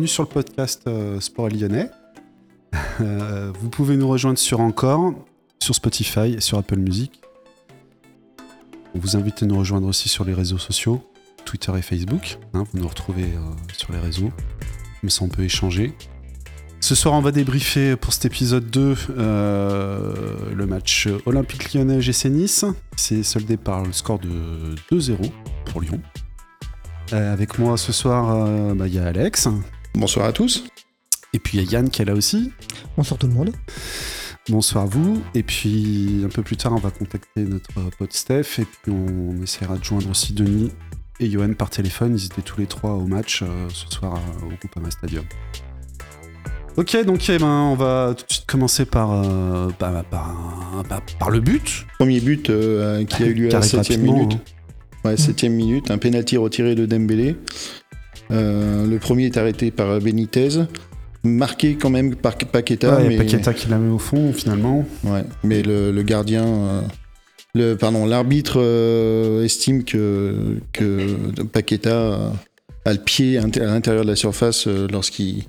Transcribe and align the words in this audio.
bienvenue 0.00 0.14
sur 0.14 0.22
le 0.22 0.28
podcast 0.30 0.84
euh, 0.86 1.20
Sport 1.20 1.50
Lyonnais. 1.50 1.90
Euh, 3.02 3.50
vous 3.58 3.70
pouvez 3.70 3.96
nous 3.96 4.08
rejoindre 4.08 4.38
sur 4.38 4.60
Encore, 4.60 5.14
sur 5.58 5.74
Spotify 5.74 6.34
et 6.34 6.40
sur 6.40 6.58
Apple 6.58 6.76
Music. 6.76 7.20
On 8.94 8.98
vous 8.98 9.16
invite 9.16 9.42
à 9.42 9.46
nous 9.46 9.58
rejoindre 9.58 9.86
aussi 9.86 10.08
sur 10.08 10.24
les 10.24 10.34
réseaux 10.34 10.58
sociaux, 10.58 11.02
Twitter 11.46 11.72
et 11.78 11.82
Facebook. 11.82 12.38
Hein, 12.52 12.64
vous 12.70 12.78
nous 12.78 12.88
retrouvez 12.88 13.24
euh, 13.24 13.40
sur 13.74 13.92
les 13.92 13.98
réseaux. 13.98 14.30
Mais 15.02 15.08
ça, 15.08 15.24
on 15.24 15.28
peut 15.28 15.42
échanger. 15.42 15.94
Ce 16.80 16.94
soir, 16.94 17.14
on 17.14 17.20
va 17.20 17.32
débriefer 17.32 17.96
pour 17.96 18.12
cet 18.12 18.26
épisode 18.26 18.70
2 18.70 18.96
euh, 19.18 20.54
le 20.54 20.66
match 20.66 21.08
Olympique 21.26 21.72
lyonnais 21.72 22.00
GC 22.00 22.28
Nice. 22.28 22.64
C'est 22.96 23.22
soldé 23.22 23.56
par 23.56 23.84
le 23.84 23.92
score 23.92 24.18
de 24.18 24.74
2-0 24.92 25.30
pour 25.66 25.80
Lyon. 25.80 26.00
Avec 27.12 27.58
moi 27.58 27.76
ce 27.76 27.92
soir, 27.92 28.74
bah, 28.74 28.86
il 28.86 28.94
y 28.94 28.98
a 28.98 29.06
Alex. 29.06 29.48
Bonsoir 29.94 30.26
à 30.26 30.32
tous. 30.32 30.64
Et 31.32 31.38
puis 31.38 31.58
il 31.58 31.64
y 31.64 31.68
a 31.68 31.70
Yann 31.72 31.90
qui 31.90 32.02
est 32.02 32.04
là 32.04 32.14
aussi. 32.14 32.52
Bonsoir 32.96 33.18
tout 33.18 33.26
le 33.26 33.34
monde. 33.34 33.52
Bonsoir 34.48 34.84
à 34.84 34.86
vous. 34.86 35.22
Et 35.34 35.42
puis 35.42 36.22
un 36.24 36.28
peu 36.28 36.42
plus 36.42 36.56
tard, 36.56 36.72
on 36.72 36.76
va 36.80 36.90
contacter 36.90 37.42
notre 37.42 37.70
pote 37.98 38.12
Steph. 38.12 38.58
Et 38.58 38.64
puis 38.64 38.92
on 38.92 39.42
essaiera 39.42 39.76
de 39.76 39.84
joindre 39.84 40.10
aussi 40.10 40.32
Denis 40.32 40.70
et 41.20 41.30
Johan 41.30 41.52
par 41.54 41.70
téléphone. 41.70 42.16
Ils 42.16 42.26
étaient 42.26 42.42
tous 42.42 42.60
les 42.60 42.66
trois 42.66 42.92
au 42.92 43.06
match 43.06 43.42
euh, 43.42 43.68
ce 43.72 43.86
soir 43.94 44.14
à- 44.14 44.44
au 44.44 44.48
Groupama 44.58 44.90
Stadium. 44.90 45.24
Ok, 46.76 46.96
donc 47.04 47.28
eh 47.28 47.36
ben, 47.38 47.46
on 47.46 47.74
va 47.74 48.14
tout 48.16 48.24
de 48.26 48.32
suite 48.32 48.46
commencer 48.46 48.84
par, 48.86 49.10
euh, 49.12 49.68
bah, 49.78 50.04
par, 50.08 50.84
bah, 50.88 51.02
par 51.18 51.30
le 51.30 51.40
but. 51.40 51.84
Premier 51.98 52.20
but 52.20 52.48
euh, 52.48 53.04
qui 53.04 53.22
a 53.22 53.26
eu 53.26 53.34
lieu 53.34 53.48
à 53.48 53.58
la 53.58 53.58
Carré 53.58 53.68
7 53.68 53.78
rapidement, 53.80 54.14
minute. 54.18 54.32
hein. 54.34 55.08
Ouais, 55.08 55.16
7 55.16 55.44
minute, 55.44 55.90
un 55.90 55.98
penalty 55.98 56.36
retiré 56.36 56.74
de 56.74 56.86
Dembélé. 56.86 57.36
Euh, 58.32 58.86
le 58.86 58.98
premier 58.98 59.26
est 59.26 59.36
arrêté 59.36 59.70
par 59.70 59.98
Benitez. 60.00 60.60
Marqué 61.22 61.74
quand 61.76 61.90
même 61.90 62.14
par 62.14 62.36
Paqueta. 62.38 62.96
Ouais, 62.96 63.08
mais, 63.08 63.16
Paqueta 63.18 63.52
qui 63.52 63.68
la 63.68 63.78
met 63.78 63.90
au 63.92 63.98
fond 63.98 64.32
finalement. 64.32 64.86
ouais, 65.04 65.24
mais 65.44 65.62
le, 65.62 65.90
le 65.92 66.02
gardien. 66.02 66.46
euh, 66.46 66.80
le, 67.54 67.74
pardon, 67.74 68.06
l'arbitre 68.06 68.54
euh, 68.60 69.44
estime 69.44 69.84
que, 69.84 70.58
que 70.72 71.42
Paqueta 71.42 72.32
a 72.84 72.92
le 72.92 72.98
pied 72.98 73.36
à 73.38 73.42
l'intérieur 73.42 74.04
de 74.04 74.08
la 74.10 74.16
surface 74.16 74.66
euh, 74.66 74.86
lorsqu'il 74.90 75.44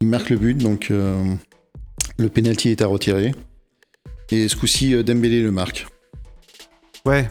il 0.00 0.06
marque 0.08 0.30
le 0.30 0.36
but. 0.36 0.56
Donc 0.56 0.90
le 0.90 2.28
penalty 2.28 2.68
est 2.68 2.82
à 2.82 2.86
retirer. 2.86 3.32
Et 4.30 4.46
ce 4.46 4.54
coup-ci, 4.54 5.02
Dembélé 5.02 5.42
le 5.42 5.50
marque. 5.50 5.86
Ouais. 7.04 7.28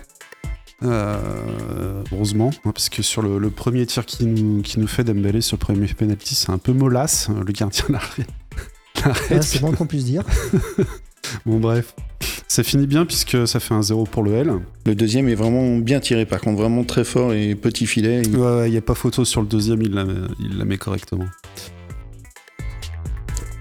Euh, 0.83 2.03
heureusement, 2.11 2.51
hein, 2.65 2.71
parce 2.71 2.89
que 2.89 3.01
sur 3.01 3.21
le, 3.23 3.39
le 3.39 3.49
premier 3.49 3.85
tir 3.87 4.05
qui 4.05 4.25
nous, 4.25 4.61
qui 4.61 4.79
nous 4.79 4.87
fait 4.87 5.03
Dembélé 5.03 5.41
sur 5.41 5.55
le 5.55 5.59
premier 5.59 5.87
penalty, 5.87 6.35
c'est 6.35 6.51
un 6.51 6.59
peu 6.59 6.71
mollasse. 6.73 7.29
Le 7.29 7.51
gardien 7.51 7.83
l'arrête. 7.89 8.27
Ouais, 9.31 9.41
c'est 9.41 9.59
bon 9.61 9.71
qu'on 9.71 9.85
puisse 9.87 10.05
dire. 10.05 10.23
Bon 11.45 11.59
bref, 11.59 11.93
ça 12.47 12.63
finit 12.63 12.87
bien 12.87 13.05
puisque 13.05 13.45
ça 13.49 13.59
fait 13.59 13.73
un 13.73 13.81
0 13.81 14.05
pour 14.05 14.23
le 14.23 14.31
L. 14.33 14.53
Le 14.85 14.95
deuxième 14.95 15.27
est 15.27 15.35
vraiment 15.35 15.77
bien 15.77 15.99
tiré, 15.99 16.25
par 16.25 16.39
contre, 16.39 16.57
vraiment 16.61 16.85
très 16.85 17.03
fort 17.03 17.33
et 17.33 17.53
petit 17.53 17.85
filet. 17.85 18.21
Il- 18.23 18.37
Ouais, 18.37 18.69
il 18.69 18.71
n'y 18.71 18.77
a 18.77 18.81
pas 18.81 18.95
photo 18.95 19.25
sur 19.25 19.41
le 19.41 19.47
deuxième, 19.47 19.81
il 19.81 19.91
la, 19.93 20.05
met- 20.05 20.13
il 20.39 20.57
la 20.57 20.63
met 20.63 20.77
correctement. 20.77 21.25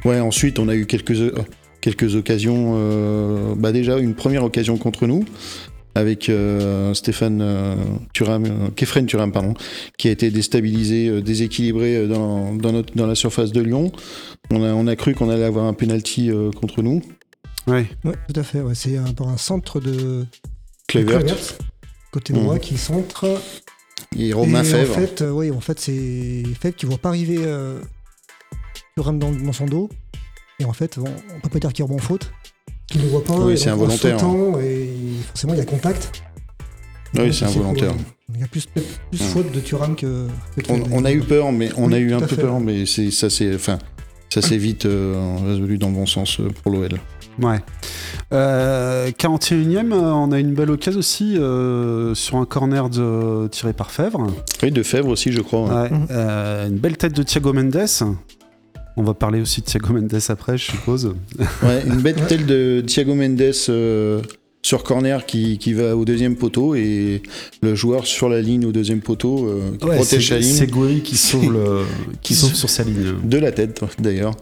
Ouais, 0.05 0.21
ensuite, 0.21 0.61
on 0.61 0.69
a 0.69 0.77
eu 0.77 0.87
quelques, 0.87 1.11
euh, 1.21 1.33
quelques 1.81 2.15
occasions. 2.15 2.75
euh, 2.77 3.55
bah 3.57 3.73
déjà, 3.73 3.99
une 3.99 4.15
première 4.15 4.45
occasion 4.45 4.77
contre 4.79 5.09
nous, 5.09 5.25
avec 5.97 6.29
euh, 6.29 6.93
Stéphane 6.93 7.41
euh, 7.41 7.75
Thuram, 8.13 8.45
euh, 8.45 8.69
Kefren 8.77 9.07
Thuram, 9.07 9.33
pardon, 9.33 9.55
qui 9.97 10.09
a 10.09 10.11
été 10.11 10.31
déstabilisé, 10.31 11.09
euh, 11.09 11.23
déséquilibré 11.23 12.07
dans, 12.07 12.55
dans, 12.55 12.73
notre, 12.73 12.95
dans 12.95 13.07
la 13.07 13.15
surface 13.15 13.51
de 13.51 13.63
Lyon. 13.63 13.91
On 14.51 14.63
a, 14.63 14.75
on 14.75 14.87
a 14.87 14.95
cru 14.95 15.15
qu'on 15.15 15.31
allait 15.31 15.45
avoir 15.45 15.65
un 15.65 15.73
penalty 15.73 16.31
euh, 16.31 16.51
contre 16.51 16.83
nous. 16.83 17.01
Ouais, 17.67 17.87
Ouais, 18.05 18.15
tout 18.29 18.39
à 18.39 18.43
fait. 18.43 18.61
Ouais, 18.61 18.75
c'est 18.75 18.99
un, 18.99 19.37
centre 19.39 19.81
de 19.81 20.27
Clevert 20.87 21.23
côté 22.13 22.33
droit 22.35 22.59
qui 22.59 22.77
centre. 22.77 23.41
et 24.17 24.33
Romain 24.35 24.63
et 24.63 24.65
Fèvre. 24.65 24.93
En 24.97 25.01
fait, 25.01 25.23
euh, 25.23 25.31
oui, 25.31 25.51
en 25.51 25.61
fait, 25.61 25.81
c'est 25.81 26.43
Fèvre 26.61 26.77
qui 26.77 26.85
ne 26.85 26.91
voit 26.91 26.99
pas 27.01 27.09
arriver 27.09 27.39
euh, 27.41 27.81
Thuram 28.97 29.19
dans, 29.19 29.33
dans 29.33 29.53
son 29.53 29.65
dos. 29.65 29.89
Et 30.61 30.67
en 30.67 30.73
fait, 30.75 30.99
on, 30.99 31.05
on 31.05 31.41
peut 31.41 31.49
pas 31.49 31.59
dire 31.59 31.73
qu'il 31.73 31.85
rebond 31.85 31.97
en 31.97 31.99
faute. 31.99 32.31
Qu'il 32.89 33.03
ne 33.03 33.09
voit 33.09 33.25
pas. 33.25 33.35
Oui, 33.39 33.59
c'est 33.59 33.71
involontaire, 33.71 34.21
sautant, 34.21 34.59
et 34.61 34.89
forcément, 35.29 35.55
il 35.55 35.59
y 35.59 35.63
a 35.63 35.65
contact. 35.65 36.23
Oui, 37.19 37.33
c'est 37.33 37.45
involontaire. 37.47 37.93
Il 38.35 38.41
y 38.41 38.45
a 38.45 38.47
plus, 38.49 38.67
plus 38.67 39.19
faute 39.19 39.51
de 39.53 39.61
Thuram 39.61 39.97
que. 39.97 40.27
On, 40.69 40.81
on 40.93 41.05
a 41.05 41.13
eu 41.13 41.21
peur, 41.21 41.53
mais 41.53 41.71
on 41.77 41.89
Oui, 41.89 41.95
a 41.95 41.99
eu 41.99 42.13
un 42.13 42.21
peu 42.21 42.35
fait. 42.37 42.43
peur, 42.43 42.61
mais 42.61 42.85
c'est 42.87 43.11
ça 43.11 43.31
c'est 43.31 43.55
enfin 43.55 43.79
ça 44.29 44.43
s'est 44.43 44.57
vite 44.59 44.85
euh, 44.87 45.37
résolu 45.47 45.79
dans 45.79 45.89
le 45.89 45.95
bon 45.95 46.07
sens 46.07 46.41
euh, 46.41 46.49
pour 46.63 46.73
l'OL. 46.73 46.89
ouais. 47.41 47.59
Euh, 48.33 49.11
41ème, 49.13 49.93
euh, 49.93 50.11
on 50.13 50.33
a 50.33 50.39
une 50.41 50.53
belle 50.55 50.71
occasion 50.71 50.99
aussi 50.99 51.39
euh, 51.39 52.13
sur 52.15 52.37
un 52.39 52.45
corner 52.45 52.91
de, 52.91 53.47
tiré 53.49 53.73
par 53.73 53.91
Fèvre. 53.93 54.27
Oui, 54.63 54.73
de 54.73 54.83
Fèvre 54.83 55.09
aussi, 55.09 55.31
je 55.33 55.41
crois. 55.41 55.63
ouais. 55.69 55.75
Ouais, 55.83 55.91
Mhm. 55.91 56.07
euh, 56.11 56.69
une 56.69 56.77
belle 56.79 56.97
tête 56.97 57.15
de 57.15 57.23
Thiago 57.23 57.53
Mendes. 57.53 57.77
On 58.97 59.03
va 59.03 59.15
parler 59.15 59.41
aussi 59.41 59.61
de 59.61 59.67
Thiago 59.67 59.93
Mendes 59.93 60.19
après, 60.29 60.57
je 60.57 60.71
suppose. 60.71 61.15
Ouais, 61.63 61.83
une 61.87 62.01
bête 62.01 62.27
telle 62.29 62.47
de 62.47 62.83
Thiago 62.87 63.15
Mendes 63.15 63.43
euh, 63.69 64.23
sur 64.63 64.83
corner 64.85 65.27
qui, 65.27 65.59
qui 65.59 65.75
va 65.75 65.95
au 65.97 66.05
deuxième 66.07 66.35
poteau 66.37 66.75
et 66.75 67.23
le 67.63 67.75
joueur 67.75 68.07
sur 68.07 68.29
la 68.31 68.41
ligne 68.41 68.65
au 68.65 68.73
deuxième 68.73 69.01
poteau 69.01 69.47
euh, 69.49 69.77
qui 69.79 69.87
Ouais, 69.87 69.97
protège 69.97 70.29
sa 70.29 70.39
ligne 70.39 70.51
c'est 70.55 70.67
Gouiri 70.67 71.03
qui 71.03 71.17
sauve, 71.17 71.53
le, 71.53 71.83
qui 72.23 72.35
sauve 72.37 72.55
sur 72.55 72.71
sa 72.71 72.85
ligne. 72.85 73.15
de 73.23 73.39
la 73.39 73.53
tête 73.53 73.83
d'ailleurs. 73.99 74.35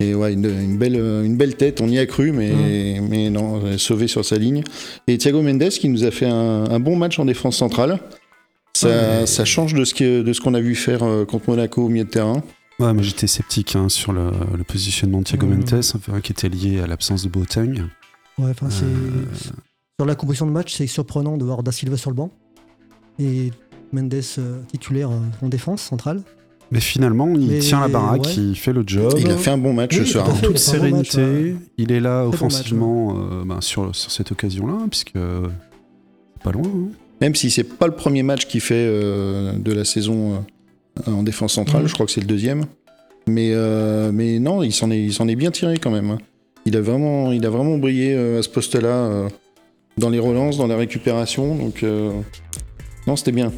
Et 0.00 0.14
ouais, 0.14 0.32
une, 0.32 0.44
une 0.46 0.78
belle, 0.78 0.94
une 0.94 1.36
belle 1.36 1.56
tête, 1.56 1.80
on 1.80 1.88
y 1.88 1.98
a 1.98 2.06
cru, 2.06 2.30
mais, 2.32 3.00
mais 3.10 3.30
non, 3.30 3.60
sauvé 3.78 4.06
sur 4.06 4.24
sa 4.24 4.36
ligne. 4.36 4.62
Et 5.08 5.18
Thiago 5.18 5.42
Mendes 5.42 5.68
qui 5.70 5.88
nous 5.88 6.04
a 6.04 6.10
fait 6.12 6.26
un, 6.26 6.64
un 6.70 6.78
bon 6.80 6.94
match 6.96 7.18
en 7.18 7.24
défense 7.24 7.56
centrale. 7.56 7.98
Ça, 8.74 8.88
Ouais. 8.88 9.26
ça 9.26 9.44
change 9.44 9.74
de 9.74 9.84
ce 9.84 9.92
que- 9.94 10.22
de 10.22 10.32
ce 10.32 10.40
qu'on 10.40 10.54
a 10.54 10.60
vu 10.60 10.76
faire 10.76 11.02
euh, 11.02 11.24
contre 11.24 11.48
Monaco 11.50 11.82
au 11.84 11.88
milieu 11.88 12.04
de 12.04 12.10
terrain. 12.10 12.44
Ouais, 12.80 12.92
mais 12.94 13.02
j'étais 13.02 13.26
sceptique 13.26 13.74
hein, 13.74 13.88
sur 13.88 14.12
le, 14.12 14.30
le 14.56 14.62
positionnement 14.64 15.18
de 15.18 15.24
Thiago 15.24 15.46
Mhm. 15.46 15.56
Mendes, 15.58 15.82
enfin, 15.96 16.20
qui 16.20 16.32
était 16.32 16.48
lié 16.48 16.80
à 16.80 16.86
l'absence 16.86 17.24
de 17.24 17.28
Boateng. 17.28 17.80
Ouais, 18.38 18.50
enfin, 18.50 18.70
c'est. 18.70 18.84
Euh, 18.84 19.24
Sur 20.00 20.06
la 20.06 20.14
composition 20.14 20.46
de 20.46 20.52
match, 20.52 20.76
c'est 20.76 20.86
surprenant 20.86 21.36
de 21.36 21.44
voir 21.44 21.62
Da 21.64 21.72
Silva 21.72 21.96
sur 21.96 22.10
le 22.10 22.14
banc 22.16 22.30
et 23.18 23.50
Mendes 23.92 24.14
euh, 24.38 24.60
titulaire 24.70 25.10
euh, 25.10 25.18
en 25.42 25.48
défense 25.48 25.82
centrale. 25.82 26.22
Mais 26.70 26.78
finalement, 26.80 27.28
il 27.34 27.48
Mais 27.48 27.58
tient 27.60 27.80
la 27.80 27.88
baraque, 27.88 28.26
ouais. 28.26 28.34
il 28.36 28.54
fait 28.54 28.72
le 28.74 28.84
job. 28.86 29.12
Il 29.18 29.28
a 29.30 29.36
fait 29.38 29.50
un 29.50 29.58
bon 29.58 29.72
match 29.72 29.98
Oui, 29.98 30.06
ce 30.06 30.12
soir. 30.12 30.28
en 30.28 30.34
fait. 30.34 30.42
toute 30.42 30.42
bon 30.42 30.52
match, 30.52 30.60
sérénité. 30.62 31.22
ouais. 31.24 31.56
Il 31.78 31.90
est 31.90 31.98
là 31.98 32.20
Très 32.20 32.28
bon 32.28 32.34
offensivement 32.34 33.16
euh, 33.18 33.44
ben, 33.44 33.60
sur, 33.60 33.96
sur 33.96 34.10
cette 34.12 34.30
occasion-là, 34.30 34.76
puisque 34.90 35.14
c'est 35.14 36.42
pas 36.44 36.52
loin. 36.52 36.62
hein. 36.66 36.88
Même 37.20 37.34
si 37.34 37.50
c'est 37.50 37.64
pas 37.64 37.86
le 37.88 37.94
premier 37.94 38.22
match 38.22 38.46
qu'il 38.46 38.60
fait 38.60 38.74
euh, 38.86 39.54
de 39.58 39.72
la 39.72 39.84
saison 39.84 40.34
euh, 40.34 40.38
en 41.06 41.22
défense 41.22 41.54
centrale, 41.54 41.82
Mhm. 41.82 41.88
je 41.88 41.94
crois 41.94 42.06
que 42.06 42.12
c'est 42.12 42.20
le 42.20 42.26
deuxième. 42.26 42.64
Mais, 43.26 43.50
euh, 43.52 44.10
mais 44.12 44.38
non, 44.38 44.62
il 44.62 44.72
s'en 44.72 44.90
est, 44.90 45.00
il 45.02 45.12
s'en 45.12 45.28
est 45.28 45.36
bien 45.36 45.50
tiré 45.50 45.76
quand 45.78 45.90
même. 45.90 46.10
hein. 46.10 46.18
Il 46.66 46.76
a 46.76 46.80
vraiment, 46.80 47.30
il 47.32 47.44
a 47.46 47.50
vraiment 47.50 47.76
brillé 47.78 48.14
euh, 48.14 48.38
à 48.38 48.42
ce 48.42 48.48
poste-là, 48.48 48.88
euh, 48.88 49.28
dans 49.98 50.10
les 50.10 50.18
relances, 50.18 50.56
dans 50.58 50.66
la 50.66 50.76
récupération. 50.76 51.54
Donc, 51.56 51.82
euh, 51.82 52.10
non, 53.06 53.16
c'était 53.16 53.32
bien. 53.32 53.52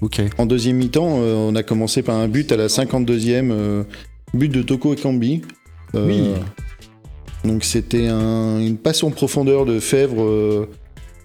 Ok. 0.00 0.20
En 0.38 0.46
deuxième 0.46 0.76
mi-temps, 0.76 1.18
euh, 1.20 1.34
on 1.36 1.54
a 1.56 1.62
commencé 1.62 2.02
par 2.02 2.16
un 2.16 2.28
but 2.28 2.50
à 2.52 2.56
la 2.56 2.68
52e, 2.68 3.50
euh, 3.50 3.82
but 4.32 4.48
de 4.48 4.62
Toko 4.62 4.94
Ekambi. 4.94 5.42
Euh, 5.94 6.06
Oui. 6.06 6.22
Donc 7.44 7.64
c'était 7.64 8.06
un- 8.06 8.60
une 8.60 8.76
passe 8.76 9.02
en 9.02 9.10
profondeur 9.10 9.64
de 9.64 9.80
Fèvre 9.80 10.22
euh, 10.22 10.68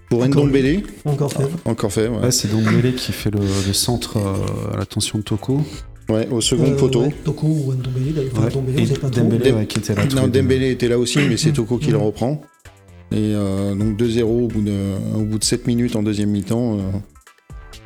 pour 0.08 0.26
Ndombele. 0.26 0.82
Encore 1.04 1.32
Fèvre. 1.32 1.58
Encore 1.64 1.92
Fèvre. 1.92 2.16
ouais. 2.18 2.24
Ouais, 2.26 2.30
c'est 2.30 2.50
Dombele 2.50 2.94
qui 2.94 3.12
fait 3.12 3.30
le, 3.30 3.40
le 3.40 3.72
centre 3.72 4.16
euh, 4.18 4.74
à 4.74 4.78
l'attention 4.78 5.18
de 5.18 5.24
Toko. 5.24 5.60
Ouais, 6.08 6.28
au 6.30 6.40
second 6.40 6.70
Euh, 6.72 6.76
poteau. 6.76 7.02
ouais, 7.02 7.14
Toko 7.24 7.46
ou 7.48 7.72
Ndombele, 7.72 8.14
d'ailleurs. 8.14 8.30
Enfin, 8.32 8.42
Ouais. 8.44 8.50
Ndombele, 8.50 8.78
Et 8.78 8.82
on 8.82 8.86
sait 8.86 8.94
pas 9.00 9.10
trop. 9.10 9.20
Dembélé 9.22 9.44
Dem- 9.50 9.56
ouais, 9.58 9.66
qui 9.66 9.78
était 9.78 9.94
là. 9.94 10.04
Non. 10.14 10.28
Dembélé 10.28 10.70
était 10.70 10.88
là 10.88 10.98
aussi, 10.98 11.18
mais 11.28 11.36
c'est 11.36 11.52
Toko 11.52 11.78
qui 11.78 11.90
le 11.90 11.98
Mhm. 11.98 12.04
reprend. 12.04 12.40
Et 13.12 13.16
euh, 13.34 13.74
donc 13.74 13.96
2-0 13.96 14.44
au 14.44 14.48
bout 14.48 14.62
de, 14.62 14.72
au 15.16 15.22
bout 15.24 15.38
de 15.38 15.44
7 15.44 15.66
minutes 15.66 15.94
en 15.96 16.02
deuxième 16.02 16.30
mi-temps. 16.30 16.78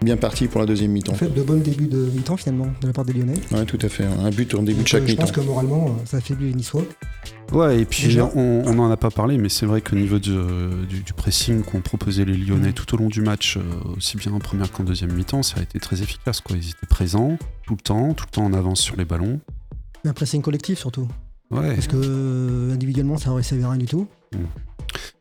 Bien 0.02 0.16
parti 0.16 0.46
pour 0.46 0.60
la 0.60 0.66
deuxième 0.66 0.90
mi-temps. 0.92 1.12
En 1.12 1.16
fait, 1.16 1.28
de 1.32 1.42
bons 1.42 1.60
débuts 1.60 1.86
de 1.86 1.98
mi-temps 2.14 2.36
finalement 2.36 2.68
de 2.80 2.86
la 2.86 2.92
part 2.92 3.04
des 3.04 3.12
Lyonnais. 3.12 3.34
Ouais, 3.52 3.64
tout 3.64 3.78
à 3.82 3.88
fait. 3.88 4.04
Un 4.04 4.30
but 4.30 4.54
en 4.54 4.62
début 4.62 4.82
de 4.82 4.88
chaque 4.88 5.02
euh, 5.02 5.06
je 5.06 5.10
mi-temps. 5.12 5.22
pense 5.24 5.32
que 5.32 5.40
moralement, 5.40 5.86
euh, 5.86 6.04
ça 6.06 6.16
affaiblit 6.18 6.48
les 6.48 6.54
Niçois. 6.54 6.84
Ouais, 7.52 7.80
et 7.80 7.84
puis 7.84 8.18
on 8.20 8.62
on 8.66 8.74
n'en 8.74 8.90
a 8.90 8.96
pas 8.96 9.10
parlé, 9.10 9.36
mais 9.36 9.48
c'est 9.48 9.66
vrai 9.66 9.80
qu'au 9.80 9.96
niveau 9.96 10.18
du, 10.18 10.30
du 10.88 11.12
pressing 11.12 11.62
qu'ont 11.62 11.80
proposé 11.80 12.24
les 12.24 12.36
Lyonnais 12.36 12.68
Mhm. 12.68 12.74
tout 12.74 12.94
au 12.94 12.98
long 12.98 13.08
du 13.08 13.20
match, 13.20 13.56
euh, 13.56 13.60
aussi 13.96 14.16
bien 14.16 14.32
en 14.32 14.38
première 14.38 14.70
qu'en 14.70 14.84
deuxième 14.84 15.12
mi-temps, 15.12 15.42
ça 15.42 15.58
a 15.58 15.62
été 15.62 15.78
très 15.80 16.00
efficace. 16.02 16.40
Quoi. 16.40 16.56
Ils 16.56 16.68
étaient 16.70 16.86
présents 16.88 17.36
tout 17.66 17.74
le 17.74 17.82
temps, 17.82 18.14
tout 18.14 18.24
le 18.26 18.30
temps 18.30 18.44
en 18.44 18.52
avance 18.52 18.80
sur 18.80 18.96
les 18.96 19.04
ballons. 19.04 19.40
Un 20.04 20.12
pressing 20.12 20.40
collectif 20.42 20.78
surtout. 20.78 21.08
Ouais. 21.50 21.74
Parce 21.74 21.88
que 21.88 22.70
individuellement, 22.72 23.18
ça 23.18 23.32
aurait 23.32 23.42
servi 23.42 23.64
à 23.64 23.70
rien 23.70 23.78
du 23.78 23.86
tout. 23.86 24.06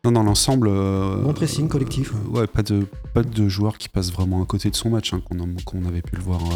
Non, 0.04 0.12
dans 0.12 0.24
l'ensemble. 0.24 0.68
euh, 0.70 1.18
Bon 1.24 1.34
pressing 1.34 1.68
collectif, 1.68 2.12
euh, 2.14 2.40
ouais, 2.40 2.48
pas 2.48 2.64
de, 2.64 2.86
pas 3.14 3.24
de 3.24 3.50
joueur 3.50 3.78
qui 3.78 3.90
passe 3.90 4.12
vraiment 4.12 4.42
à 4.42 4.46
côté 4.46 4.70
de 4.70 4.76
son 4.76 4.90
match, 4.90 5.14
hein, 5.14 5.22
qu'on 5.28 5.40
a- 5.40 5.62
qu'on 5.66 5.86
avait 5.86 6.02
pu 6.02 6.16
le 6.16 6.22
voir 6.22 6.42
euh, 6.42 6.56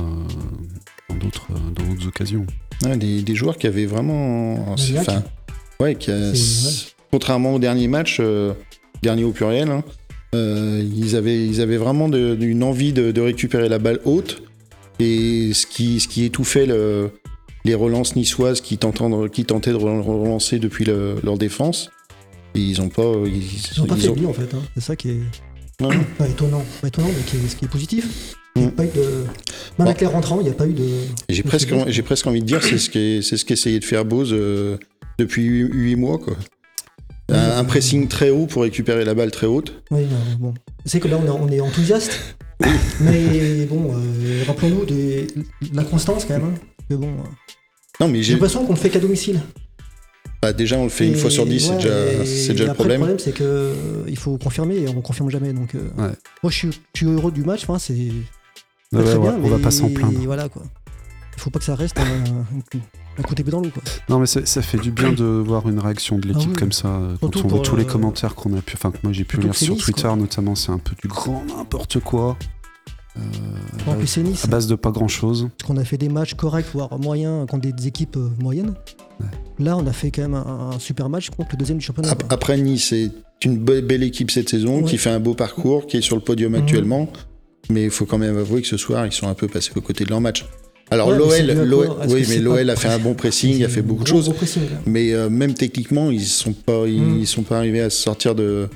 dans 1.10 1.16
d'autres 1.16 1.48
euh, 1.52 1.56
dans 1.76 1.84
d'autres 1.94 2.08
occasions. 2.08 2.46
Ouais, 2.84 2.98
des, 2.98 3.22
des 3.22 3.36
joueurs 3.36 3.58
qui 3.58 3.68
avaient 3.68 3.86
vraiment. 3.86 4.76
Enfin, 5.00 5.24
ouais, 5.80 5.96
qui 5.96 6.12
a- 6.12 6.32
contrairement 7.12 7.56
au 7.56 7.60
dernier 7.60 7.88
match, 7.88 8.18
euh, 8.20 8.54
dernier 9.02 9.24
au 9.24 9.32
pluriel, 9.32 9.70
hein, 9.70 9.84
euh, 10.36 10.82
ils, 10.96 11.16
avaient, 11.16 11.46
ils 11.46 11.62
avaient 11.62 11.78
vraiment 11.78 12.10
de- 12.10 12.38
une 12.42 12.64
envie 12.64 12.94
de, 12.94 13.12
de 13.12 13.22
récupérer 13.22 13.70
la 13.70 13.80
balle 13.80 14.00
haute. 14.06 14.42
Et 15.00 15.54
ce 15.54 15.66
qui, 15.66 16.00
ce 16.00 16.08
qui 16.08 16.24
étouffait 16.24 16.66
le- 16.66 17.12
les 17.66 17.76
relances 17.76 18.16
niçoises 18.16 18.62
qui, 18.62 18.78
tentaient 18.78 19.10
de- 19.10 19.28
qui 19.28 19.46
tentaient 19.46 19.72
de 19.72 19.78
re- 19.78 20.02
relancer 20.02 20.60
depuis 20.60 20.86
le- 20.86 21.16
leur 21.24 21.38
défense. 21.38 21.90
Et 22.56 22.60
ils 22.60 22.82
ont 22.82 22.90
pas. 22.90 23.04
Ils, 23.26 23.38
Ils 23.44 23.82
ont 23.82 23.86
pas 23.86 23.96
ils 23.98 24.10
ont- 24.10 24.30
en 24.30 24.34
fait. 24.34 24.54
hein. 24.54 24.62
C'est 24.76 24.82
ça 24.84 24.96
qui 24.96 25.10
est 25.12 25.20
Non, 25.82 25.90
pas 26.18 26.28
étonnant. 26.28 26.64
Pas 26.82 26.88
étonnant, 26.88 27.08
mais 27.10 27.24
qui 27.24 27.38
est, 27.38 27.48
ce 27.50 27.56
qui 27.56 27.66
est 27.66 27.68
positif. 27.70 28.36
Il 28.56 28.64
a 28.64 28.66
Mm. 28.68 28.72
pas 28.72 28.86
eu 28.86 28.90
de... 28.96 29.26
Même 29.80 29.94
les 30.00 30.06
rentrants, 30.06 30.40
il 30.40 30.44
n'y 30.44 30.50
a 30.50 30.54
pas 30.54 30.68
eu 30.68 30.74
de. 30.74 30.84
J'ai 31.30 31.42
de 31.42 31.48
presque, 31.48 31.74
j'ai 31.88 32.02
presque 32.04 32.28
envie 32.28 32.42
de 32.42 32.46
dire, 32.46 32.62
c'est 32.64 32.78
ce 32.78 33.22
c'est 33.24 33.38
ce 33.38 33.46
qu'essayait 33.46 33.80
de 33.80 33.86
faire 33.86 34.06
Bose 34.06 34.30
euh, 34.32 34.78
depuis 35.18 35.44
8 35.44 35.96
mois. 35.96 36.20
Quoi. 36.20 36.36
Un, 37.30 37.58
un 37.58 37.64
pressing 37.64 38.08
très 38.08 38.30
haut 38.30 38.46
pour 38.46 38.62
récupérer 38.62 39.04
la 39.06 39.16
balle 39.16 39.32
très 39.32 39.48
haute. 39.48 39.82
Oui, 39.90 40.02
non, 40.02 40.36
bon. 40.40 40.54
C'est 40.86 41.00
que 41.00 41.08
là, 41.08 41.18
on 41.18 41.26
est, 41.26 41.30
on 41.30 41.50
est 41.50 41.60
enthousiaste. 41.62 42.20
mais 43.02 43.66
bon, 43.66 43.92
euh, 43.96 44.44
rappelons-nous 44.46 44.86
de 44.86 45.26
la 45.74 45.84
constance 45.84 46.26
quand 46.26 46.36
même. 46.38 46.54
hein. 46.54 46.96
Bon, 46.96 47.08
euh, 47.08 47.24
Non, 48.00 48.08
mais 48.08 48.18
j'ai 48.20 48.24
j'ai, 48.24 48.34
l'impression 48.34 48.66
qu'on 48.66 48.74
le 48.74 48.80
fait 48.80 48.90
qu'à 48.92 49.00
domicile. 49.00 49.40
Bah, 50.44 50.54
déjà, 50.54 50.78
on 50.78 50.84
le 50.84 50.90
fait 50.90 51.08
une 51.08 51.16
fois 51.16 51.30
sur 51.30 51.46
10, 51.46 51.60
c'est 51.60 51.70
ouais, 51.72 51.76
déjà, 51.78 52.26
c'est 52.26 52.52
déjà 52.52 52.64
le 52.66 52.70
après, 52.72 52.76
problème. 52.76 53.02
Le 53.02 53.08
problème, 53.08 53.20
c'est 53.20 53.32
que 53.34 53.44
euh, 53.44 53.74
il 54.08 54.18
faut 54.18 54.38
confirmer 54.38 54.76
et 54.78 54.88
on 54.90 55.02
confirme 55.02 55.30
jamais. 55.30 55.54
Donc, 55.54 55.76
euh, 55.76 55.80
Ouais. 55.98 56.12
moi, 56.44 56.52
je 56.52 56.58
suis, 56.58 56.70
je 56.72 56.78
suis 56.98 57.06
heureux 57.08 57.32
du 57.32 57.44
match. 57.44 57.64
Enfin, 57.64 57.80
c'est 57.80 57.94
pas 58.92 58.98
Ouais, 59.00 59.04
très 59.06 59.16
ouais, 59.16 59.20
bien. 59.20 59.40
on 59.44 59.48
va 59.50 59.60
pas 59.60 59.72
s'en 59.72 59.90
plaindre. 59.90 60.20
Voilà 60.26 60.50
quoi. 60.50 60.62
Il 61.36 61.42
faut 61.42 61.50
pas 61.50 61.58
que 61.60 61.66
ça 61.66 61.74
reste 61.76 61.98
un, 62.00 62.04
un 62.04 63.34
d'épée 63.36 63.50
dans 63.52 63.60
l'eau. 63.62 63.70
Quoi. 63.74 63.82
Non, 64.10 64.20
mais 64.20 64.28
ça 64.28 64.62
fait 64.62 64.78
du 64.78 64.92
bien 64.92 65.12
de 65.14 65.24
voir 65.24 65.68
une 65.68 65.80
réaction 65.80 66.20
de 66.20 66.28
l'équipe 66.28 66.44
Ah 66.50 66.52
oui. 66.54 66.60
comme 66.60 66.72
ça. 66.72 66.88
euh, 66.90 67.16
Quand 67.22 67.32
Surtout 67.34 67.46
on 67.46 67.48
voit 67.50 67.60
tous 67.66 67.76
les 67.76 67.86
commentaires 67.86 68.36
qu'on 68.36 68.56
a 68.58 68.62
pu, 68.62 68.76
enfin 68.76 68.92
que 68.92 68.98
moi 69.04 69.12
j'ai 69.14 69.24
pu 69.24 69.38
surtout 69.38 69.48
lire 69.48 69.56
sur 69.56 69.78
Twitter 69.78 70.02
quoi. 70.04 70.16
notamment, 70.16 70.54
c'est 70.56 70.72
un 70.72 70.78
peu 70.78 70.94
du 71.02 71.08
grand 71.08 71.44
n'importe 71.46 72.00
quoi. 72.02 72.38
Euh, 73.18 73.22
En 73.92 73.96
plus, 73.96 74.08
c'est 74.08 74.24
Nice. 74.24 74.46
à 74.46 74.48
base 74.48 74.68
de 74.68 74.76
pas 74.76 74.92
grand 74.92 75.08
chose. 75.08 75.50
Parce 75.58 75.68
qu'on 75.68 75.78
a 75.78 75.84
fait 75.86 75.98
des 75.98 76.10
matchs 76.10 76.34
corrects, 76.34 76.66
voire 76.74 76.98
moyens, 77.00 77.46
contre 77.48 77.70
des 77.72 77.88
équipes 77.88 78.18
euh, 78.18 78.30
moyennes. 78.40 78.74
Là, 79.60 79.78
on 79.78 79.86
a 79.86 79.94
fait 79.94 80.10
quand 80.12 80.24
même 80.24 80.34
un, 80.34 80.72
un 80.76 80.80
super 80.80 81.10
match 81.10 81.30
contre 81.30 81.50
le 81.54 81.58
deuxième 81.58 81.78
du 81.78 81.86
championnat. 81.86 82.16
Après, 82.30 82.58
Nice, 82.58 82.88
c'est 82.90 83.12
une 83.46 83.58
be- 83.64 83.82
belle 83.82 84.04
équipe 84.04 84.32
cette 84.32 84.50
saison, 84.50 84.78
Ouais. 84.80 84.84
qui 84.90 84.98
fait 84.98 85.12
un 85.12 85.20
beau 85.20 85.36
parcours, 85.36 85.86
qui 85.86 85.98
est 85.98 86.02
sur 86.02 86.16
le 86.16 86.22
podium 86.22 86.54
Mhm. 86.54 86.62
actuellement. 86.62 87.08
Mais 87.70 87.86
il 87.86 87.92
faut 87.92 88.06
quand 88.06 88.18
même 88.18 88.38
avouer 88.38 88.62
que 88.62 88.68
ce 88.68 88.78
soir, 88.78 89.06
ils 89.06 89.12
sont 89.14 89.28
un 89.28 89.36
peu 89.36 89.48
passés 89.48 89.72
aux 89.76 89.82
côtés 89.82 90.04
de 90.06 90.10
leur 90.10 90.20
match. 90.20 90.46
Alors, 90.92 91.08
Ouais, 91.10 91.18
l'OL, 91.18 91.30
oui, 92.10 92.26
mais 92.28 92.40
l'OL 92.40 92.66
pas- 92.68 92.74
a 92.74 92.76
fait 92.76 92.90
un 92.90 93.00
bon 93.00 93.14
pressing, 93.14 93.64
a 93.64 93.70
fait 93.70 93.82
beaucoup 93.82 94.04
de 94.04 94.08
choses. 94.08 94.34
pressing. 94.34 94.64
Mais 94.86 95.14
euh, 95.14 95.30
même 95.30 95.54
techniquement, 95.54 96.12
ils 96.12 96.26
sont 96.26 96.52
pas, 96.54 96.86
ils, 96.88 97.20
ils 97.20 97.28
sont 97.28 97.44
pas 97.44 97.58
arrivés 97.58 97.82
à 97.82 97.90
se 97.90 98.02
sortir 98.02 98.36
de, 98.36 98.68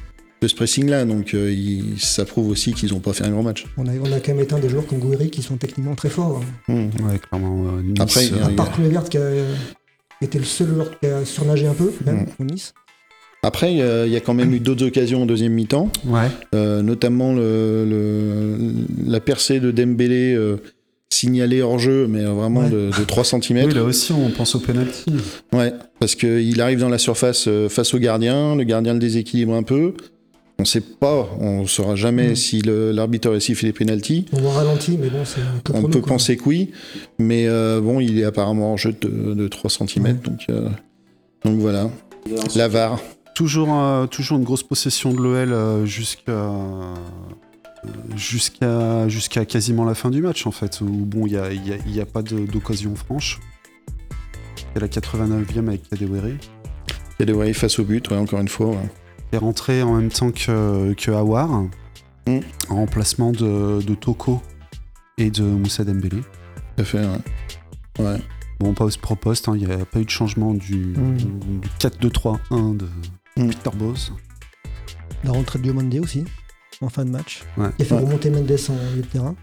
de 0.41 0.47
ce 0.47 0.55
pressing-là. 0.55 1.05
Donc, 1.05 1.33
euh, 1.33 1.53
ça 1.97 2.25
prouve 2.25 2.49
aussi 2.49 2.73
qu'ils 2.73 2.93
n'ont 2.93 2.99
pas 2.99 3.13
fait 3.13 3.25
un 3.25 3.31
grand 3.31 3.43
match. 3.43 3.65
On 3.77 3.87
a, 3.87 3.91
on 3.93 4.11
a 4.11 4.19
quand 4.19 4.33
même 4.33 4.41
éteint 4.43 4.59
des 4.59 4.69
joueurs 4.69 4.85
comme 4.85 4.99
Gouiri 4.99 5.29
qui 5.29 5.41
sont 5.41 5.57
techniquement 5.57 5.95
très 5.95 6.09
forts. 6.09 6.41
hein. 6.69 6.73
Mm. 6.73 7.05
Ouais, 7.07 7.19
clairement. 7.19 7.65
euh, 7.77 7.81
Nice, 7.81 7.95
Après, 7.99 8.25
il 8.25 8.35
y 8.35 8.39
a- 8.39 8.43
euh, 8.43 8.47
À 8.47 8.49
part 8.51 8.71
Kluivert 8.71 9.03
qui 9.05 9.17
a 9.17 9.29
été 10.21 10.37
le 10.39 10.45
seul 10.45 10.67
joueur 10.67 10.99
qui 10.99 11.07
a 11.07 11.25
surnagé 11.25 11.67
un 11.67 11.73
peu, 11.73 11.91
même, 12.05 12.21
Mm. 12.21 12.25
au 12.39 12.43
Nice. 12.45 12.73
Après, 13.43 13.71
il 13.71 13.77
y, 13.77 13.81
a- 13.81 14.05
il 14.05 14.11
y 14.11 14.15
a 14.15 14.19
quand 14.19 14.33
même 14.33 14.51
eu 14.53 14.59
d'autres 14.59 14.85
occasions 14.85 15.21
en 15.21 15.25
deuxième 15.25 15.53
mi-temps. 15.53 15.89
ouais. 16.05 16.27
Euh, 16.55 16.81
notamment 16.81 17.33
le, 17.33 17.85
le- 17.87 18.57
la 19.11 19.19
percée 19.19 19.59
de 19.59 19.71
Dembélé 19.71 20.33
euh, 20.35 20.57
signalée 21.09 21.61
hors 21.61 21.79
jeu, 21.79 22.07
mais 22.07 22.23
vraiment 22.25 22.61
Ouais. 22.61 22.69
de, 22.69 22.89
de 22.97 23.03
3 23.05 23.23
cm. 23.23 23.67
Oui, 23.67 23.73
là 23.73 23.83
aussi, 23.83 24.11
on 24.11 24.29
pense 24.31 24.55
au 24.55 24.59
penalty. 24.59 25.05
Ouais, 25.53 25.71
parce 25.99 26.15
qu'il 26.15 26.59
arrive 26.61 26.79
dans 26.79 26.89
la 26.89 26.97
surface 26.97 27.45
euh, 27.47 27.69
face 27.69 27.93
au 27.93 27.99
gardien, 27.99 28.55
le 28.55 28.63
gardien 28.63 28.93
le 28.93 28.99
déséquilibre 28.99 29.53
un 29.53 29.63
peu. 29.63 29.93
On 30.59 30.65
sait 30.65 30.81
pas, 30.81 31.27
on 31.39 31.67
saura 31.67 31.95
jamais 31.95 32.31
Mm. 32.31 32.35
si 32.35 32.61
l'arbitre 32.63 33.29
aurait 33.29 33.39
sifflé 33.39 33.71
penalty. 33.73 34.25
On 34.33 34.37
voit 34.39 34.53
ralenti, 34.53 34.97
mais 34.97 35.09
bon, 35.09 35.23
c'est 35.23 35.41
un 35.41 35.59
peu 35.63 35.73
On 35.75 35.83
peut 35.83 35.99
quoi. 35.99 36.13
penser 36.13 36.35
que 36.35 36.43
oui, 36.49 36.71
mais 37.19 37.47
euh, 37.47 37.79
bon, 37.79 37.99
il 37.99 38.17
est 38.19 38.23
apparemment 38.23 38.73
en 38.73 38.77
jeu 38.77 38.91
de, 38.99 39.33
de 39.35 39.47
3 39.47 39.69
cm, 39.69 40.03
Ouais. 40.05 40.13
donc, 40.13 40.45
euh, 40.49 40.67
donc 41.45 41.59
voilà. 41.59 41.89
La 42.55 42.67
VAR. 42.67 42.99
Toujours, 43.35 43.69
euh, 43.71 44.07
toujours 44.07 44.37
une 44.39 44.43
grosse 44.43 44.63
possession 44.63 45.13
de 45.13 45.17
l'OL 45.21 45.53
euh, 45.53 45.85
jusqu'à 45.85 46.51
jusqu'à 48.15 49.07
jusqu'à 49.07 49.45
quasiment 49.45 49.85
la 49.85 49.93
fin 49.93 50.09
du 50.09 50.21
match 50.21 50.45
en 50.47 50.51
fait 50.51 50.81
où 50.81 50.85
bon 50.85 51.25
il 51.27 51.33
y 51.33 51.37
a, 51.37 51.53
il 51.53 51.65
y 51.67 51.71
a- 51.73 51.77
il 51.85 51.95
y 51.95 52.01
a 52.01 52.05
pas 52.05 52.21
d'occasion 52.23 52.95
franche. 52.95 53.39
Il 54.57 54.63
y 54.75 54.77
a 54.77 54.79
la 54.81 54.87
89e 54.87 55.67
avec 55.67 55.87
Kadewere 55.89 56.33
ouais, 57.37 57.53
face 57.53 57.79
au 57.79 57.83
but, 57.83 58.09
ouais, 58.09 58.17
encore 58.17 58.39
une 58.39 58.47
fois. 58.47 58.69
ouais. 58.71 58.89
Est 59.31 59.37
rentré 59.37 59.81
en 59.83 59.95
même 59.95 60.09
temps 60.09 60.31
que, 60.31 60.93
que 60.93 61.11
Awar 61.11 61.65
Mm. 62.27 62.39
en 62.69 62.75
remplacement 62.75 63.31
de, 63.31 63.81
de 63.81 63.95
Toko 63.95 64.41
et 65.17 65.31
de 65.31 65.43
Moussa 65.43 65.85
Dembélé. 65.85 66.17
Tout 66.17 66.81
à 66.81 66.83
fait, 66.83 66.99
ouais. 66.99 68.05
Ouais. 68.05 68.17
Bon, 68.59 68.73
pas 68.73 68.83
au 68.85 68.89
proposte, 69.01 69.47
hein, 69.47 69.53
il 69.55 69.65
n'y 69.65 69.71
a 69.73 69.77
pas 69.85 69.99
eu 70.01 70.03
de 70.05 70.09
changement 70.09 70.53
du, 70.53 70.75
Mm. 70.97 71.17
du 71.61 71.69
4-2-3-1 71.79 72.75
de 72.75 72.85
Mm. 73.37 73.47
Peter 73.47 73.69
Bose. 73.77 74.11
La 75.23 75.31
rentrée 75.31 75.59
de 75.59 75.63
Diomande 75.63 75.95
aussi, 76.03 76.25
en 76.81 76.89
fin 76.89 77.05
de 77.05 77.09
match. 77.11 77.43
Ouais. 77.57 77.67
Il 77.79 77.83
a 77.83 77.85
fait 77.85 77.95
Ouais. 77.95 78.01
remonter 78.01 78.29
Mendes 78.29 78.51
en 78.69 78.73
milieu 78.73 79.01
de 79.01 79.07
terrain. 79.07 79.35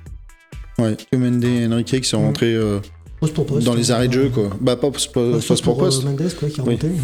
Ouais, 0.78 0.96
et 1.12 1.66
Enrique 1.66 1.86
qui 2.02 2.04
sont 2.08 2.20
Mm. 2.20 2.26
rentrés 2.26 2.54
euh, 2.54 2.80
Poste 3.20 3.32
pour 3.34 3.46
poste. 3.46 3.64
dans 3.64 3.74
les 3.74 3.90
arrêts 3.92 4.08
de 4.08 4.12
jeu, 4.12 4.28
quoi. 4.28 4.50
Bah, 4.60 4.76
pas 4.76 4.90
post 4.90 5.10
post, 5.12 5.32
Poste 5.32 5.48
post 5.48 5.64
pour 5.64 5.74
pour 5.76 5.84
poste, 5.84 6.02
euh, 6.04 6.10
Mendes, 6.10 6.34
quoi, 6.38 6.48
qui 6.50 6.60
a 6.60 6.64
Oui. 6.64 6.68
remonté. 6.76 6.88
mais 6.88 7.00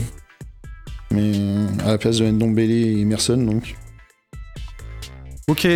euh, 1.15 1.67
à 1.85 1.89
la 1.93 1.99
place 1.99 2.19
de 2.19 2.27
Ndombele 2.31 2.71
et 2.71 3.01
Emerson, 3.01 3.37
donc. 3.37 3.77
Ok, 5.49 5.67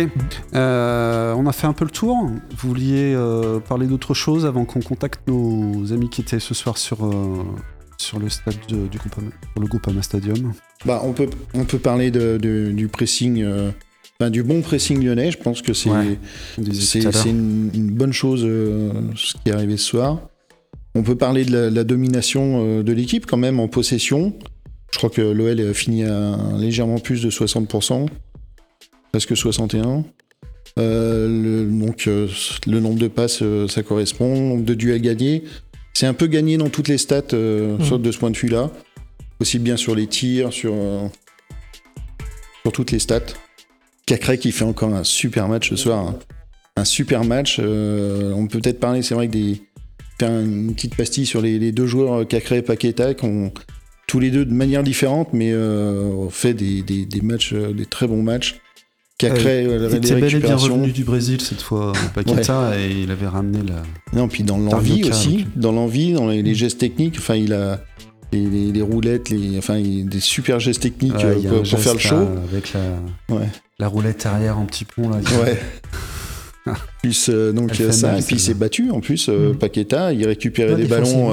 euh, 0.53 1.33
on 1.33 1.45
a 1.47 1.51
fait 1.51 1.67
un 1.67 1.73
peu 1.73 1.83
le 1.83 1.91
tour. 1.91 2.15
Vous 2.57 2.69
vouliez 2.69 3.13
euh, 3.13 3.59
parler 3.59 3.87
d'autre 3.87 4.13
chose 4.13 4.45
avant 4.45 4.63
qu'on 4.63 4.79
contacte 4.79 5.27
nos 5.27 5.91
amis 5.91 6.09
qui 6.09 6.21
étaient 6.21 6.39
ce 6.39 6.53
soir 6.53 6.77
sur, 6.77 7.05
euh, 7.05 7.43
sur 7.97 8.19
le 8.19 8.29
stade 8.29 8.55
de- 8.69 8.87
du 8.87 8.97
Groupama, 8.97 9.27
sur 9.53 9.61
le 9.61 9.67
Groupama 9.67 10.01
Stadium? 10.01 10.53
Bah, 10.85 11.01
on 11.03 11.11
peut, 11.11 11.27
on 11.53 11.65
peut 11.65 11.79
parler 11.79 12.09
de, 12.09 12.37
de- 12.37 12.71
du 12.71 12.87
pressing, 12.87 13.45
du 14.31 14.43
bon 14.43 14.61
pressing 14.61 15.03
lyonnais. 15.03 15.31
Je 15.31 15.37
pense 15.39 15.61
que 15.61 15.73
c'est 15.73 15.89
Ouais, 15.89 16.17
une, 17.25 17.69
une 17.73 17.91
bonne 17.91 18.13
chose 18.13 18.41
ce 18.43 19.33
qui 19.33 19.49
est 19.49 19.51
arrivé 19.51 19.75
ce 19.75 19.85
soir. 19.87 20.19
On 20.97 21.03
peut 21.03 21.15
parler 21.15 21.43
de 21.43 21.51
la, 21.51 21.69
la 21.69 21.83
domination 21.83 22.81
de 22.81 22.91
l'équipe 22.93 23.25
quand 23.25 23.35
même 23.35 23.59
en 23.59 23.67
possession. 23.67 24.33
Je 24.95 24.97
crois 24.97 25.09
que 25.09 25.19
l'OL 25.21 25.59
a 25.59 25.73
fini 25.73 26.05
à 26.05 26.37
légèrement 26.57 26.99
plus 26.99 27.21
de 27.21 27.29
60%, 27.29 28.07
presque 29.11 29.33
61%. 29.33 30.05
Euh, 30.79 31.27
le, 31.27 31.65
donc 31.69 32.07
euh, 32.07 32.29
le 32.65 32.79
nombre 32.79 32.97
de 32.97 33.09
passes, 33.09 33.39
euh, 33.41 33.67
ça 33.67 33.83
correspond. 33.83 34.33
Le 34.33 34.39
nombre 34.39 34.63
de 34.63 34.73
duels 34.73 35.01
gagnés, 35.01 35.43
c'est 35.93 36.05
un 36.05 36.13
peu 36.13 36.27
gagné 36.27 36.55
dans 36.55 36.69
toutes 36.69 36.87
les 36.87 36.97
stats 36.97 37.23
euh, 37.33 37.77
Mhm. 37.77 37.83
sur- 37.85 37.99
de 37.99 38.09
ce 38.09 38.17
point 38.17 38.31
de 38.31 38.37
vue-là. 38.37 38.71
Aussi 39.41 39.59
bien 39.59 39.75
sur 39.75 39.95
les 39.95 40.07
tirs, 40.07 40.53
sur, 40.53 40.73
sur 42.63 42.71
toutes 42.71 42.91
les 42.91 42.99
stats. 42.99 43.19
Cacré 44.05 44.37
qui 44.37 44.53
fait 44.53 44.63
encore 44.63 44.93
un 44.95 45.03
super 45.03 45.49
match 45.49 45.71
ce 45.71 45.75
soir. 45.75 46.07
hein. 46.07 46.19
Un 46.77 46.85
super 46.85 47.25
match. 47.25 47.59
on 47.59 48.47
peut 48.47 48.59
peut-être 48.61 48.79
parler, 48.79 49.01
c'est 49.01 49.13
vrai, 49.13 49.27
que 49.27 49.33
des 49.33 49.61
faire 50.19 50.29
une 50.39 50.73
petite 50.73 50.95
pastille 50.95 51.25
sur 51.25 51.41
les, 51.41 51.59
les 51.59 51.73
deux 51.73 51.85
joueurs 51.85 52.25
Cacré 52.25 52.59
et 52.59 52.61
Paqueta 52.61 53.13
tous 54.15 54.19
les 54.21 54.31
deux 54.31 54.45
de 54.45 54.53
manière 54.53 54.81
différente, 54.81 55.29
mais 55.33 55.51
euh, 55.51 56.05
ont 56.05 56.29
fait 56.29 56.53
des, 56.53 56.81
des- 56.83 57.05
des 57.05 57.19
matchs, 57.19 57.51
euh, 57.53 57.73
des 57.73 57.85
très 57.85 58.07
bons 58.07 58.23
matchs. 58.23 58.61
Cacré, 59.17 59.65
euh, 59.65 59.75
Il 59.77 59.89
les 59.89 59.95
était 59.97 60.15
bel 60.21 60.35
et 60.35 60.39
bien 60.39 60.55
revenu 60.55 60.91
du 60.93 61.03
Brésil 61.03 61.41
cette 61.41 61.61
fois, 61.61 61.91
Paqueta, 62.13 62.79
et 62.79 62.91
il 63.03 63.11
avait 63.11 63.27
ramené 63.27 63.59
la. 63.67 63.83
Non, 64.17 64.29
puis 64.29 64.43
dans 64.43 64.57
l'envie 64.57 65.03
aussi, 65.09 65.35
avec- 65.35 65.57
dans 65.57 65.71
l'envie, 65.73 66.13
dans 66.13 66.27
les, 66.29 66.41
les 66.41 66.55
gestes 66.55 66.79
techniques. 66.79 67.15
Enfin, 67.17 67.35
il 67.35 67.51
a 67.53 67.81
les, 68.31 68.45
les- 68.45 68.71
les 68.71 68.81
roulettes, 68.81 69.29
les, 69.29 69.57
enfin, 69.57 69.77
il- 69.77 70.07
des 70.07 70.19
super 70.21 70.59
gestes 70.61 70.81
techniques 70.81 71.15
Ouais, 71.15 71.25
euh, 71.25 71.35
il 71.41 71.47
a 71.47 71.51
pour, 71.51 71.65
faire 71.79 71.93
le 71.93 71.99
show. 71.99 72.15
là, 72.15 72.27
avec 72.49 72.71
la, 72.73 73.35
Ouais. 73.35 73.47
la 73.79 73.87
roulette 73.89 74.25
arrière 74.25 74.57
en 74.57 74.65
petit 74.65 74.85
pont 74.85 75.09
là. 75.09 75.17
Ouais. 75.43 75.59
plus 77.03 77.29
euh, 77.29 77.51
donc 77.53 77.73
ça, 77.91 78.17
et 78.17 78.21
puis 78.21 78.35
il 78.37 78.39
s'est 78.39 78.53
battu 78.55 78.89
en 78.91 78.99
plus, 78.99 79.27
Mm. 79.29 79.55
Paqueta, 79.57 80.13
il 80.13 80.25
récupérait 80.25 80.75
des 80.75 80.85
ballons. 80.85 81.31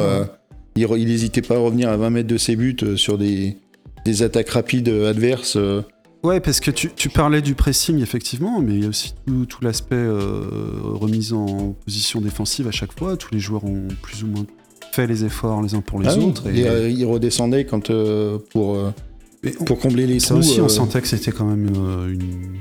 Il, 0.77 0.87
re- 0.87 0.99
il 0.99 1.11
hésitait 1.11 1.43
pas 1.43 1.57
à 1.57 1.59
revenir 1.59 1.89
à 1.91 1.97
20 1.97 2.11
mètres 2.11 2.29
de 2.29 2.37
ses 2.39 2.57
buts 2.57 2.77
euh, 2.83 2.97
sur 2.97 3.19
des, 3.19 3.57
des 4.05 4.23
attaques 4.23 4.51
rapides 4.51 4.89
euh, 4.89 5.11
adverses. 5.11 5.57
euh. 5.57 5.83
Ouais, 6.23 6.39
parce 6.41 6.61
que 6.61 6.71
tu, 6.71 6.91
tu 6.95 7.09
parlais 7.09 7.43
du 7.43 7.55
pressing, 7.57 8.01
effectivement, 8.01 8.61
mais 8.61 8.75
il 8.75 8.83
y 8.83 8.87
a 8.87 8.89
aussi 8.89 9.13
tout, 9.27 9.45
tout 9.47 9.65
l'aspect 9.65 9.97
euh, 9.97 10.45
remise 10.85 11.33
en 11.33 11.75
position 11.85 12.21
défensive 12.21 12.69
à 12.69 12.71
chaque 12.71 12.97
fois. 12.97 13.17
Tous 13.17 13.33
les 13.35 13.41
joueurs 13.41 13.65
ont 13.65 13.89
plus 14.03 14.23
ou 14.23 14.29
moins 14.29 14.47
fait 14.93 15.07
les 15.09 15.25
efforts 15.25 15.63
les 15.63 15.75
uns 15.75 15.81
pour 15.81 16.01
les 16.01 16.09
Ah 16.09 16.15
oui, 16.17 16.25
autres. 16.27 16.47
et, 16.49 16.69
euh, 16.69 16.89
il 16.89 17.05
redescendait 17.07 17.65
quand, 17.65 17.91
euh, 17.91 18.39
pour, 18.51 18.69
on- 18.69 19.65
pour 19.65 19.79
combler 19.81 20.07
les 20.07 20.21
ça 20.21 20.29
trous. 20.29 20.39
aussi, 20.39 20.61
on 20.61 20.69
sentait 20.69 21.01
que 21.01 21.09
c'était 21.09 21.33
quand 21.33 21.45
même 21.47 21.67
une, 21.67 22.59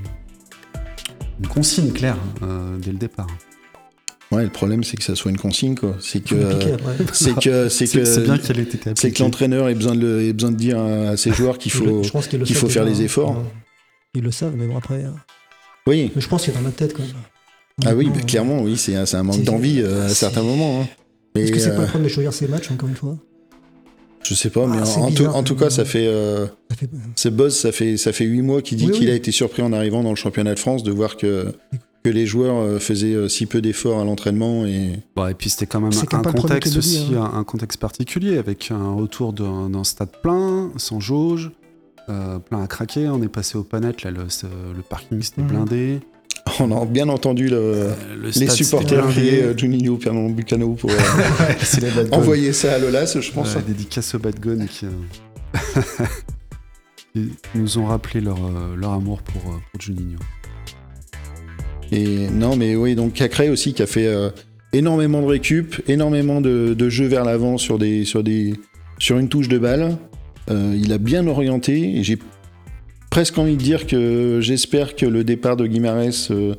une 1.39 1.47
consigne 1.47 1.91
claire 1.91 2.17
dès 2.81 2.91
le 2.91 2.97
départ. 2.97 3.27
Ouais, 4.31 4.43
le 4.43 4.49
problème, 4.49 4.83
c'est 4.83 4.95
que 4.97 5.03
ça 5.03 5.13
soit 5.15 5.29
une 5.31 5.37
consigne, 5.37 5.75
quoi. 5.75 5.97
C'est 5.99 6.21
que, 6.23 6.35
Compliqué 6.35 6.73
après. 6.73 6.95
c'est 7.13 7.33
que, 7.35 7.67
c'est 7.69 7.85
C'est 7.85 7.99
que, 7.99 8.05
c'est 8.05 8.97
c'est 8.97 9.11
que 9.11 9.23
l'entraîneur 9.23 9.67
ait 9.67 9.75
besoin 9.75 9.93
de, 9.95 9.99
le- 9.99 10.23
ait 10.23 10.33
besoin 10.33 10.51
de 10.51 10.55
dire 10.57 10.79
à 10.79 11.17
ses 11.17 11.33
joueurs 11.33 11.57
qu'il 11.57 11.71
faut. 11.71 12.01
faut 12.03 12.69
faire 12.69 12.85
les 12.85 13.01
hein. 13.01 13.03
efforts. 13.03 13.43
Ils 14.13 14.21
le 14.23 14.31
savent, 14.31 14.53
mais 14.55 14.67
bon, 14.67 14.77
après. 14.77 15.03
euh, 15.03 15.09
Oui. 15.87 16.11
Mais 16.15 16.21
je 16.21 16.27
pense 16.29 16.43
qu'il 16.43 16.53
est 16.53 16.57
dans 16.57 16.61
ma 16.63 16.71
tête 16.71 16.93
quand 16.93 17.03
même. 17.03 17.11
Ah 17.85 17.95
oui, 17.95 18.09
euh, 18.15 18.19
clairement, 18.21 18.61
oui, 18.61 18.77
c'est 18.77 18.95
un, 18.95 19.05
c'est 19.05 19.17
un 19.17 19.23
manque 19.23 19.35
c'est- 19.37 19.41
d'envie 19.43 19.81
euh, 19.81 20.05
à 20.05 20.09
c'est- 20.09 20.15
certains 20.15 20.43
moments. 20.43 20.81
hein. 20.81 20.87
Est-ce 21.35 21.51
que 21.51 21.59
c'est 21.59 21.69
euh, 21.71 21.75
pas 21.75 21.81
le 21.81 21.87
problème 21.87 22.07
de 22.09 22.13
choisir 22.13 22.33
ses 22.33 22.47
matchs, 22.47 22.69
encore 22.71 22.89
une 22.89 22.95
fois? 22.95 23.17
Je 24.23 24.33
sais 24.35 24.49
pas, 24.49 24.67
mais 24.67 24.77
Ah, 24.79 24.81
en, 24.83 25.09
c'est 25.09 25.15
tout, 25.15 25.25
en 25.25 25.43
cas, 25.43 25.55
même. 25.61 25.69
ça 25.71 25.83
fait. 25.85 26.05
euh, 26.07 26.45
Ça 26.69 26.75
fait- 26.75 26.89
ce 27.15 27.29
buzz, 27.29 27.55
ça 27.55 27.71
fait 27.71 27.97
ça 27.97 28.13
fait 28.13 28.25
huit 28.25 28.41
mois 28.43 28.61
qu'il 28.61 28.77
dit 28.77 28.85
Oui, 28.87 28.91
qu'il 28.91 29.05
oui. 29.07 29.11
a 29.11 29.15
été 29.15 29.31
surpris 29.31 29.61
en 29.63 29.73
arrivant 29.73 30.03
dans 30.03 30.11
le 30.11 30.15
championnat 30.15 30.53
de 30.53 30.59
France 30.59 30.83
de 30.83 30.91
voir 30.91 31.17
que 31.17 31.53
que 32.03 32.09
les 32.09 32.25
joueurs 32.25 32.57
euh, 32.57 32.79
faisaient 32.79 33.13
euh, 33.13 33.27
si 33.29 33.45
peu 33.45 33.61
d'efforts 33.61 33.99
à 33.99 34.03
l'entraînement 34.03 34.65
et 34.65 34.99
Bon, 35.15 35.27
et 35.27 35.33
puis 35.33 35.49
c'était 35.49 35.67
quand 35.67 35.79
même 35.81 35.91
quand 36.09 36.25
un 36.25 36.31
contexte 36.33 36.71
dit, 36.73 36.77
aussi, 36.79 37.11
hein. 37.15 37.31
un, 37.33 37.43
contexte 37.43 37.79
particulier, 37.79 38.37
avec 38.37 38.71
un 38.71 38.93
retour 38.93 39.33
d'un 39.33 39.83
stade 39.83 40.09
plein, 40.23 40.71
sans 40.77 40.99
jauge, 40.99 41.51
euh, 42.09 42.39
plein 42.39 42.63
à 42.63 42.67
craquer. 42.67 43.07
On 43.07 43.21
est 43.21 43.27
passé 43.29 43.57
au 43.57 43.63
Panette, 43.63 44.03
là, 44.03 44.11
le, 44.11 44.81
parking 44.81 45.21
c'était 45.21 45.41
Mhm. 45.43 45.47
blindé. 45.47 45.99
on 46.59 46.71
a 46.75 46.85
bien 46.85 47.07
entendu 47.09 47.47
le- 47.49 47.57
Euh, 47.57 47.93
le 48.19 48.29
les 48.29 48.49
supporters 48.49 49.07
crier 49.09 49.43
euh, 49.43 49.55
Juninho 49.57 49.97
Pernod 49.97 50.33
Bucano 50.33 50.73
pour 50.73 50.89
euh, 50.89 50.95
envoyer 52.11 52.51
ça 52.51 52.73
à 52.73 52.79
Lolas, 52.79 53.15
je 53.19 53.31
pense. 53.31 53.55
Ouais, 53.55 53.61
dédicace 53.61 54.15
aux 54.15 54.19
bad 54.19 54.39
guns 54.39 54.65
qui, 54.65 54.87
euh, 54.87 54.89
qui 57.13 57.29
nous 57.53 57.77
ont 57.77 57.85
rappelé 57.85 58.21
leur, 58.21 58.39
leur 58.75 58.93
amour 58.93 59.21
pour, 59.21 59.41
pour 59.43 59.79
Juninho. 59.81 60.17
Et 61.91 62.29
non, 62.29 62.55
mais 62.55 62.75
oui, 62.75 62.95
donc 62.95 63.13
Cacré 63.13 63.49
aussi 63.49 63.73
qui 63.73 63.81
a 63.81 63.87
fait 63.87 64.07
euh, 64.07 64.29
énormément 64.73 65.21
de 65.21 65.27
récup, 65.27 65.75
énormément 65.87 66.39
de, 66.41 66.73
de 66.73 66.89
jeux 66.89 67.07
vers 67.07 67.25
l'avant 67.25 67.57
sur 67.57 67.77
des 67.77 68.05
sur 68.05 68.23
des 68.23 68.53
sur 68.97 69.17
une 69.17 69.27
touche 69.29 69.47
de 69.49 69.57
balle. 69.57 69.97
Euh, 70.49 70.73
il 70.81 70.91
a 70.93 70.97
bien 70.97 71.27
orienté 71.27 71.97
et 71.97 72.03
j'ai 72.03 72.17
presque 73.09 73.37
envie 73.37 73.57
de 73.57 73.61
dire 73.61 73.87
que 73.87 74.39
j'espère 74.41 74.95
que 74.95 75.05
le 75.05 75.23
départ 75.23 75.57
de 75.57 75.67
Guimarães 75.67 76.29
euh, 76.31 76.55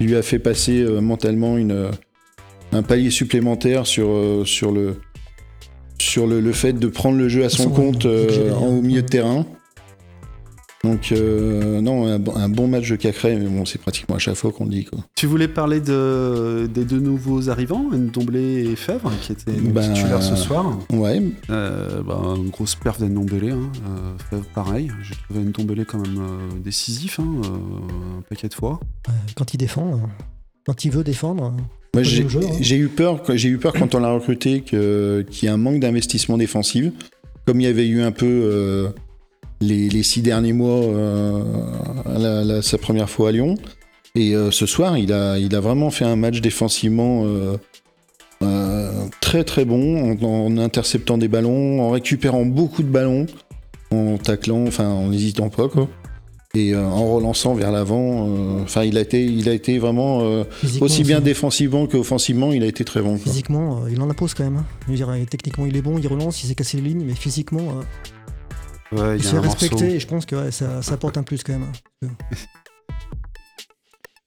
lui 0.00 0.14
a 0.14 0.22
fait 0.22 0.38
passer 0.38 0.82
mentalement 1.00 1.56
une 1.58 1.88
un 2.72 2.82
palier 2.82 3.10
supplémentaire 3.10 3.86
sur 3.86 4.42
sur 4.46 4.70
le 4.70 4.94
sur 5.98 6.26
le, 6.26 6.40
le 6.40 6.52
fait 6.52 6.72
de 6.72 6.86
prendre 6.86 7.18
le 7.18 7.28
jeu 7.28 7.44
à 7.44 7.48
son 7.50 7.64
Son- 7.64 7.70
compte 7.70 8.02
j'allais 8.02 8.52
en 8.52 8.68
au 8.78 8.80
milieu 8.80 9.02
de 9.02 9.08
terrain. 9.08 9.44
Donc 10.82 11.12
euh, 11.12 11.80
non, 11.82 12.06
un, 12.06 12.18
bon- 12.18 12.34
un 12.34 12.48
bon 12.48 12.66
match 12.66 12.88
de 12.88 12.96
Cacré, 12.96 13.36
mais 13.36 13.46
bon, 13.46 13.66
c'est 13.66 13.78
pratiquement 13.78 14.16
à 14.16 14.18
chaque 14.18 14.36
fois 14.36 14.50
qu'on 14.50 14.64
le 14.64 14.70
dit 14.70 14.84
quoi. 14.86 15.00
Tu 15.14 15.26
voulais 15.26 15.46
parler 15.48 15.78
de, 15.80 16.70
des 16.72 16.84
deux 16.86 17.00
nouveaux 17.00 17.50
arrivants, 17.50 17.90
Ndomblé 17.92 18.64
et 18.70 18.76
Fèvre, 18.76 19.12
qui 19.20 19.32
étaient 19.32 19.52
Bah, 19.52 19.82
titulaires 19.86 20.22
ce 20.22 20.36
soir. 20.36 20.78
Ouais, 20.90 21.20
Euh, 21.50 22.02
bah, 22.02 22.20
une 22.36 22.48
grosse 22.48 22.76
perf 22.76 22.98
d'Ndombele. 22.98 23.50
Hein. 23.50 23.70
Euh, 23.86 24.12
Fèvre, 24.30 24.46
pareil. 24.54 24.90
J'ai 25.02 25.14
trouvé 25.28 25.40
Ndombele 25.44 25.84
quand 25.84 25.98
même 25.98 26.18
euh, 26.18 26.58
décisif, 26.64 27.20
hein, 27.20 27.28
euh, 27.44 28.18
un 28.18 28.22
paquet 28.22 28.48
de 28.48 28.54
fois. 28.54 28.80
Quand 29.36 29.52
il 29.52 29.58
défend, 29.58 29.92
euh, 29.92 29.96
quand 30.66 30.84
il 30.86 30.90
veut 30.92 31.04
défendre. 31.04 31.42
Moi, 31.52 31.60
Pas 31.92 32.02
j'ai 32.04 32.22
le 32.22 32.28
jeu, 32.30 32.40
hein. 32.42 32.56
j'ai 32.60 32.76
eu 32.76 32.88
peur, 32.88 33.22
quand- 33.22 33.36
j'ai 33.36 33.48
eu 33.50 33.58
peur 33.58 33.74
quand 33.74 33.94
on 33.94 34.00
l'a 34.00 34.12
recruté 34.12 34.62
que- 34.62 35.26
qu'il 35.28 35.46
y 35.46 35.50
ait 35.50 35.54
un 35.54 35.56
manque 35.58 35.80
d'investissement 35.80 36.38
défensif, 36.38 36.90
comme 37.46 37.60
il 37.60 37.64
y 37.64 37.66
avait 37.66 37.86
eu 37.88 38.00
un 38.00 38.12
peu 38.12 38.26
euh, 38.26 38.88
les, 39.60 39.88
les 39.88 40.02
six 40.02 40.22
derniers 40.22 40.52
mois 40.52 40.82
euh, 40.82 41.42
à 42.06 42.18
la- 42.18 42.44
la- 42.44 42.62
sa 42.62 42.78
première 42.78 43.10
fois 43.10 43.28
à 43.28 43.32
Lyon. 43.32 43.54
Et 44.14 44.34
euh, 44.34 44.50
ce 44.50 44.66
soir, 44.66 44.98
il 44.98 45.12
a, 45.12 45.38
il 45.38 45.54
a 45.54 45.60
vraiment 45.60 45.90
fait 45.90 46.04
un 46.04 46.16
match 46.16 46.40
défensivement 46.40 47.22
euh, 47.24 47.56
très 49.20 49.44
très 49.44 49.64
bon, 49.64 50.12
en, 50.20 50.24
en 50.24 50.56
interceptant 50.58 51.18
des 51.18 51.28
ballons, 51.28 51.80
en 51.82 51.90
récupérant 51.90 52.44
beaucoup 52.44 52.82
de 52.82 52.88
ballons, 52.88 53.26
en 53.90 54.16
taclant, 54.18 54.66
enfin 54.66 54.88
en 54.88 55.08
n'hésitant 55.08 55.48
pas 55.50 55.68
quoi. 55.68 55.88
Et 56.54 56.74
euh, 56.74 56.84
en 56.84 57.14
relançant 57.14 57.54
vers 57.54 57.70
l'avant, 57.70 58.26
euh, 58.28 58.62
enfin 58.64 58.82
il 58.82 58.98
a 58.98 59.02
été, 59.02 59.24
il 59.24 59.48
a 59.48 59.52
été 59.52 59.78
vraiment 59.78 60.22
euh, 60.22 60.42
aussi 60.80 61.04
bien 61.04 61.20
défensivement 61.20 61.86
qu'offensivement, 61.86 62.52
il 62.52 62.64
a 62.64 62.66
été 62.66 62.84
très 62.84 63.02
bon. 63.02 63.18
quoi. 63.18 63.30
Physiquement, 63.30 63.82
il 63.88 64.00
en 64.02 64.10
impose 64.10 64.34
quand 64.34 64.42
même. 64.42 64.56
hein. 64.56 64.64
Je 64.86 64.90
veux 64.90 64.96
dire, 64.96 65.12
techniquement, 65.30 65.66
il 65.66 65.76
est 65.76 65.82
bon, 65.82 65.98
il 65.98 66.08
relance, 66.08 66.42
il 66.42 66.48
s'est 66.48 66.56
cassé 66.56 66.78
les 66.78 66.88
lignes, 66.88 67.04
mais 67.06 67.14
physiquement, 67.14 67.62
Ouais, 68.92 69.16
morceau. 69.16 69.40
respecter 69.40 69.94
et 69.94 70.00
je 70.00 70.06
pense 70.06 70.26
que 70.26 70.34
ouais, 70.36 70.50
ça, 70.50 70.82
ça 70.82 70.94
apporte 70.94 71.16
un 71.16 71.22
plus 71.22 71.42
quand 71.44 71.52
même. 71.52 71.70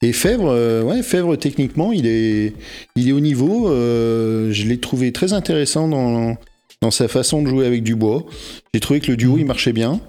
Et 0.02 0.12
Fèvre, 0.14 0.50
euh, 0.50 0.84
ouais, 0.84 1.02
Fèvre 1.02 1.38
techniquement, 1.38 1.92
il 1.92 2.06
est, 2.08 2.54
il 2.96 3.08
est 3.10 3.14
au 3.14 3.20
niveau. 3.22 3.70
euh, 3.70 4.52
je 4.52 4.66
l'ai 4.68 4.78
trouvé 4.80 5.12
très 5.14 5.32
intéressant 5.34 5.88
dans, 5.88 6.36
dans 6.82 6.92
sa 6.92 7.08
façon 7.08 7.42
de 7.42 7.48
jouer 7.48 7.66
avec 7.66 7.84
Dubois. 7.84 8.26
J'ai 8.74 8.80
trouvé 8.82 9.00
que 9.00 9.12
le 9.12 9.18
duo, 9.18 9.38
il 9.38 9.46
marchait 9.46 9.74
bien. 9.74 10.02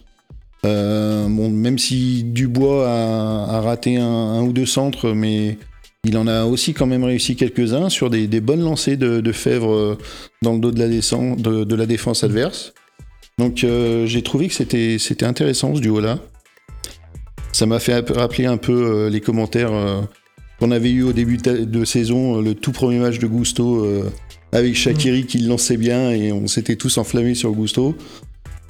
Euh, 0.67 1.29
bon, 1.29 1.51
même 1.51 1.79
si 1.79 2.25
Dubois 2.25 2.89
a, 2.89 3.57
a 3.57 3.61
raté 3.61 3.99
un, 3.99 4.07
un 4.07 4.43
ou 4.43 4.53
deux 4.53 4.67
centres, 4.67 5.13
mais 5.13 5.59
il 6.05 6.17
en 6.19 6.27
a 6.27 6.45
aussi 6.45 6.75
quand 6.75 6.87
même 6.87 7.05
réussi 7.05 7.37
quelques-uns 7.37 7.89
sur 7.89 8.11
des, 8.11 8.27
des 8.27 8.41
bonnes 8.41 8.63
lancées 8.63 8.97
de, 8.97 9.21
de 9.21 9.33
Fèvre 9.33 9.97
dans 10.43 10.55
le 10.55 10.59
dos 10.59 10.71
de 10.73 10.79
la, 10.79 10.89
descente, 10.89 11.41
de, 11.41 11.65
de 11.65 11.75
la 11.75 11.87
défense 11.87 12.25
adverse. 12.25 12.73
Donc 13.39 13.65
euh, 13.65 14.07
j'ai 14.07 14.23
trouvé 14.23 14.49
que 14.49 14.55
c'était 14.55 14.97
c'était 14.99 15.27
intéressant 15.27 15.75
ce 15.75 15.81
duo-là. 15.81 16.19
Ça 17.53 17.67
m'a 17.67 17.79
fait 17.79 18.11
rappeler 18.11 18.47
un 18.47 18.57
peu 18.57 18.73
euh, 18.73 19.11
les 19.11 19.21
commentaires 19.21 19.73
euh, 19.73 20.03
qu'on 20.59 20.71
avait 20.71 20.91
eu 20.91 21.03
au 21.03 21.13
début 21.13 21.37
de 21.37 21.85
saison, 21.85 22.41
le 22.41 22.55
tout 22.55 22.73
premier 22.73 22.99
match 22.99 23.19
de 23.19 23.27
Gusto 23.27 23.87
avec 24.53 24.77
Shakiri 24.77 25.27
qui 25.27 25.39
le 25.39 25.49
lançait 25.49 25.77
bien 25.77 26.11
et 26.11 26.33
on 26.33 26.47
s'était 26.47 26.77
tous 26.77 26.97
enflammés 26.99 27.35
sur 27.35 27.51
Gusto. 27.53 27.97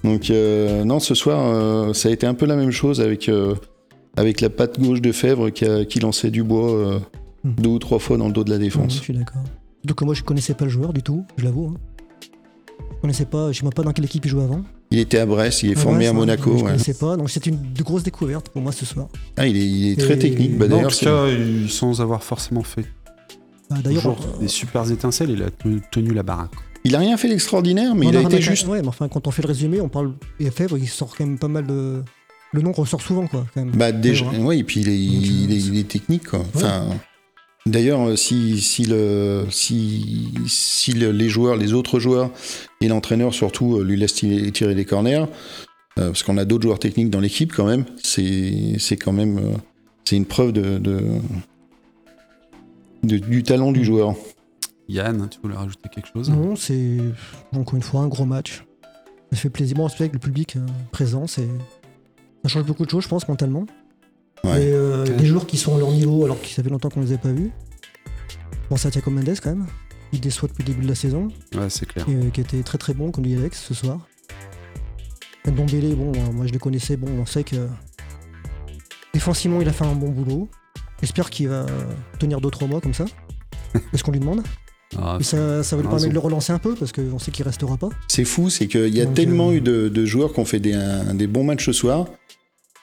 Donc 0.03 0.31
euh, 0.31 0.85
non, 0.85 0.99
ce 1.01 1.15
soir, 1.15 1.95
ça 1.95 2.09
a 2.09 2.13
été 2.13 2.27
un 2.27 2.35
peu 2.35 2.47
la 2.47 2.57
même 2.57 2.71
chose 2.71 3.01
avec, 3.03 3.31
avec 4.17 4.41
la 4.41 4.49
patte 4.51 4.81
gauche 4.81 5.03
de 5.03 5.13
Fèvre 5.13 5.51
qui, 5.51 5.67
a- 5.67 5.85
qui 5.85 6.01
lançait 6.01 6.31
du 6.31 6.43
bois 6.43 7.01
Mm. 7.45 7.57
deux 7.61 7.69
ou 7.69 7.79
trois 7.79 7.99
fois 7.99 8.17
dans 8.17 8.27
le 8.29 8.33
dos 8.33 8.43
de 8.43 8.49
la 8.49 8.57
défense. 8.57 8.95
je 8.97 9.01
suis 9.03 9.13
d'accord. 9.13 9.43
Donc 9.85 10.01
moi, 10.01 10.15
je 10.15 10.23
connaissais 10.23 10.55
pas 10.55 10.65
le 10.65 10.71
joueur 10.71 10.95
du 10.95 11.03
tout, 11.03 11.27
je 11.37 11.45
l'avoue. 11.45 11.75
hein. 11.75 11.81
Je 13.05 13.07
connaissais 13.07 13.27
pas, 13.27 13.53
je 13.53 13.59
sais 13.59 13.65
même 13.65 13.73
pas 13.75 13.83
dans 13.83 13.93
quelle 13.93 14.07
équipe 14.07 14.25
il 14.25 14.31
jouait 14.31 14.45
avant. 14.45 14.63
Il 14.91 14.99
était 14.99 15.19
à 15.19 15.27
Brest, 15.27 15.63
il 15.63 15.73
est 15.73 15.75
Ah 15.77 15.81
formé 15.81 15.99
ouais, 15.99 16.07
à 16.07 16.13
Monaco. 16.15 16.53
Je 16.57 16.65
ouais. 16.65 16.71
connaissais 16.71 16.95
pas, 16.95 17.19
donc 17.19 17.29
c'est 17.29 17.45
une 17.45 17.59
grosse 17.83 18.03
découverte 18.03 18.49
pour 18.49 18.63
moi 18.63 18.73
ce 18.73 18.87
soir. 18.87 19.09
Ah, 19.37 19.47
il, 19.47 19.59
est, 19.59 19.61
il 19.61 19.93
est 19.93 19.97
très 20.01 20.17
technique. 20.19 20.57
Bah, 20.57 20.69
D'ailleurs, 20.69 20.91
sans 20.91 22.01
avoir 22.01 22.23
forcément 22.23 22.63
fait 22.63 22.87
Bah, 23.69 23.77
D'ailleurs, 23.85 24.01
toujours 24.17 24.19
euh, 24.37 24.41
des 24.41 24.49
super 24.49 24.91
étincelles, 24.91 25.29
il 25.29 25.43
a 25.43 25.51
tenu, 25.91 26.15
la 26.15 26.23
baraque. 26.23 26.53
il 26.85 26.97
a 26.97 26.99
rien 26.99 27.19
fait 27.19 27.29
d'extraordinaire, 27.29 27.95
mais 27.95 28.07
il 28.07 28.17
a 28.17 28.23
été 28.23 28.41
juste. 28.41 28.67
Ouais, 28.69 28.81
mais 28.81 28.89
enfin, 28.89 29.09
quand 29.09 29.27
on 29.27 29.31
fait 29.31 29.43
le 29.43 29.49
résumé, 29.49 29.83
on 29.83 29.91
parle. 29.91 30.15
Et 30.41 30.51
Fèvre, 30.51 30.79
il 30.79 30.89
sort 30.89 31.15
quand 31.15 31.27
même 31.27 31.39
pas 31.39 31.49
mal 31.49 31.67
de. 31.67 32.03
Le 32.55 32.63
nom 32.63 32.73
ressort 32.73 33.03
souvent, 33.03 33.27
quoi, 33.27 33.45
quand 33.53 33.63
même. 33.67 33.75
Bah 33.77 33.93
déjà, 33.93 34.25
ouais, 34.25 34.61
et 34.61 34.65
puis 34.65 34.81
il 34.81 34.89
est, 34.89 34.99
il 34.99 35.53
est, 35.53 35.61
il 35.61 35.77
est 35.77 35.89
technique 35.89 36.27
quoi. 36.27 36.43
Enfin, 36.55 36.87
d'ailleurs, 37.67 38.01
euh, 38.09 38.17
si, 38.17 38.61
si 38.61 38.85
le, 38.85 39.45
si, 39.51 40.33
si 40.47 40.93
le- 40.93 41.11
les 41.13 41.29
joueurs, 41.29 41.57
les 41.57 41.73
autres 41.73 41.99
joueurs 42.01 42.31
et 42.81 42.89
l'entraîneur 42.89 43.33
surtout 43.35 43.77
euh, 43.79 43.85
lui 43.85 43.97
laissent 43.97 44.15
tirer, 44.15 44.75
des 44.75 44.85
corners, 44.85 45.25
euh, 45.99 46.09
parce 46.09 46.23
qu'on 46.23 46.37
a 46.39 46.45
d'autres 46.45 46.63
joueurs 46.65 46.79
techniques 46.79 47.11
dans 47.11 47.21
l'équipe 47.21 47.53
quand 47.53 47.67
même, 47.67 47.85
c'est, 48.03 48.77
quand 48.97 49.13
même, 49.13 49.39
euh, 49.39 49.57
c'est 50.05 50.17
une 50.17 50.27
preuve 50.27 50.53
de, 50.53 50.79
de, 50.79 51.01
de- 53.03 53.19
du 53.19 53.43
talent 53.43 53.73
du 53.73 53.85
joueur. 53.85 54.15
Yann, 54.89 55.29
tu 55.31 55.39
voulais 55.43 55.57
rajouter 55.57 55.89
quelque 55.89 56.09
chose? 56.13 56.29
Non, 56.31 56.57
c'est 56.57 56.99
encore 57.57 57.75
une 57.77 57.83
fois 57.83 58.03
un 58.03 58.09
gros 58.09 58.27
match. 58.27 58.65
Ça 59.33 59.39
fait 59.39 59.51
plaisir. 59.51 59.77
Bon, 59.77 59.87
avec 59.87 60.13
le 60.13 60.19
public 60.19 60.57
euh, 60.57 60.61
présent, 60.93 61.27
ça 61.27 61.41
change 62.47 62.65
beaucoup 62.67 62.85
de 62.85 62.91
choses, 62.91 63.05
je 63.05 63.09
pense, 63.09 63.27
mentalement. 63.27 63.67
Ouais. 64.45 64.63
Et 64.63 64.73
euh, 64.73 65.05
Ouais. 65.05 65.11
des 65.17 65.27
joueurs 65.27 65.47
qui 65.47 65.57
sont 65.57 65.75
à 65.77 65.79
leur 65.79 65.91
niveau 65.91 66.25
alors 66.25 66.41
qu'il 66.41 66.55
ça 66.55 66.63
fait 66.63 66.69
longtemps 66.71 66.89
qu'on 66.91 67.01
les 67.01 67.09
avait 67.09 67.19
pas 67.19 67.33
vus. 67.33 67.51
Je 68.53 68.69
pense 68.69 68.87
à 68.87 68.91
Thiago 68.91 69.11
Mendes 69.11 69.35
quand 69.43 69.51
même. 69.51 69.67
Il 70.13 70.21
déçoit 70.21 70.49
depuis 70.49 70.63
le 70.63 70.69
début 70.73 70.83
de 70.85 70.89
la 70.89 70.95
saison, 70.95 71.29
Ouais, 71.57 71.69
c'est 71.69 71.87
clair. 71.87 72.07
et, 72.09 72.15
euh, 72.15 72.31
qui 72.31 72.41
était 72.41 72.63
très 72.63 72.79
très 72.79 72.95
bon 72.95 73.11
comme 73.11 73.25
dit 73.25 73.35
Alex 73.37 73.61
ce 73.67 73.75
soir. 73.75 74.07
Ndombele, 75.47 75.95
bon, 75.97 76.13
euh, 76.15 76.33
moi 76.33 76.47
je 76.47 76.53
le 76.53 76.59
connaissais, 76.59 76.97
bon, 76.97 77.09
on 77.21 77.27
sait 77.27 77.45
que 77.45 77.69
défensivement 79.13 79.61
il 79.61 79.69
a 79.69 79.73
fait 79.73 79.85
un 79.85 79.95
bon 79.95 80.09
boulot. 80.11 80.49
J'espère 81.01 81.31
qu'il 81.31 81.49
va 81.49 81.67
tenir 82.19 82.41
2-3 82.41 82.67
mois 82.69 82.81
comme 82.81 82.95
ça. 82.95 83.05
C'est 83.93 83.99
ce 83.99 84.05
qu'on 84.05 84.13
lui 84.13 84.21
demande. 84.21 84.43
Ah, 84.97 85.17
Et 85.21 85.25
ça, 85.25 85.63
ça 85.65 85.75
va 85.77 85.83
lui 85.83 85.89
permettre 85.89 86.09
de 86.09 86.15
le 86.15 86.19
relancer 86.21 86.53
un 86.53 86.59
peu 86.61 86.75
parce 86.75 86.93
qu'on 86.93 87.19
sait 87.19 87.33
qu'il 87.33 87.45
restera 87.45 87.77
pas. 87.77 87.89
C'est 88.07 88.25
fou, 88.25 88.49
c'est 88.49 88.69
qu'il 88.69 88.95
y 88.95 89.01
a 89.01 89.05
Donc, 89.07 89.15
tellement 89.15 89.49
euh, 89.51 89.55
eu 89.55 89.61
de, 89.61 89.89
de 89.89 90.05
joueurs 90.07 90.33
qui 90.33 90.39
ont 90.41 90.45
fait 90.45 90.61
des, 90.61 90.73
un- 90.75 91.15
des 91.15 91.27
bons 91.27 91.43
matchs 91.43 91.67
ce 91.67 91.73
soir 91.73 92.07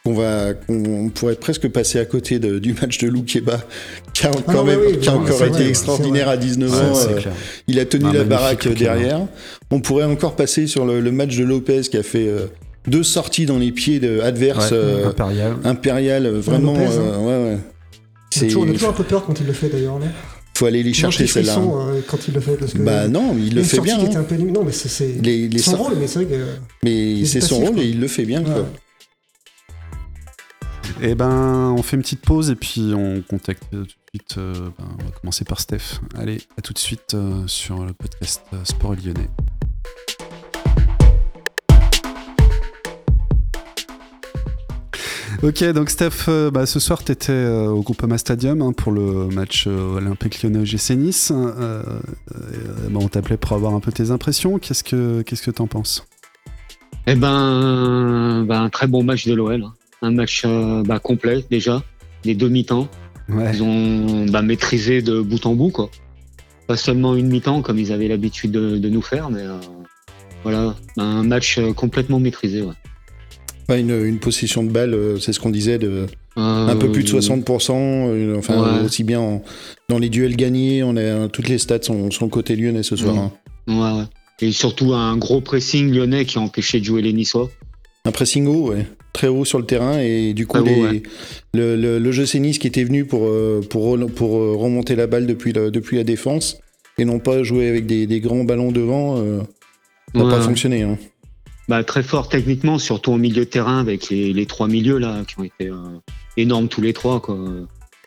qu'on 0.04 0.14
va, 0.14 0.54
qu'on 0.54 1.10
pourrait 1.14 1.36
presque 1.36 1.68
passer 1.70 2.00
à 2.00 2.06
côté 2.06 2.40
de- 2.40 2.58
du 2.60 2.74
match 2.74 2.98
de 2.98 3.08
Loukeba, 3.08 3.60
qui 4.14 4.26
a, 4.26 4.32
mais 4.48 4.64
même, 4.64 4.80
oui, 4.88 4.98
qui 5.00 5.08
a 5.10 5.12
non, 5.14 5.20
encore 5.22 5.42
été 5.44 5.50
vrai, 5.50 5.70
extraordinaire 5.70 6.28
à 6.28 6.38
19 6.38 6.72
Ouais, 6.72 6.78
ans. 6.78 7.10
euh, 7.10 7.20
il 7.68 7.80
a 7.80 7.86
tenu 7.86 8.12
la 8.12 8.24
baraque 8.24 8.68
derrière. 8.68 9.28
On 9.70 9.80
pourrait 9.80 10.06
encore 10.06 10.36
passer 10.36 10.66
sur 10.68 10.86
le, 10.86 11.00
le 11.02 11.12
match 11.12 11.38
de 11.38 11.44
Lopez 11.44 11.82
qui 11.82 11.98
a 11.98 12.04
fait 12.04 12.28
euh, 12.28 12.48
deux 12.88 13.04
sorties 13.04 13.46
dans 13.46 13.60
les 13.60 13.72
pieds 13.72 14.00
de, 14.00 14.20
adverses 14.22 14.72
Ouais, 14.72 14.78
euh, 14.78 15.08
Impérial. 15.10 15.56
impériales, 15.64 16.28
vraiment. 16.28 16.74
Lopez, 16.74 16.86
hein. 16.86 16.92
euh, 17.00 17.18
ouais, 17.18 17.52
ouais. 17.54 17.58
On 18.34 18.40
a 18.40 18.44
toujours- 18.48 18.62
on 18.62 18.64
a 18.64 18.68
C'est- 18.68 18.74
toujours 18.74 18.90
un 18.90 18.94
peu 18.94 19.04
peur 19.04 19.26
quand 19.26 19.40
il 19.40 19.46
le 19.46 19.54
fait 19.54 19.70
d'ailleurs. 19.70 20.00
là. 20.00 20.08
faut 20.54 20.66
aller 20.68 20.84
les 20.84 20.94
chercher 20.94 21.26
celle-là. 21.26 21.56
hein, 21.58 21.96
quand 22.08 22.28
il 22.28 22.36
le 22.36 22.40
fait. 22.40 22.52
Parce 22.56 22.74
que 22.74 22.78
Bah 22.80 23.08
non, 23.08 23.36
il 23.36 23.56
le 23.56 23.64
fait 23.64 23.80
bien. 23.80 23.98
hein. 24.00 24.10
un 24.16 24.22
peu. 24.24 24.36
Non, 24.36 24.64
mais 24.64 24.72
c'est- 24.72 25.20
Les, 25.24 25.58
son 25.58 25.76
rôle, 25.78 25.94
mais 26.00 26.06
c'est 26.08 26.20
vrai 26.24 26.26
que. 26.26 26.44
mais 26.84 27.26
c'est 27.26 27.42
son 27.42 27.60
rôle 27.60 27.74
quoi. 27.76 27.84
et 27.84 27.88
il 27.88 28.00
le 28.00 28.08
fait 28.08 28.26
bien. 28.26 28.44
quoi. 28.44 28.68
Eh 31.04 31.16
ben, 31.16 31.74
on 31.76 31.82
fait 31.82 31.96
une 31.96 32.04
petite 32.04 32.22
pause 32.22 32.52
et 32.52 32.56
puis 32.56 32.94
on 32.96 33.22
contacte 33.24 33.64
tout 33.72 33.78
de 33.84 33.88
suite. 34.14 34.38
euh, 34.38 34.54
ben, 34.78 34.86
on 35.00 35.04
va 35.06 35.12
commencer 35.20 35.46
par 35.46 35.60
Steph. 35.60 36.00
Allez, 36.16 36.40
à 36.58 36.62
tout 36.62 36.74
de 36.74 36.78
suite 36.78 37.16
euh, 37.16 37.48
sur 37.48 37.84
le 37.84 37.94
podcast 37.94 38.44
euh, 38.54 38.64
Sport 38.64 38.94
Lyonnais. 38.96 39.30
Ok, 45.44 45.64
donc 45.74 45.90
Steph, 45.90 46.30
bah, 46.54 46.68
ce 46.68 46.80
soir 46.80 47.04
tu 47.04 47.12
étais 47.12 47.48
au 47.68 47.82
Groupama 47.82 48.20
Stadium 48.20 48.62
hein, 48.62 48.74
pour 48.74 48.92
le 48.92 49.28
match 49.30 49.66
olympique 49.66 50.44
lyonnais 50.44 50.66
GC 50.66 50.96
Nice. 50.96 51.32
Bah, 51.32 51.84
on 53.00 53.08
t'appelait 53.08 53.38
pour 53.38 53.54
avoir 53.54 53.74
un 53.74 53.80
peu 53.80 53.92
tes 53.92 54.12
impressions. 54.12 54.60
Qu'est-ce 54.60 54.84
que 54.84 55.24
qu'est-ce 55.24 55.42
que 55.42 55.50
t'en 55.52 55.66
penses? 55.66 56.06
Eh 57.08 57.16
ben, 57.16 58.46
ben, 58.48 58.62
un 58.64 58.70
très 58.70 58.86
bon 58.86 59.04
match 59.04 59.26
de 59.26 59.34
l'OL. 59.34 59.64
hein. 59.64 59.74
Un 60.02 60.12
match 60.12 60.44
euh, 60.46 60.84
bah, 60.84 61.00
complet 61.00 61.44
déjà, 61.50 61.84
les 62.26 62.36
deux 62.36 62.50
mi-temps. 62.50 62.88
Ouais. 63.30 63.52
Ils 63.54 63.64
ont 63.64 64.26
bah, 64.26 64.42
maîtrisé 64.42 65.02
de 65.02 65.22
bout 65.22 65.46
en 65.46 65.54
bout, 65.56 65.70
quoi. 65.70 65.90
Pas 66.68 66.76
seulement 66.78 67.16
une 67.16 67.28
mi-temps 67.28 67.62
comme 67.62 67.78
ils 67.80 67.92
avaient 67.92 68.08
l'habitude 68.08 68.52
de, 68.52 68.78
de 68.78 68.90
nous 68.90 69.02
faire, 69.02 69.30
mais 69.30 69.42
euh, 69.42 69.58
voilà, 70.44 70.76
un 70.98 71.24
match 71.24 71.58
euh, 71.58 71.74
complètement 71.74 72.20
maîtrisé. 72.20 72.62
Ouais. 72.62 72.74
Une, 73.80 73.92
une 74.06 74.20
possession 74.20 74.64
de 74.64 74.70
balle, 74.72 74.98
c'est 75.22 75.32
ce 75.32 75.40
qu'on 75.40 75.50
disait, 75.50 75.78
de 75.78 76.06
un 76.36 76.76
peu 76.76 76.92
plus 76.92 77.04
de 77.04 77.10
60%. 77.10 77.72
euh, 77.74 78.38
enfin, 78.38 78.80
ouais. 78.80 78.86
aussi 78.86 79.04
bien 79.06 79.20
en- 79.22 79.44
dans 79.88 79.98
les 80.00 80.10
duels 80.10 80.36
gagnés, 80.36 80.84
on 80.84 80.98
a 80.98 81.28
toutes 81.30 81.48
les 81.48 81.58
stats 81.58 81.82
sont, 81.84 82.10
sont 82.12 82.28
côté 82.28 82.56
lyonnais 82.58 82.84
ce 82.84 82.96
soir. 82.98 83.18
Hein. 83.18 83.32
Ouais, 83.68 83.76
ouais. 84.00 84.06
Et 84.42 84.52
surtout 84.52 84.94
un 84.94 85.16
gros 85.18 85.40
pressing 85.40 85.90
lyonnais 85.94 86.26
qui 86.26 86.38
a 86.38 86.42
empêché 86.42 86.80
de 86.80 86.86
jouer 86.86 87.02
les 87.02 87.14
Niçois. 87.14 87.50
Un 88.06 88.12
pressing 88.12 88.46
haut, 88.48 88.72
ouais. 88.72 88.86
Très 89.14 89.28
haut 89.28 89.46
sur 89.46 89.60
le 89.60 89.66
terrain 89.66 90.00
et 90.00 90.34
du 90.34 90.48
coup 90.48 90.64
les- 90.64 90.82
ouais. 90.82 91.04
le, 91.54 91.76
le, 91.76 92.00
le 92.00 92.12
jeu 92.12 92.26
Nice 92.40 92.58
qui 92.60 92.68
était 92.68 92.84
venu 92.84 93.06
pour, 93.06 93.26
euh, 93.28 93.62
pour, 93.70 93.98
euh, 94.38 94.56
remonter 94.56 94.96
la 94.96 95.08
balle 95.08 95.28
depuis, 95.28 95.52
la- 95.54 95.70
depuis 95.70 95.98
la 95.98 96.04
défense 96.04 96.60
et 96.98 97.06
non 97.06 97.20
pas 97.20 97.44
jouer 97.44 97.68
avec 97.68 97.86
des, 97.86 98.08
des 98.08 98.20
grands 98.20 98.44
ballons 98.44 98.72
devant, 98.72 99.18
euh, 99.18 99.42
n'a 100.14 100.24
Ouais, 100.24 100.30
pas 100.30 100.42
fonctionné. 100.42 100.84
hein. 100.84 100.98
Bah, 101.68 101.84
très 101.84 102.04
fort 102.04 102.28
techniquement, 102.30 102.80
surtout 102.80 103.12
au 103.14 103.18
milieu 103.18 103.46
de 103.46 103.50
terrain 103.50 103.80
avec 103.80 104.10
les, 104.10 104.34
les 104.34 104.46
trois 104.46 104.68
milieux 104.68 104.98
là 104.98 105.24
qui 105.28 105.40
ont 105.40 105.44
été 105.44 105.68
euh, 105.70 105.76
énormes 106.38 106.68
tous 106.68 106.82
les 106.82 106.94
trois 106.94 107.22
quoi. 107.22 107.38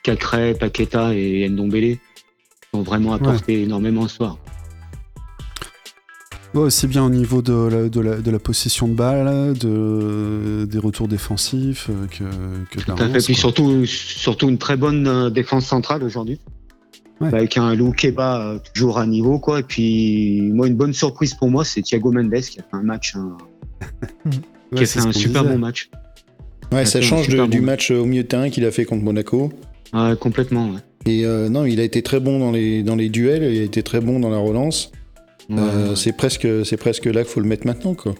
Cacré, 0.02 0.54
Paqueta 0.54 1.14
et 1.14 1.48
Ndombele 1.48 1.96
ont 2.74 2.82
vraiment 2.82 3.14
apporté 3.14 3.62
énormément 3.62 4.06
ce 4.08 4.16
soir. 4.16 4.38
Aussi 6.54 6.86
bien 6.86 7.04
au 7.04 7.10
niveau 7.10 7.42
de 7.42 7.52
la, 7.52 7.88
de 7.88 8.00
la, 8.00 8.16
de 8.16 8.30
la 8.30 8.38
possession 8.38 8.86
de 8.86 8.94
balle, 8.94 9.54
de, 9.58 10.64
des 10.70 10.78
retours 10.78 11.08
défensifs 11.08 11.90
euh, 11.90 12.06
que, 12.06 12.24
que 12.70 12.76
de 12.76 12.80
la 12.80 12.84
Tout 12.84 12.92
à 12.92 12.96
fait. 12.96 13.04
relance, 13.08 13.24
Puis 13.24 13.34
surtout, 13.34 13.86
surtout 13.86 14.48
une 14.48 14.58
très 14.58 14.76
bonne 14.76 15.06
euh, 15.08 15.30
défense 15.30 15.66
centrale 15.66 16.04
aujourd'hui. 16.04 16.38
Ouais. 17.20 17.28
Avec 17.34 17.56
un 17.58 17.74
Lou 17.74 17.92
Keba 17.92 18.40
euh, 18.54 18.58
toujours 18.72 18.98
à 18.98 19.06
niveau 19.06 19.38
quoi. 19.40 19.60
Et 19.60 19.62
puis 19.64 20.50
moi 20.52 20.66
une 20.68 20.74
bonne 20.76 20.92
surprise 20.92 21.34
pour 21.34 21.48
moi 21.48 21.64
c'est 21.64 21.82
Thiago 21.82 22.10
Mendes 22.12 22.30
qui 22.40 22.58
a 22.60 22.62
fait 22.62 22.68
un 22.76 22.82
match 22.82 23.14
un- 23.16 23.36
qui 24.76 24.82
a 24.82 24.86
c'est 24.86 25.00
fait 25.00 25.06
un 25.08 25.12
super 25.12 25.42
disait. 25.42 25.54
bon 25.54 25.60
match. 25.60 25.90
Ouais, 26.72 26.86
ça 26.86 27.00
change 27.00 27.28
de- 27.28 27.46
du 27.46 27.60
match 27.60 27.90
au 27.90 28.04
milieu 28.04 28.22
de 28.22 28.28
terrain 28.28 28.48
qu'il 28.50 28.64
a 28.64 28.70
fait 28.70 28.84
contre 28.84 29.02
Monaco. 29.04 29.52
Ouais, 29.92 30.14
complètement. 30.18 30.70
Ouais. 30.70 30.80
Et 31.06 31.24
euh, 31.26 31.48
non, 31.48 31.66
il 31.66 31.78
a 31.80 31.84
été 31.84 32.02
très 32.02 32.18
bon 32.18 32.38
dans 32.40 32.50
les, 32.50 32.82
dans 32.82 32.96
les 32.96 33.08
duels, 33.10 33.42
il 33.52 33.60
a 33.60 33.64
été 33.64 33.82
très 33.82 34.00
bon 34.00 34.18
dans 34.20 34.30
la 34.30 34.38
relance. 34.38 34.90
Ouais, 35.50 35.56
Euh, 35.58 35.90
ouais. 35.90 35.96
C'est 35.96 36.12
presque, 36.16 36.46
c'est 36.64 36.76
presque 36.76 37.04
là 37.06 37.22
qu'il 37.22 37.32
faut 37.32 37.40
le 37.40 37.46
mettre 37.48 37.66
maintenant. 37.66 37.94
Quoi. 37.94 38.14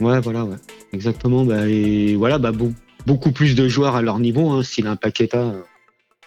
Ouais, 0.00 0.20
voilà, 0.20 0.44
ouais. 0.44 0.56
Exactement. 0.92 1.44
Bah, 1.44 1.66
et 1.68 2.16
voilà, 2.16 2.38
bah, 2.38 2.52
beau- 2.52 2.72
beaucoup 3.06 3.32
plus 3.32 3.54
de 3.54 3.68
joueurs 3.68 3.96
à 3.96 4.02
leur 4.02 4.18
niveau, 4.18 4.50
hein, 4.50 4.62
style 4.62 4.86
un 4.86 4.96
Paqueta, 4.96 5.38
euh, 5.40 5.62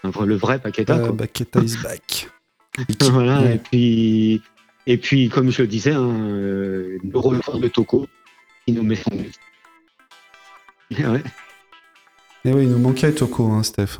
un 0.03 0.09
vrai- 0.09 0.25
le 0.25 0.35
vrai 0.35 0.59
Paqueta. 0.59 0.97
Euh. 0.97 1.11
Paqueta 1.11 1.59
is 1.61 1.75
back. 1.83 2.29
voilà, 3.11 3.41
Ouais. 3.41 3.55
et 3.55 3.57
puis, 3.57 4.41
et 4.87 4.97
puis, 4.97 5.29
comme 5.29 5.51
je 5.51 5.61
le 5.61 5.67
disais, 5.67 5.91
hein, 5.91 6.09
euh, 6.09 6.97
le 7.03 7.19
retour 7.19 7.59
de 7.59 7.67
Toko, 7.67 8.07
qui 8.65 8.73
nous 8.73 8.83
met 8.83 8.95
son 8.95 9.09
but. 9.15 9.33
Et 10.91 11.05
ouais, 11.05 11.23
Et 12.45 12.53
oui, 12.53 12.63
il 12.63 12.69
nous 12.69 12.79
manquait 12.79 13.11
Toko, 13.13 13.47
hein, 13.51 13.63
Steph. 13.63 13.97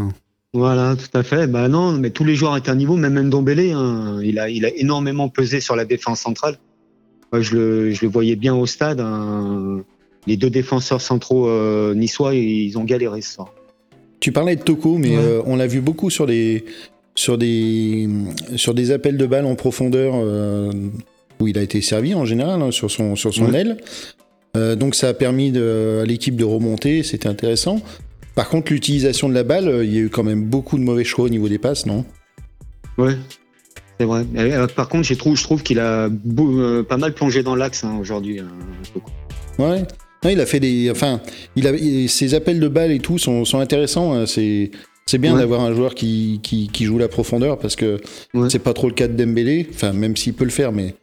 Voilà, 0.53 0.95
tout 0.97 1.17
à 1.17 1.23
fait. 1.23 1.47
Bah 1.47 1.67
non, 1.69 1.93
mais 1.93 2.09
tous 2.09 2.23
les 2.25 2.35
joueurs 2.35 2.57
étaient 2.57 2.71
à 2.71 2.75
niveau, 2.75 2.95
même 2.97 3.19
Ndombele, 3.21 3.71
hein, 3.71 4.19
il 4.23 4.37
a, 4.39 4.49
il 4.49 4.65
a 4.65 4.69
énormément 4.75 5.29
pesé 5.29 5.61
sur 5.61 5.75
la 5.75 5.85
défense 5.85 6.19
centrale. 6.19 6.57
Moi, 7.31 7.41
je 7.41 7.55
le, 7.55 7.91
je 7.91 8.01
le 8.05 8.11
voyais 8.11 8.35
bien 8.35 8.53
au 8.55 8.65
stade. 8.65 8.99
hein. 8.99 9.81
Les 10.27 10.37
deux 10.37 10.49
défenseurs 10.49 11.01
centraux 11.01 11.47
euh, 11.47 11.95
niçois, 11.95 12.35
ils 12.35 12.77
ont 12.77 12.83
galéré 12.83 13.21
ce 13.21 13.33
soir. 13.35 13.53
Tu 14.19 14.31
parlais 14.31 14.55
de 14.55 14.61
Toko, 14.61 14.97
mais 14.97 15.17
Ouais. 15.17 15.23
euh, 15.23 15.41
on 15.45 15.55
l'a 15.55 15.65
vu 15.67 15.81
beaucoup 15.81 16.09
sur 16.11 16.27
des, 16.27 16.63
sur, 17.15 17.37
des, 17.37 18.07
sur 18.55 18.73
des 18.75 18.91
appels 18.91 19.17
de 19.17 19.25
balles 19.25 19.45
en 19.47 19.55
profondeur 19.55 20.13
euh, 20.15 20.71
où 21.39 21.47
il 21.47 21.57
a 21.57 21.61
été 21.63 21.81
servi 21.81 22.13
en 22.13 22.25
général 22.25 22.61
hein, 22.61 22.69
sur 22.71 22.91
son, 22.91 23.15
sur 23.15 23.33
son 23.33 23.45
Ouais. 23.51 23.61
aile. 23.61 23.77
Euh, 24.57 24.75
donc 24.75 24.93
ça 24.95 25.07
a 25.07 25.13
permis 25.15 25.51
de- 25.51 26.01
à 26.03 26.05
l'équipe 26.05 26.35
de 26.35 26.43
remonter, 26.43 27.01
c'était 27.03 27.29
intéressant. 27.29 27.81
Par 28.35 28.49
contre, 28.49 28.71
l'utilisation 28.71 29.27
de 29.29 29.33
la 29.33 29.43
balle, 29.43 29.67
euh, 29.67 29.83
il 29.85 29.93
y 29.93 29.97
a 29.97 30.01
eu 30.01 30.09
quand 30.09 30.23
même 30.23 30.43
beaucoup 30.45 30.77
de 30.77 30.83
mauvais 30.83 31.03
choix 31.03 31.25
au 31.25 31.29
niveau 31.29 31.49
des 31.49 31.57
passes, 31.57 31.85
non? 31.85 32.05
Ouais, 32.97 33.15
c'est 33.99 34.05
vrai. 34.05 34.25
Euh, 34.37 34.67
par 34.67 34.87
contre, 34.89 35.03
je 35.07 35.13
trouve, 35.13 35.35
je 35.37 35.43
trouve 35.43 35.63
qu'il 35.63 35.79
a 35.79 36.09
beau- 36.09 36.59
euh, 36.59 36.83
pas 36.83 36.97
mal 36.97 37.13
plongé 37.13 37.43
dans 37.43 37.55
l'axe 37.55 37.83
hein, 37.83 37.97
aujourd'hui. 37.99 38.39
Toko. 38.93 39.09
Ouais. 39.59 39.83
Non, 40.23 40.29
il 40.29 40.39
a 40.39 40.45
fait 40.45 40.59
des. 40.59 40.89
Enfin, 40.91 41.19
il 41.55 41.67
a, 41.67 41.71
il- 41.71 42.07
ses 42.09 42.33
appels 42.35 42.59
de 42.59 42.67
balles 42.67 42.91
et 42.91 42.99
tout 42.99 43.17
sont, 43.17 43.43
sont 43.43 43.59
intéressants. 43.59 44.13
hein. 44.13 44.25
C'est, 44.27 44.71
c'est 45.07 45.17
bien 45.17 45.33
Ouais. 45.33 45.39
d'avoir 45.39 45.61
un 45.61 45.73
joueur 45.73 45.95
qui, 45.95 46.39
qui, 46.43 46.69
qui 46.71 46.85
joue 46.85 46.97
la 46.99 47.07
profondeur 47.07 47.57
parce 47.57 47.75
que 47.75 47.99
Ouais. 48.33 48.49
c'est 48.49 48.59
pas 48.59 48.73
trop 48.73 48.87
le 48.87 48.93
cas 48.93 49.07
de 49.07 49.13
Dembélé. 49.13 49.67
Enfin, 49.73 49.93
même 49.93 50.15
s'il 50.15 50.33
peut 50.35 50.43
le 50.45 50.51
faire, 50.51 50.71
mais 50.71 50.93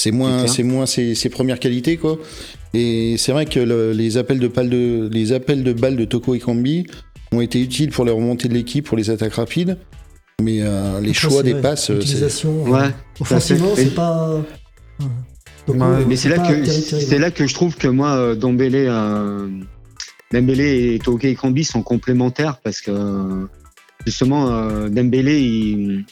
c'est 0.00 0.10
moins, 0.12 0.46
c'est 0.46 0.62
moins 0.62 0.86
ses, 0.86 1.14
ses 1.14 1.28
premières 1.28 1.58
qualités, 1.58 1.96
quoi. 1.96 2.18
Et 2.74 3.16
c'est 3.18 3.32
vrai 3.32 3.46
que 3.46 3.58
le- 3.60 3.92
les 3.92 4.16
appels 4.16 4.38
de 4.38 4.48
balles 4.48 4.70
de, 4.70 5.08
les 5.12 5.32
appels 5.32 5.64
de 5.64 5.72
balles 5.72 5.96
de 5.96 6.04
Toko 6.04 6.34
et 6.34 6.38
Kambi 6.38 6.86
ont 7.32 7.40
été 7.40 7.60
utiles 7.60 7.90
pour 7.90 8.04
les 8.04 8.12
remontées 8.12 8.48
de 8.48 8.54
l'équipe, 8.54 8.86
pour 8.86 8.96
les 8.96 9.10
attaques 9.10 9.34
rapides. 9.34 9.76
Mais 10.40 10.60
euh, 10.62 11.00
les 11.00 11.10
Après, 11.10 11.28
choix 11.30 11.42
des 11.42 11.52
vrai, 11.52 11.62
passes, 11.62 11.90
euh, 11.90 12.00
euh, 12.00 12.48
Ouais. 12.68 12.88
Offensivement, 13.20 13.72
c'est 13.74 13.94
pas. 13.94 14.36
Ouais. 15.00 15.06
Donc, 15.66 15.76
Ouais, 15.76 15.82
ouais, 15.82 16.04
Mais 16.08 16.16
c'est 16.16 16.28
là 16.28 16.38
que 16.38 16.64
c'est 16.64 17.18
là 17.18 17.30
que 17.30 17.46
je 17.46 17.52
trouve 17.54 17.76
que 17.76 17.88
moi, 17.88 18.12
euh, 18.16 18.34
Dembélé 18.36 18.84
et 20.94 20.98
Toke 20.98 21.24
et 21.24 21.34
Kambi 21.34 21.64
sont 21.64 21.82
complémentaires 21.82 22.58
parce 22.62 22.80
que 22.80 23.46
justement 24.06 24.50
euh, 24.52 24.88
Dembélé 24.88 25.40
il, 25.40 26.04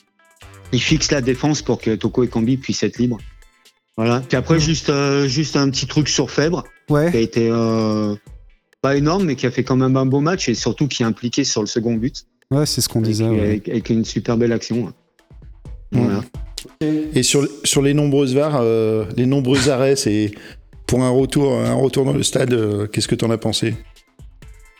il 0.73 0.81
fixe 0.81 1.11
la 1.13 1.21
défense 1.21 1.63
pour 1.63 1.81
que 1.81 1.95
Toko 1.95 2.25
et 2.25 2.29
Kambi 2.29 2.57
puissent 2.57 2.83
être 2.83 2.99
libres. 2.99 3.19
Voilà. 3.97 4.23
Puis 4.29 4.37
après 4.37 4.55
Ouais. 4.55 4.61
juste 4.61 4.91
euh, 4.91 5.27
juste 5.27 5.57
un 5.57 5.71
petit 5.71 5.87
truc 5.87 6.09
sur 6.09 6.31
Fèvre 6.31 6.65
qui 6.89 6.95
a 6.95 7.21
été 7.21 7.49
euh, 7.51 8.15
pas 8.83 8.97
énorme 8.97 9.25
mais 9.25 9.37
qui 9.37 9.47
a 9.47 9.51
fait 9.51 9.65
quand 9.65 9.77
même 9.77 9.97
un 9.97 10.07
beau 10.07 10.21
match 10.21 10.49
et 10.49 10.55
surtout 10.55 10.87
qui 10.87 11.03
est 11.03 11.07
impliqué 11.07 11.45
sur 11.45 11.63
le 11.63 11.67
second 11.67 11.95
but 11.95 12.27
ouais 12.51 12.67
c'est 12.67 12.81
ce 12.81 12.89
qu'on 12.89 12.99
avec, 13.01 13.11
disait. 13.11 13.29
ouais. 13.29 13.41
avec- 13.41 13.69
avec 13.69 13.89
une 13.91 14.05
super 14.05 14.37
belle 14.37 14.53
action. 14.53 14.93
Voilà. 15.93 16.23
Et 17.15 17.23
sur, 17.23 17.47
sur 17.65 17.81
les 17.81 17.95
nombreuses 17.95 18.35
VAR, 18.35 18.57
euh, 18.61 19.05
les 19.17 19.25
nombreux 19.25 19.69
arrêts, 19.71 19.97
c'est 19.97 20.33
pour 20.87 21.03
un 21.03 21.11
retour, 21.11 21.53
un 21.59 21.75
retour 21.75 22.05
dans 22.05 22.13
le 22.13 22.23
stade. 22.23 22.53
euh, 22.53 22.87
Qu'est-ce 22.87 23.09
que 23.09 23.15
t'en 23.15 23.31
as 23.31 23.39
pensé? 23.39 23.75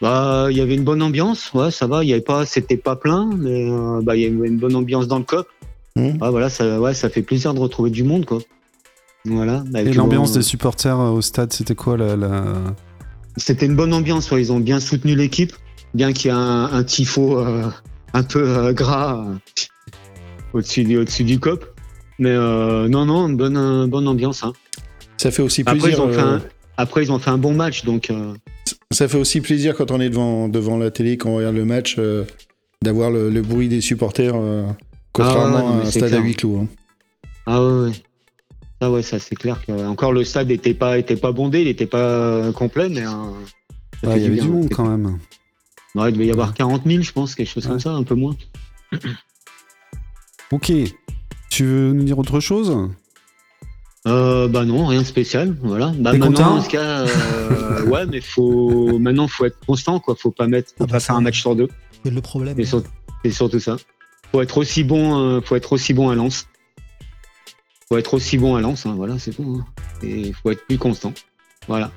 Bah, 0.03 0.49
il 0.51 0.57
y 0.57 0.61
avait 0.61 0.75
une 0.75 0.85
bonne 0.85 1.01
ambiance, 1.01 1.53
ouais, 1.55 1.71
ça 1.71 1.87
va. 1.87 2.05
Il 2.05 2.11
y 2.11 2.13
avait 2.13 2.21
pas, 2.23 2.45
c'était 2.45 2.77
pas 2.77 2.97
plein, 2.97 3.31
mais 3.39 3.71
euh, 3.71 4.01
bah, 4.03 4.15
il 4.17 4.23
y 4.23 4.27
avait 4.27 4.49
une 4.49 4.59
bonne 4.59 4.75
ambiance 4.75 5.07
dans 5.09 5.19
le 5.19 5.25
cop. 5.25 5.49
Mhm. 5.95 6.19
Ah, 6.21 6.31
voilà, 6.31 6.51
ça, 6.51 6.81
ouais, 6.81 6.93
ça 6.93 7.09
fait 7.09 7.23
plaisir 7.23 7.55
de 7.55 7.61
retrouver 7.61 7.91
du 7.91 8.03
monde, 8.03 8.27
quoi. 8.27 8.41
Voilà. 9.27 9.63
Bah, 9.71 9.83
Et 9.83 9.93
l'ambiance 9.93 10.33
des 10.33 10.43
supporters 10.43 10.99
euh, 10.99 11.11
au 11.11 11.21
stade, 11.21 11.53
c'était 11.53 11.75
quoi 11.75 11.97
la, 11.97 12.17
la... 12.17 12.45
C'était 13.37 13.67
une 13.67 13.77
bonne 13.77 13.93
ambiance, 13.93 14.31
ouais. 14.31 14.41
Ils 14.41 14.53
ont 14.53 14.61
bien 14.61 14.81
soutenu 14.81 15.15
l'équipe, 15.15 15.53
bien 15.95 16.13
qu'il 16.13 16.27
y 16.31 16.35
ait 16.35 16.37
un, 16.37 16.71
un 16.73 16.85
tifo 16.85 17.39
euh, 17.39 17.69
un 18.15 18.23
peu 18.23 18.43
euh, 18.49 18.73
gras 18.73 19.25
euh, 19.27 19.35
au-dessus 20.53 20.85
du, 20.85 20.97
au-dessus 20.99 21.25
du 21.25 21.39
cop. 21.41 21.65
Mais 22.19 22.31
euh, 22.31 22.89
non, 22.89 23.05
non, 23.05 23.29
une 23.29 23.37
bonne, 23.37 23.57
euh, 23.57 23.87
bonne 23.87 24.09
ambiance. 24.09 24.43
Hein. 24.43 24.53
Ça 25.19 25.31
fait 25.31 25.43
aussi 25.43 25.63
Après, 25.67 25.79
plaisir. 25.79 25.99
ils 25.99 26.03
ont 26.03 26.13
fait 26.13 26.21
euh, 26.21 26.37
un, 26.37 26.43
après, 26.79 27.03
ils 27.03 27.13
ont 27.13 27.19
fait 27.19 27.31
un 27.31 27.39
bon 27.39 27.53
match, 27.55 27.85
donc. 27.85 28.11
euh, 28.11 28.33
Ça 28.91 29.09
fait 29.09 29.19
aussi 29.19 29.41
plaisir 29.41 29.75
quand 29.77 29.91
on 29.91 30.01
est 30.01 30.09
devant, 30.11 30.49
devant 30.49 30.79
la 30.79 30.91
télé, 30.91 31.17
quand 31.19 31.31
on 31.31 31.37
regarde 31.37 31.57
le 31.57 31.65
match, 31.65 31.97
euh, 31.99 32.25
d'avoir 32.83 33.11
le, 33.11 33.29
le 33.29 33.43
bruit 33.43 33.69
des 33.69 33.81
supporters, 33.83 34.35
euh, 34.35 34.65
contrairement 35.13 35.45
Ah 35.45 35.55
ouais, 35.57 35.61
non, 35.63 35.75
mais 35.77 35.85
à 35.85 35.87
un 35.89 35.91
stade 35.91 36.15
à 36.15 36.19
huis 36.21 36.35
clos. 36.37 36.59
hein. 36.63 36.67
Ah 37.47 37.63
ouais, 37.63 37.83
ouais. 37.89 37.93
Ah 38.81 38.91
ouais, 38.91 39.03
ça 39.03 39.19
c'est 39.19 39.37
clair 39.37 39.65
que 39.65 39.73
encore 39.87 40.13
le 40.13 40.23
stade 40.25 40.51
était 40.51 40.75
pas 40.75 40.99
était 40.99 41.17
pas 41.17 41.33
bondé, 41.33 41.63
il 41.63 41.69
était 41.69 41.87
pas 41.87 41.99
euh, 41.99 42.53
complet, 42.53 42.89
mais 42.89 43.07
euh, 43.07 43.11
Ouais, 44.03 44.17
il 44.19 44.23
y 44.23 44.27
avait 44.27 44.35
bien. 44.35 44.45
du 44.45 44.51
monde 44.51 44.69
quand 44.71 44.87
même. 44.87 45.19
Ouais, 45.95 46.11
il 46.11 46.13
devait 46.13 46.27
y 46.27 46.31
avoir 46.31 46.53
40 46.53 46.83
000, 46.85 47.03
je 47.03 47.13
pense, 47.13 47.35
quelque 47.35 47.49
chose 47.49 47.65
Ouais. 47.65 47.71
comme 47.71 47.81
ça, 47.81 47.93
un 47.93 48.03
peu 48.03 48.15
moins. 48.15 48.37
Ok. 50.53 50.73
Tu 51.51 51.65
veux 51.65 51.93
nous 51.93 52.05
dire 52.05 52.19
autre 52.19 52.39
chose? 52.41 52.73
Euh, 54.07 54.47
bah 54.47 54.65
non, 54.65 54.87
rien 54.87 55.01
de 55.03 55.07
spécial, 55.07 55.57
voilà. 55.63 55.93
Bah 55.99 56.13
T'es 56.13 56.19
maintenant, 56.19 56.37
content? 56.45 56.57
dans 56.57 56.63
ce 56.63 56.69
cas, 56.69 57.01
euh, 57.07 57.85
ouais, 57.87 58.07
mais 58.07 58.21
faut 58.21 58.99
maintenant 59.01 59.27
faut 59.27 59.45
être 59.47 59.59
constant, 59.67 59.99
quoi. 59.99 60.15
Faut 60.15 60.31
pas 60.31 60.47
mettre, 60.47 60.69
faut 60.71 60.85
Ah 60.85 60.87
bah 60.87 60.93
pas 60.93 61.01
ça, 61.01 61.07
faire 61.09 61.17
un 61.17 61.21
match 61.23 61.41
sur 61.41 61.57
deux. 61.57 61.69
C'est 62.05 62.13
le 62.13 62.21
problème. 62.21 62.55
C'est 62.57 62.65
sur- 62.65 62.83
c'est 63.25 63.31
surtout 63.33 63.59
ça. 63.59 63.77
Faut 64.31 64.41
être 64.43 64.59
aussi 64.59 64.85
bon, 64.85 65.19
euh, 65.19 65.41
faut 65.41 65.57
être 65.57 65.73
aussi 65.73 65.93
bon 65.95 66.09
à 66.11 66.15
Lens. 66.15 66.47
Faut 67.89 67.97
être 67.99 68.15
aussi 68.15 68.37
bon 68.37 68.57
à 68.57 68.61
Lens, 68.61 68.85
hein, 68.87 68.95
voilà, 68.97 69.19
c'est 69.19 69.31
tout. 69.33 69.61
hein. 69.61 69.65
Et 70.03 70.33
faut 70.33 70.51
être 70.51 70.65
plus 70.67 70.79
constant. 70.79 71.13
Voilà. 71.69 71.93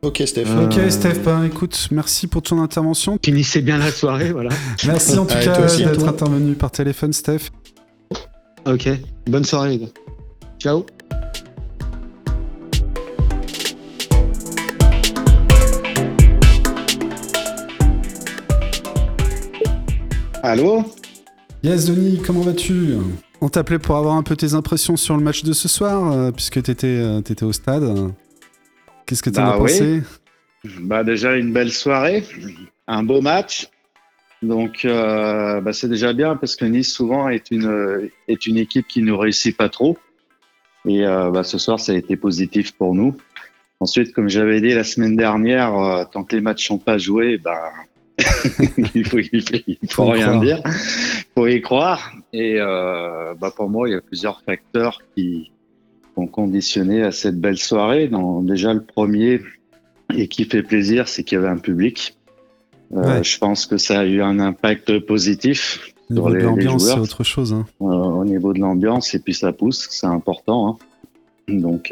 Ok, 0.00 0.22
Steph. 0.26 0.46
Euh, 0.48 0.66
Ok, 0.66 0.90
Steph, 0.90 1.20
bah, 1.22 1.42
écoute, 1.46 1.88
merci 1.92 2.26
pour 2.26 2.42
ton 2.42 2.60
intervention. 2.60 3.18
Finissez 3.22 3.60
bien 3.62 3.78
la 3.78 3.90
soirée, 3.92 4.32
voilà. 4.32 4.50
Merci 4.86 5.18
en 5.18 5.26
tout 5.26 5.34
Allez, 5.34 5.44
cas 5.44 5.66
d'être 5.66 6.08
intervenu 6.08 6.54
par 6.54 6.70
téléphone, 6.72 7.12
Steph. 7.12 7.50
Ok. 8.66 8.88
Bonne 9.26 9.44
soirée. 9.44 9.80
Ciao. 10.58 10.84
Allô? 20.42 20.84
Yes, 21.62 21.86
Denis, 21.86 22.20
comment 22.26 22.40
vas-tu? 22.40 22.96
On 23.44 23.48
t'appelait 23.48 23.80
pour 23.80 23.96
avoir 23.96 24.14
un 24.14 24.22
peu 24.22 24.36
tes 24.36 24.54
impressions 24.54 24.96
sur 24.96 25.16
le 25.16 25.22
match 25.22 25.42
de 25.42 25.52
ce 25.52 25.66
soir, 25.66 26.12
euh, 26.12 26.30
puisque 26.30 26.62
t'étais 26.62 26.86
euh, 26.86 27.20
t'étais 27.22 27.44
au 27.44 27.52
stade. 27.52 27.82
Qu'est-ce 29.04 29.20
que 29.20 29.30
t'en 29.30 29.42
Bah 29.42 29.52
as 29.54 29.58
oui. 29.60 29.62
pensé 29.62 30.02
Bah 30.80 31.02
déjà 31.02 31.34
une 31.34 31.52
belle 31.52 31.72
soirée, 31.72 32.24
un 32.86 33.02
beau 33.02 33.20
match. 33.20 33.68
Donc 34.42 34.84
euh, 34.84 35.60
bah, 35.60 35.72
c'est 35.72 35.88
déjà 35.88 36.12
bien 36.12 36.36
parce 36.36 36.54
que 36.54 36.64
Nice 36.64 36.92
souvent 36.94 37.28
est 37.28 37.50
une 37.50 38.08
est 38.28 38.46
une 38.46 38.58
équipe 38.58 38.86
qui 38.86 39.02
ne 39.02 39.12
réussit 39.12 39.56
pas 39.56 39.68
trop. 39.68 39.98
Et 40.86 41.04
euh, 41.04 41.30
bah, 41.32 41.42
ce 41.42 41.58
soir 41.58 41.80
ça 41.80 41.90
a 41.90 41.96
été 41.96 42.16
positif 42.16 42.72
pour 42.72 42.94
nous. 42.94 43.16
Ensuite, 43.80 44.12
comme 44.12 44.28
j'avais 44.28 44.60
dit 44.60 44.72
la 44.72 44.84
semaine 44.84 45.16
dernière, 45.16 45.76
euh, 45.76 46.04
tant 46.04 46.22
que 46.22 46.36
les 46.36 46.42
matchs 46.42 46.68
sont 46.68 46.78
pas 46.78 46.96
joués, 46.96 47.38
bah 47.38 47.72
il 48.94 49.06
faut 49.06 49.18
il 49.18 49.42
faut, 49.42 49.56
il 49.66 49.78
faut 49.90 50.04
Faut 50.04 50.14
y 50.14 50.18
rien 50.18 50.26
croire. 50.28 50.40
dire, 50.40 50.62
faut 51.34 51.46
y 51.46 51.60
croire. 51.60 52.12
Et 52.32 52.56
euh, 52.58 53.34
bah 53.40 53.52
pour 53.54 53.68
moi 53.70 53.88
il 53.88 53.92
y 53.92 53.96
a 53.96 54.00
plusieurs 54.00 54.42
facteurs 54.42 54.98
qui 55.16 55.50
ont 56.16 56.26
conditionné 56.26 57.02
à 57.02 57.10
cette 57.12 57.40
belle 57.40 57.58
soirée. 57.58 58.08
Dans, 58.08 58.42
déjà 58.42 58.74
le 58.74 58.82
premier 58.82 59.40
et 60.14 60.28
qui 60.28 60.44
fait 60.44 60.62
plaisir, 60.62 61.08
c'est 61.08 61.24
qu'il 61.24 61.36
y 61.36 61.38
avait 61.40 61.48
un 61.50 61.58
public. 61.58 62.16
Euh, 62.94 63.00
Ouais. 63.18 63.24
Je 63.24 63.38
pense 63.38 63.64
que 63.64 63.78
ça 63.78 64.00
a 64.00 64.04
eu 64.04 64.20
un 64.20 64.38
impact 64.38 64.98
positif 65.06 65.80
Au 66.10 66.12
niveau 66.14 66.28
sur 66.28 66.28
de 66.28 66.34
les, 66.34 66.40
les 66.40 66.44
l'ambiance, 66.46 66.82
c'est 66.82 66.90
joueurs 66.90 67.02
autre 67.02 67.24
chose. 67.24 67.52
hein. 67.54 67.64
euh, 67.80 67.84
au 67.86 68.24
niveau 68.26 68.52
de 68.52 68.60
l'ambiance 68.60 69.14
et 69.14 69.18
puis 69.18 69.32
ça 69.32 69.52
pousse, 69.54 69.88
c'est 69.90 70.06
important. 70.06 70.78
hein. 71.48 71.54
Donc 71.54 71.90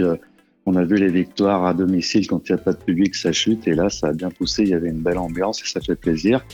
on 0.70 0.76
a 0.76 0.84
vu 0.84 0.96
les 0.96 1.08
victoires 1.08 1.64
à 1.64 1.74
domicile 1.74 2.26
quand 2.28 2.48
il 2.48 2.52
n'y 2.52 2.60
a 2.60 2.62
pas 2.62 2.72
de 2.72 2.78
public, 2.78 3.14
ça 3.14 3.32
chute 3.32 3.66
et 3.66 3.74
là 3.74 3.90
ça 3.90 4.08
a 4.08 4.12
bien 4.12 4.30
poussé, 4.30 4.62
il 4.62 4.68
y 4.68 4.74
avait 4.74 4.88
une 4.88 5.00
belle 5.00 5.18
ambiance 5.18 5.60
et 5.62 5.66
ça 5.66 5.80
fait 5.80 5.96
plaisir. 5.96 6.44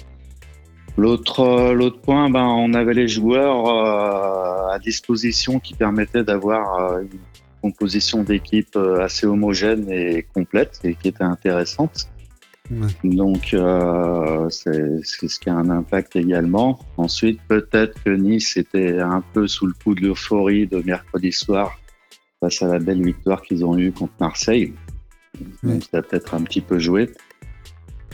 L'autre 0.96 1.74
l'autre 1.74 2.00
point, 2.00 2.31
ben 2.31 2.46
on 2.46 2.72
avait 2.72 2.94
les 2.94 3.09
joueurs 3.09 3.68
euh, 3.68 4.74
à 4.74 4.79
disposition 4.79 5.61
qui 5.61 5.74
permettaient 5.74 6.24
d'avoir 6.24 6.62
euh, 6.81 7.02
une 7.02 7.18
composition 7.61 8.22
d'équipe 8.22 8.74
euh, 8.76 9.05
assez 9.05 9.26
homogène 9.26 9.90
et 9.90 10.26
complète 10.35 10.81
et 10.85 10.94
qui 10.94 11.09
était 11.09 11.24
intéressante. 11.24 12.09
Ouais. 12.70 12.88
Donc, 13.05 13.52
euh, 13.52 14.48
c'est 14.48 15.05
c'est 15.05 15.29
ce 15.29 15.38
qui 15.38 15.50
a 15.50 15.55
un 15.55 15.70
impact 15.70 16.16
également. 16.16 16.81
Ensuite, 16.96 17.40
peut-être 17.46 18.02
que 18.02 18.11
Nice 18.11 18.57
était 18.57 18.98
un 18.98 19.22
peu 19.35 19.46
sous 19.46 19.66
le 19.66 19.74
coup 19.85 19.94
de 19.94 20.00
l'euphorie 20.00 20.66
de 20.66 20.79
mercredi 20.83 21.31
soir 21.31 21.79
face 22.40 22.62
à 22.62 22.66
la 22.68 22.79
belle 22.79 23.03
victoire 23.03 23.42
qu'ils 23.42 23.64
ont 23.64 23.77
eue 23.79 23.92
contre 23.92 24.12
Marseille. 24.20 24.72
Donc, 25.62 25.83
ça 25.90 25.99
a 25.99 26.03
peut-être 26.03 26.35
un 26.35 26.42
petit 26.42 26.61
peu 26.61 26.79
joué. 26.79 27.11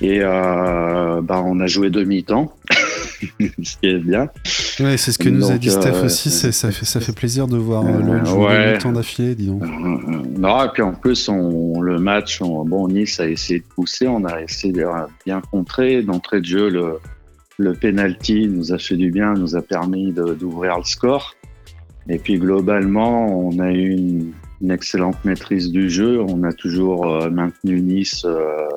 Et 0.01 0.21
euh, 0.23 1.21
bah, 1.23 1.43
on 1.45 1.61
a 1.61 1.67
joué 1.67 1.91
demi-temps, 1.91 2.53
ce 3.21 3.77
qui 3.77 3.87
est 3.87 3.99
bien. 3.99 4.29
Ouais, 4.81 4.97
c'est 4.97 5.13
ce 5.13 5.19
que 5.19 5.29
nous 5.29 5.49
a 5.51 5.59
dit 5.59 5.71
Steph 5.71 5.91
euh, 5.95 6.07
aussi. 6.07 6.31
c'est- 6.31 6.51
Ça 6.51 6.73
fait, 6.73 6.85
ça 6.85 6.99
fait 6.99 7.13
plaisir 7.15 7.47
de 7.47 7.57
voir 7.57 7.85
euh, 7.87 7.91
Euh, 7.91 8.01
l'autre 8.01 8.27
jouer 8.27 8.47
ouais. 8.47 8.79
temps 8.79 8.91
d'affilée, 8.93 9.35
dis 9.37 9.47
donc. 9.47 9.63
Euh, 9.63 9.67
Non, 10.39 10.65
et 10.65 10.69
puis 10.73 10.83
en 10.83 10.95
plus, 10.95 11.29
on, 11.29 11.81
le 11.81 11.99
match, 11.99 12.41
on- 12.43 12.65
bon, 12.65 12.89
Nice 12.89 13.21
a 13.21 13.29
essayé 13.29 13.61
de 13.61 13.65
pousser, 13.67 14.09
on 14.09 14.25
a 14.25 14.41
essayé 14.43 14.73
de 14.73 14.85
bien 15.25 15.41
contrer. 15.53 16.03
D'entrée 16.03 16.41
de 16.41 16.47
jeu, 16.47 16.69
le, 16.71 16.99
le 17.59 17.75
penalty 17.75 18.49
nous 18.49 18.73
a 18.73 18.79
fait 18.79 18.97
du 18.97 19.11
bien, 19.13 19.35
nous 19.35 19.55
a 19.55 19.63
permis 19.63 20.11
d'ouvrir 20.13 20.79
le 20.79 20.85
score. 20.85 21.35
Et 22.09 22.19
puis 22.19 22.39
globalement, 22.39 23.27
on 23.47 23.59
a 23.61 23.71
eu 23.73 23.91
une, 23.91 24.33
une 24.61 24.71
excellente 24.71 25.25
maîtrise 25.25 25.71
du 25.71 25.89
jeu. 25.89 26.21
On 26.21 26.43
a 26.45 26.53
toujours 26.53 27.07
euh, 27.09 27.31
maintenu 27.31 27.81
Nice 27.81 28.25
euh, 28.25 28.69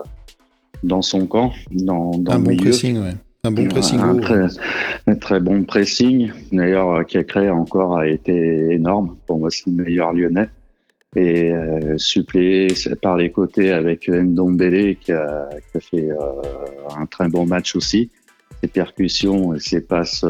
dans 0.83 1.01
son 1.01 1.25
camp, 1.25 1.51
dans, 1.71 2.11
dans 2.11 2.33
Un 2.33 2.37
le 2.37 2.43
bon 2.43 2.49
milieu. 2.51 2.63
pressing, 2.69 2.97
ouais. 2.99 3.13
Un 3.43 3.51
bon 3.51 3.67
pressing 3.67 3.99
Un 3.99 4.15
haut. 4.15 4.19
très, 4.21 4.45
un 5.07 5.15
très 5.15 5.39
bon 5.39 5.63
pressing. 5.63 6.31
D'ailleurs, 6.51 6.89
euh, 6.91 7.03
Cacré 7.03 7.49
encore 7.49 7.97
a 7.97 8.07
été 8.07 8.71
énorme. 8.73 9.15
Pour 9.27 9.39
moi, 9.39 9.49
c'est 9.51 9.67
le 9.67 9.83
meilleur 9.83 10.13
lyonnais. 10.13 10.49
Et 11.15 11.51
euh, 11.53 11.97
suppléé 11.97 12.67
par 13.01 13.15
les 13.17 13.31
côtés 13.31 13.71
avec 13.71 14.09
Ndombele 14.09 14.97
qui 14.97 15.13
a, 15.13 15.47
qui 15.71 15.77
a 15.77 15.79
fait 15.79 16.09
euh, 16.11 16.17
un 16.99 17.05
très 17.05 17.29
bon 17.29 17.45
match 17.45 17.75
aussi. 17.75 18.09
Ses 18.61 18.67
percussions 18.67 19.53
et 19.53 19.59
ses 19.59 19.81
passes 19.81 20.25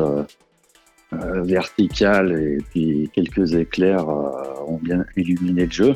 euh, 1.13 1.43
verticales 1.43 2.31
et 2.33 2.57
puis 2.71 3.09
quelques 3.13 3.53
éclairs 3.53 4.09
euh, 4.09 4.65
ont 4.67 4.79
bien 4.81 5.05
illuminé 5.15 5.65
le 5.65 5.71
jeu. 5.71 5.95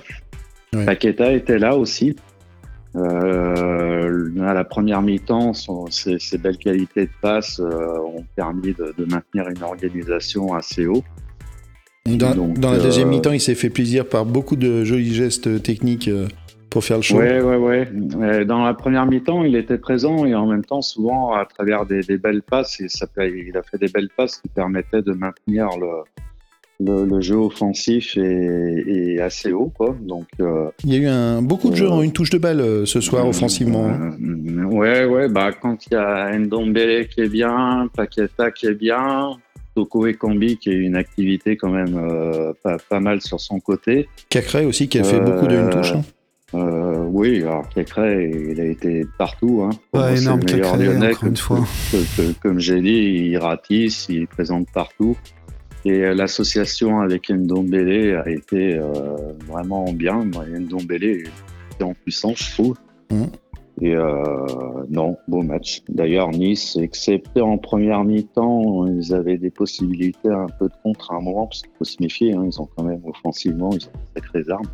Ouais. 0.73 0.85
Paqueta 0.85 1.31
était 1.33 1.57
là 1.57 1.75
aussi. 1.75 2.15
Euh, 2.95 4.29
à 4.41 4.53
la 4.53 4.63
première 4.63 5.01
mi-temps, 5.01 5.53
ses, 5.89 6.19
ses 6.19 6.37
belles 6.37 6.57
qualités 6.57 7.05
de 7.05 7.11
passe 7.21 7.59
ont 7.59 8.25
permis 8.35 8.73
de, 8.73 8.93
de 8.97 9.05
maintenir 9.05 9.47
une 9.47 9.63
organisation 9.63 10.53
assez 10.53 10.85
haut. 10.87 11.03
Dans, 12.05 12.33
Donc, 12.33 12.59
dans 12.59 12.71
la 12.71 12.79
deuxième 12.79 13.09
mi-temps, 13.09 13.31
il 13.31 13.41
s'est 13.41 13.55
fait 13.55 13.69
plaisir 13.69 14.07
par 14.07 14.25
beaucoup 14.25 14.55
de 14.55 14.83
jolis 14.83 15.13
gestes 15.13 15.61
techniques 15.61 16.09
pour 16.69 16.83
faire 16.83 16.97
le 16.97 17.03
show. 17.03 17.17
Ouais, 17.17 17.41
ouais, 17.41 17.55
ouais. 17.57 17.87
Euh, 18.21 18.45
Dans 18.45 18.63
la 18.63 18.73
première 18.73 19.05
mi-temps, 19.05 19.43
il 19.43 19.55
était 19.55 19.77
présent 19.77 20.25
et 20.25 20.35
en 20.35 20.47
même 20.47 20.63
temps, 20.65 20.81
souvent, 20.81 21.33
à 21.33 21.45
travers 21.45 21.85
des, 21.85 22.01
des 22.01 22.17
belles 22.17 22.41
passes, 22.43 22.79
et 22.81 22.89
ça, 22.89 23.07
fait- 23.13 23.31
il 23.47 23.57
a 23.57 23.63
fait 23.63 23.77
des 23.77 23.87
belles 23.89 24.09
passes 24.15 24.37
qui 24.37 24.47
permettaient 24.49 25.01
de 25.01 25.13
maintenir 25.13 25.67
le, 25.79 26.03
le, 26.85 27.05
le 27.05 27.21
jeu 27.21 27.35
offensif 27.35 28.15
et, 28.17 29.19
assez 29.21 29.51
haut, 29.51 29.71
quoi. 29.75 29.95
Donc, 30.01 30.27
euh, 30.39 30.69
Il 30.85 30.93
y 30.93 30.97
a 30.97 30.99
eu 30.99 31.07
un, 31.07 31.41
beaucoup 31.41 31.69
de 31.71 31.75
jeux 31.75 31.89
en 31.89 32.01
une 32.01 32.13
touche 32.13 32.29
de 32.29 32.37
balle 32.37 32.61
euh, 32.61 32.85
ce 32.85 33.01
soir 33.01 33.27
offensivement. 33.27 33.87
hein. 33.89 34.11
Euh, 34.21 34.63
ouais, 34.65 35.05
ouais, 35.05 35.27
bah, 35.27 35.51
quand 35.51 35.85
il 35.87 35.93
y 35.93 35.97
a 35.97 36.37
Ndombele 36.37 37.07
qui 37.09 37.21
est 37.21 37.29
bien, 37.29 37.89
Paqueta 37.95 38.51
qui 38.51 38.67
est 38.67 38.73
bien, 38.75 39.31
Toko 39.75 40.07
et 40.07 40.13
Kambi 40.13 40.57
qui 40.57 40.69
a 40.69 40.73
une 40.73 40.95
activité 40.95 41.55
quand 41.57 41.69
même 41.69 41.95
euh, 41.97 42.53
pas, 42.63 42.77
pas 42.89 42.99
mal 42.99 43.21
sur 43.21 43.39
son 43.39 43.59
côté. 43.59 44.07
Cacré 44.29 44.65
aussi 44.65 44.87
qui 44.87 44.99
a 44.99 45.03
fait 45.03 45.17
Euh, 45.17 45.19
beaucoup 45.19 45.47
de 45.47 45.55
une 45.55 45.69
touche. 45.69 45.93
hein. 45.93 46.01
Euh, 46.55 47.05
oui, 47.11 47.43
alors 47.43 47.67
Cacré, 47.69 48.31
il 48.51 48.59
a 48.59 48.65
été 48.65 49.05
partout. 49.17 49.61
Hein. 49.63 49.69
Ouais, 49.93 50.15
c'est 50.15 50.23
énorme 50.23 50.39
le 50.47 50.53
meilleur 50.53 50.71
Cacré, 50.71 50.85
Lyonnais, 50.87 51.13
comme, 51.13 51.29
une 51.29 51.37
fois. 51.37 51.59
que- 51.91 52.17
que- 52.21 52.39
comme 52.41 52.59
j'ai 52.59 52.81
dit, 52.81 53.27
il 53.29 53.37
ratisse, 53.37 54.07
il 54.09 54.27
présente 54.27 54.67
partout. 54.73 55.15
Et 55.85 56.03
euh, 56.03 56.13
l'association 56.13 56.99
avec 57.01 57.29
Ndombele 57.29 58.15
a 58.25 58.29
été 58.29 58.77
euh, 58.77 59.15
vraiment 59.47 59.91
bien. 59.93 60.25
Ndombele 60.25 61.03
était 61.73 61.83
en 61.83 61.93
puissance, 61.93 62.39
je 62.49 62.53
trouve. 62.53 62.75
Mhm. 63.11 63.27
Et 63.81 63.95
euh, 63.95 64.45
non, 64.89 65.15
beau 65.29 65.41
match. 65.41 65.83
D'ailleurs, 65.87 66.31
Nice, 66.31 66.77
excepté 66.81 67.39
en 67.39 67.57
première 67.57 68.03
mi-temps, 68.03 68.87
ils 68.87 69.13
avaient 69.13 69.37
des 69.37 69.51
possibilités 69.51 70.27
un 70.29 70.47
peu 70.59 70.65
de 70.67 70.73
contre 70.83 71.13
à 71.13 71.15
un 71.15 71.21
moment, 71.21 71.45
parce 71.47 71.61
qu'il 71.61 71.71
faut 71.77 71.85
se 71.85 71.95
méfier. 72.01 72.33
hein, 72.33 72.43
ils 72.45 72.59
ont 72.59 72.67
quand 72.75 72.83
même 72.83 72.99
offensivement, 73.05 73.69
ils 73.71 73.85
ont 73.85 73.91
de 74.15 74.21
sacrées 74.21 74.43
armes. 74.51 74.65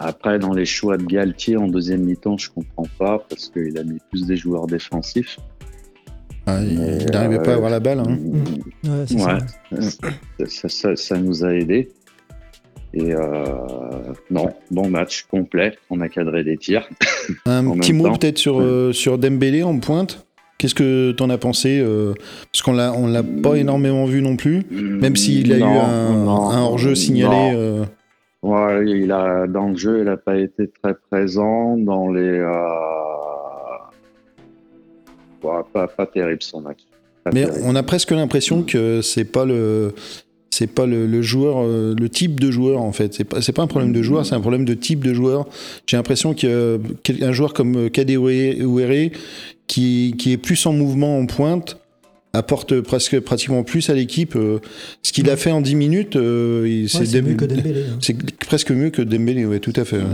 Après, 0.00 0.38
dans 0.38 0.52
les 0.52 0.66
choix 0.66 0.96
de 0.96 1.04
Galtier 1.04 1.56
en 1.56 1.66
deuxième 1.68 2.02
mi-temps, 2.02 2.36
je 2.38 2.50
comprends 2.50 2.86
pas, 2.98 3.24
parce 3.28 3.48
qu'il 3.48 3.76
a 3.78 3.82
mis 3.84 3.98
plus 4.10 4.26
des 4.26 4.36
joueurs 4.36 4.66
défensifs. 4.66 5.38
Ah, 6.46 6.60
il 6.62 7.06
n'arrivait 7.10 7.38
euh, 7.38 7.42
pas 7.42 7.52
à 7.52 7.54
avoir 7.54 7.70
la 7.70 7.80
balle. 7.80 8.00
hein. 8.00 8.18
Ouais, 8.84 9.04
c'est 9.06 9.14
Ouais. 9.14 9.80
ça. 9.80 10.46
ça, 10.46 10.68
ça- 10.68 10.96
ça 10.96 11.16
nous 11.16 11.44
a 11.44 11.54
aidés. 11.54 11.88
Et 12.92 13.12
euh, 13.12 13.22
non, 14.30 14.50
bon 14.70 14.88
match 14.88 15.22
complet. 15.28 15.76
On 15.90 16.00
a 16.00 16.08
cadré 16.08 16.44
des 16.44 16.56
tirs. 16.56 16.88
Un 17.46 17.64
petit 17.78 17.92
mot 17.92 18.12
peut-être 18.12 18.38
sur, 18.38 18.60
euh, 18.60 18.92
sur 18.92 19.18
Dembélé 19.18 19.62
en 19.64 19.78
pointe. 19.80 20.26
Qu'est-ce 20.58 20.74
que 20.76 21.10
t'en 21.12 21.28
as 21.30 21.38
pensé 21.38 21.80
euh, 21.80 22.12
Parce 22.52 22.62
qu'on 22.62 22.74
l'a, 22.74 22.92
on 22.92 23.08
l'a 23.08 23.24
pas 23.24 23.56
énormément 23.56 24.04
vu 24.04 24.22
non 24.22 24.36
plus, 24.36 24.62
même 24.70 25.16
s'il 25.16 25.52
a 25.52 25.58
eu 25.58 25.62
un 25.62 26.26
hors-jeu 26.26 26.94
signalé. 26.94 27.82
Euh, 28.44 28.80
Ouais, 28.80 28.90
il 28.90 29.10
a 29.12 29.46
dans 29.46 29.68
le 29.68 29.76
jeu, 29.76 29.98
il 30.00 30.04
n'a 30.04 30.16
pas 30.16 30.36
été 30.36 30.68
très 30.82 30.94
présent 31.10 31.76
dans 31.76 32.10
les. 32.12 32.20
Euh... 32.22 32.48
ouais, 35.42 35.62
pas, 35.72 35.86
pas 35.88 36.06
terrible 36.06 36.42
son 36.42 36.60
match. 36.60 36.78
pas 37.24 37.30
Mais 37.32 37.44
terrible. 37.44 37.62
on 37.66 37.74
a 37.76 37.82
presque 37.82 38.10
l'impression 38.10 38.62
que 38.62 39.00
c'est 39.02 39.24
pas 39.24 39.44
le 39.44 39.94
c'est 40.50 40.68
pas 40.68 40.86
le, 40.86 41.06
le 41.08 41.20
joueur 41.20 41.56
euh, 41.64 41.96
le 41.98 42.08
type 42.08 42.38
de 42.38 42.50
joueur 42.52 42.80
en 42.80 42.92
fait 42.92 43.12
c'est 43.12 43.24
pas 43.24 43.40
pas 43.40 43.62
un 43.62 43.66
problème 43.66 43.92
de 43.92 44.02
joueur 44.02 44.24
c'est 44.24 44.36
un 44.36 44.40
problème 44.40 44.64
de 44.64 44.74
type 44.74 45.02
de 45.02 45.12
joueur 45.12 45.46
j'ai 45.84 45.96
l'impression 45.96 46.32
que 46.32 46.80
quel- 47.02 47.24
un 47.24 47.32
joueur 47.32 47.54
comme 47.54 47.90
Kadewere 47.90 49.10
qui 49.66 50.14
qui 50.16 50.32
est 50.32 50.36
plus 50.36 50.64
en 50.66 50.72
mouvement 50.72 51.18
en 51.18 51.26
pointe 51.26 51.80
apporte 52.34 52.80
presque 52.80 53.18
pratiquement 53.20 53.62
plus 53.62 53.88
à 53.90 53.94
l'équipe 53.94 54.36
euh, 54.36 54.58
ce 55.02 55.12
qu'il 55.12 55.30
a 55.30 55.36
fait 55.36 55.50
en 55.52 55.60
10 55.60 55.74
minutes 55.76 56.16
euh, 56.16 56.62
Ouais, 56.62 56.86
c'est 56.88 57.22
mieux 57.22 57.34
que 57.34 57.44
Dembélé. 57.44 57.84
hein. 57.90 57.96
c'est 58.00 58.36
presque 58.40 58.70
mieux 58.70 58.90
que 58.90 59.02
Dembélé 59.02 59.46
ouais 59.46 59.60
tout 59.60 59.72
à 59.76 59.84
fait 59.84 59.98
ouais. 59.98 60.04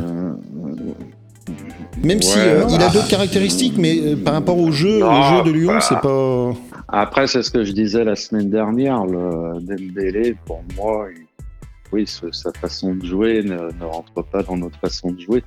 Même 2.02 2.22
si 2.22 2.36
ouais, 2.38 2.44
euh, 2.44 2.64
il 2.68 2.74
a 2.76 2.78
bah, 2.86 2.90
d'autres 2.92 3.08
caractéristiques 3.08 3.74
mais 3.76 3.98
euh, 4.00 4.16
par 4.16 4.34
rapport 4.34 4.58
au 4.58 4.70
jeu 4.70 4.96
au 4.98 5.00
Non, 5.00 5.38
jeu 5.44 5.50
de 5.50 5.56
Lyon 5.56 5.72
bah, 5.72 5.80
c'est 5.80 5.98
pas 6.00 6.52
Après, 6.88 7.26
c'est 7.26 7.42
ce 7.42 7.50
que 7.50 7.64
je 7.64 7.72
disais 7.72 8.04
la 8.04 8.16
semaine 8.16 8.48
dernière. 8.50 9.04
Le 9.06 9.60
Dembélé, 9.60 10.36
pour 10.46 10.62
moi, 10.76 11.08
il- 11.14 11.26
oui, 11.92 12.04
ce- 12.06 12.30
sa 12.32 12.52
façon 12.52 12.94
de 12.94 13.04
jouer 13.04 13.42
ne, 13.42 13.54
ne 13.78 13.84
rentre 13.84 14.22
pas 14.24 14.42
dans 14.42 14.56
notre 14.56 14.78
façon 14.78 15.10
de 15.12 15.20
jouer. 15.20 15.42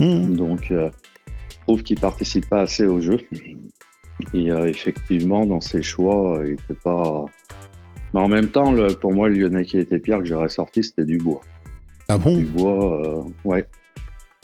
Hmm. 0.00 0.34
Donc, 0.34 0.70
euh, 0.70 0.88
je 1.28 1.56
trouve 1.66 1.82
qu'il 1.82 1.98
participe 2.00 2.48
pas 2.48 2.62
assez 2.62 2.84
au 2.86 3.00
jeu. 3.00 3.18
Et 4.34 4.50
euh, 4.50 4.66
effectivement, 4.66 5.46
dans 5.46 5.60
ses 5.60 5.82
choix, 5.82 6.38
euh, 6.38 6.46
il 6.48 6.52
était 6.54 6.74
pas. 6.82 7.24
Mais 8.14 8.20
en 8.20 8.28
même 8.28 8.48
temps, 8.48 8.72
le, 8.72 8.88
pour 8.94 9.12
moi, 9.12 9.28
le 9.28 9.34
Lyonnais 9.36 9.64
qui 9.64 9.78
était 9.78 9.98
pire 9.98 10.18
que 10.18 10.24
j'aurais 10.24 10.48
sorti, 10.48 10.82
c'était 10.82 11.04
Dubois. 11.04 11.40
ah 12.08 12.18
bon? 12.18 12.36
Dubois, 12.36 13.06
euh, 13.06 13.22
ouais. 13.44 13.66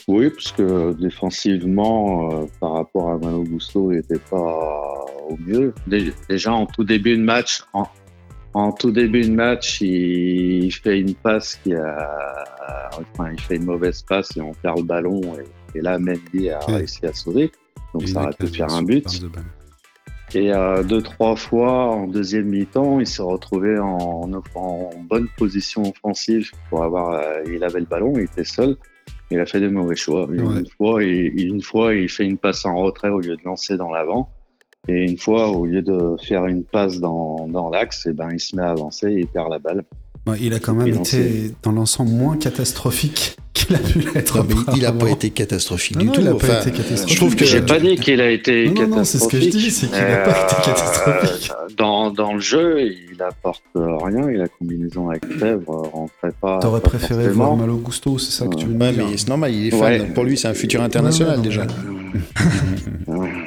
Oui, 0.07 0.29
parce 0.29 0.51
que 0.51 0.93
défensivement, 0.93 2.31
euh, 2.31 2.45
par 2.59 2.73
rapport 2.73 3.09
à 3.09 3.17
Malo 3.17 3.43
Gusto, 3.43 3.91
il 3.91 3.97
n'était 3.97 4.19
pas 4.19 5.05
au 5.27 5.35
mieux. 5.45 5.73
Dé- 5.87 6.13
Déjà, 6.29 6.53
en 6.53 6.67
tout 6.67 6.83
début 6.83 7.17
de 7.17 7.23
match, 7.23 7.63
en, 7.73 7.85
en 8.53 8.71
tout 8.71 8.91
début 8.91 9.21
de 9.21 9.31
match, 9.31 9.81
il, 9.81 10.65
il 10.65 10.71
fait 10.71 10.99
une 10.99 11.15
passe 11.15 11.55
qui 11.63 11.73
a, 11.73 12.45
enfin, 13.15 13.31
il 13.33 13.41
fait 13.41 13.55
une 13.55 13.65
mauvaise 13.65 14.03
passe 14.03 14.37
et 14.37 14.41
on 14.41 14.51
perd 14.53 14.77
le 14.77 14.83
ballon. 14.83 15.21
Et, 15.73 15.79
et 15.79 15.81
là, 15.81 15.97
Mendy 15.97 16.51
a 16.51 16.59
Ouais. 16.69 16.75
réussi 16.77 17.03
à 17.07 17.13
sauver. 17.13 17.51
Donc, 17.93 18.03
Et 18.03 18.07
ça 18.07 18.21
aurait 18.23 18.33
pu 18.33 18.45
faire 18.47 18.71
un 18.71 18.83
but. 18.83 19.07
Et 20.35 20.51
euh, 20.53 20.83
deux, 20.83 21.01
trois 21.01 21.37
fois 21.37 21.91
en 21.95 22.07
deuxième 22.07 22.47
mi-temps, 22.47 22.99
il 22.99 23.07
s'est 23.07 23.23
retrouvé 23.23 23.79
en, 23.79 24.29
en 24.55 24.89
bonne 25.09 25.27
position 25.37 25.83
offensive 25.83 26.51
pour 26.69 26.83
avoir. 26.83 27.11
euh, 27.11 27.41
il 27.47 27.63
avait 27.63 27.79
le 27.79 27.85
ballon, 27.85 28.11
il 28.17 28.23
était 28.23 28.43
seul. 28.43 28.75
Il 29.31 29.39
a 29.39 29.45
fait 29.45 29.61
des 29.61 29.69
mauvais 29.69 29.95
choix. 29.95 30.27
Ouais. 30.27 30.35
Une 30.35 30.67
fois, 30.77 31.03
il, 31.03 31.39
une 31.39 31.61
fois, 31.61 31.95
il 31.95 32.09
fait 32.09 32.25
une 32.25 32.37
passe 32.37 32.65
en 32.65 32.75
retrait 32.75 33.09
au 33.09 33.21
lieu 33.21 33.37
de 33.37 33.43
lancer 33.45 33.77
dans 33.77 33.91
l'avant. 33.91 34.29
Et 34.89 35.09
une 35.09 35.17
fois, 35.17 35.47
au 35.47 35.65
lieu 35.65 35.81
de 35.81 36.15
faire 36.21 36.45
une 36.45 36.63
passe 36.63 36.99
dans, 36.99 37.47
dans 37.47 37.69
l'axe, 37.69 38.05
et 38.05 38.13
ben, 38.13 38.29
il 38.31 38.39
se 38.39 38.55
met 38.55 38.61
à 38.61 38.71
avancer 38.71 39.07
et 39.07 39.19
il 39.21 39.27
perd 39.27 39.49
la 39.49 39.59
balle. 39.59 39.83
Ouais, 40.27 40.37
il 40.41 40.53
a 40.55 40.59
quand 40.59 40.73
même 40.73 40.87
été 40.87 41.51
dans 41.61 41.71
l'ensemble 41.71 42.09
moins 42.11 42.35
catastrophique 42.35 43.37
qu'il 43.53 43.75
a 43.75 43.79
pu 43.79 43.99
l'être. 43.99 44.39
Non, 44.39 44.45
mais 44.47 44.55
il 44.77 44.85
a 44.87 44.91
pas 44.91 45.09
été 45.11 45.29
catastrophique 45.29 45.95
Non, 45.97 46.01
du 46.01 46.07
non, 46.07 46.13
tout 46.13 46.21
il 46.21 46.27
a 46.27 46.33
Enfin, 46.33 46.47
pas 46.47 46.61
été 46.61 46.71
catastrophique. 46.71 47.09
je 47.13 47.15
trouve 47.17 47.35
que 47.35 47.45
J'ai 47.45 47.61
pas 47.61 47.79
dit 47.79 47.95
qu'il 47.95 48.19
a 48.19 48.31
été 48.31 48.65
Non, 48.69 48.87
non, 48.87 48.97
non, 48.97 49.03
c'est 49.03 49.19
ce 49.19 49.27
que 49.27 49.39
je 49.39 49.45
catastrophique. 49.45 49.65
dis, 49.69 49.71
c'est 49.71 49.87
qu'il 49.87 49.95
mais, 50.01 50.13
a 50.13 50.17
pas 50.23 50.31
été 50.31 50.55
euh, 50.55 50.65
catastrophique. 50.65 51.51
Dans, 51.77 52.09
dans 52.09 52.33
le 52.33 52.39
jeu, 52.39 52.81
il 53.11 53.21
apporte 53.21 53.61
rien. 53.75 54.27
Et 54.29 54.37
la 54.37 54.47
combinaison 54.47 55.09
avec 55.11 55.25
Fèvre 55.37 55.89
rentrait 55.93 56.33
pas. 56.41 56.57
T'aurais 56.59 56.81
pas 56.81 56.89
préféré 56.89 57.25
forcément. 57.25 57.45
voir 57.45 57.57
Malo 57.57 57.77
Gusto, 57.77 58.17
c'est 58.17 58.31
ça 58.31 58.47
que 58.47 58.55
tu 58.55 58.65
veux 58.65 58.73
Ouais, 58.73 58.87
me 58.87 58.93
dire 58.93 59.05
mais 59.11 59.17
c'est 59.17 59.27
normal, 59.29 59.53
il 59.53 59.67
est 59.67 59.71
fan. 59.71 60.01
Ouais. 60.01 60.07
Pour 60.07 60.23
lui, 60.23 60.37
c'est 60.37 60.47
un 60.47 60.53
futur 60.55 60.81
international 60.81 61.41
déjà. 61.41 61.67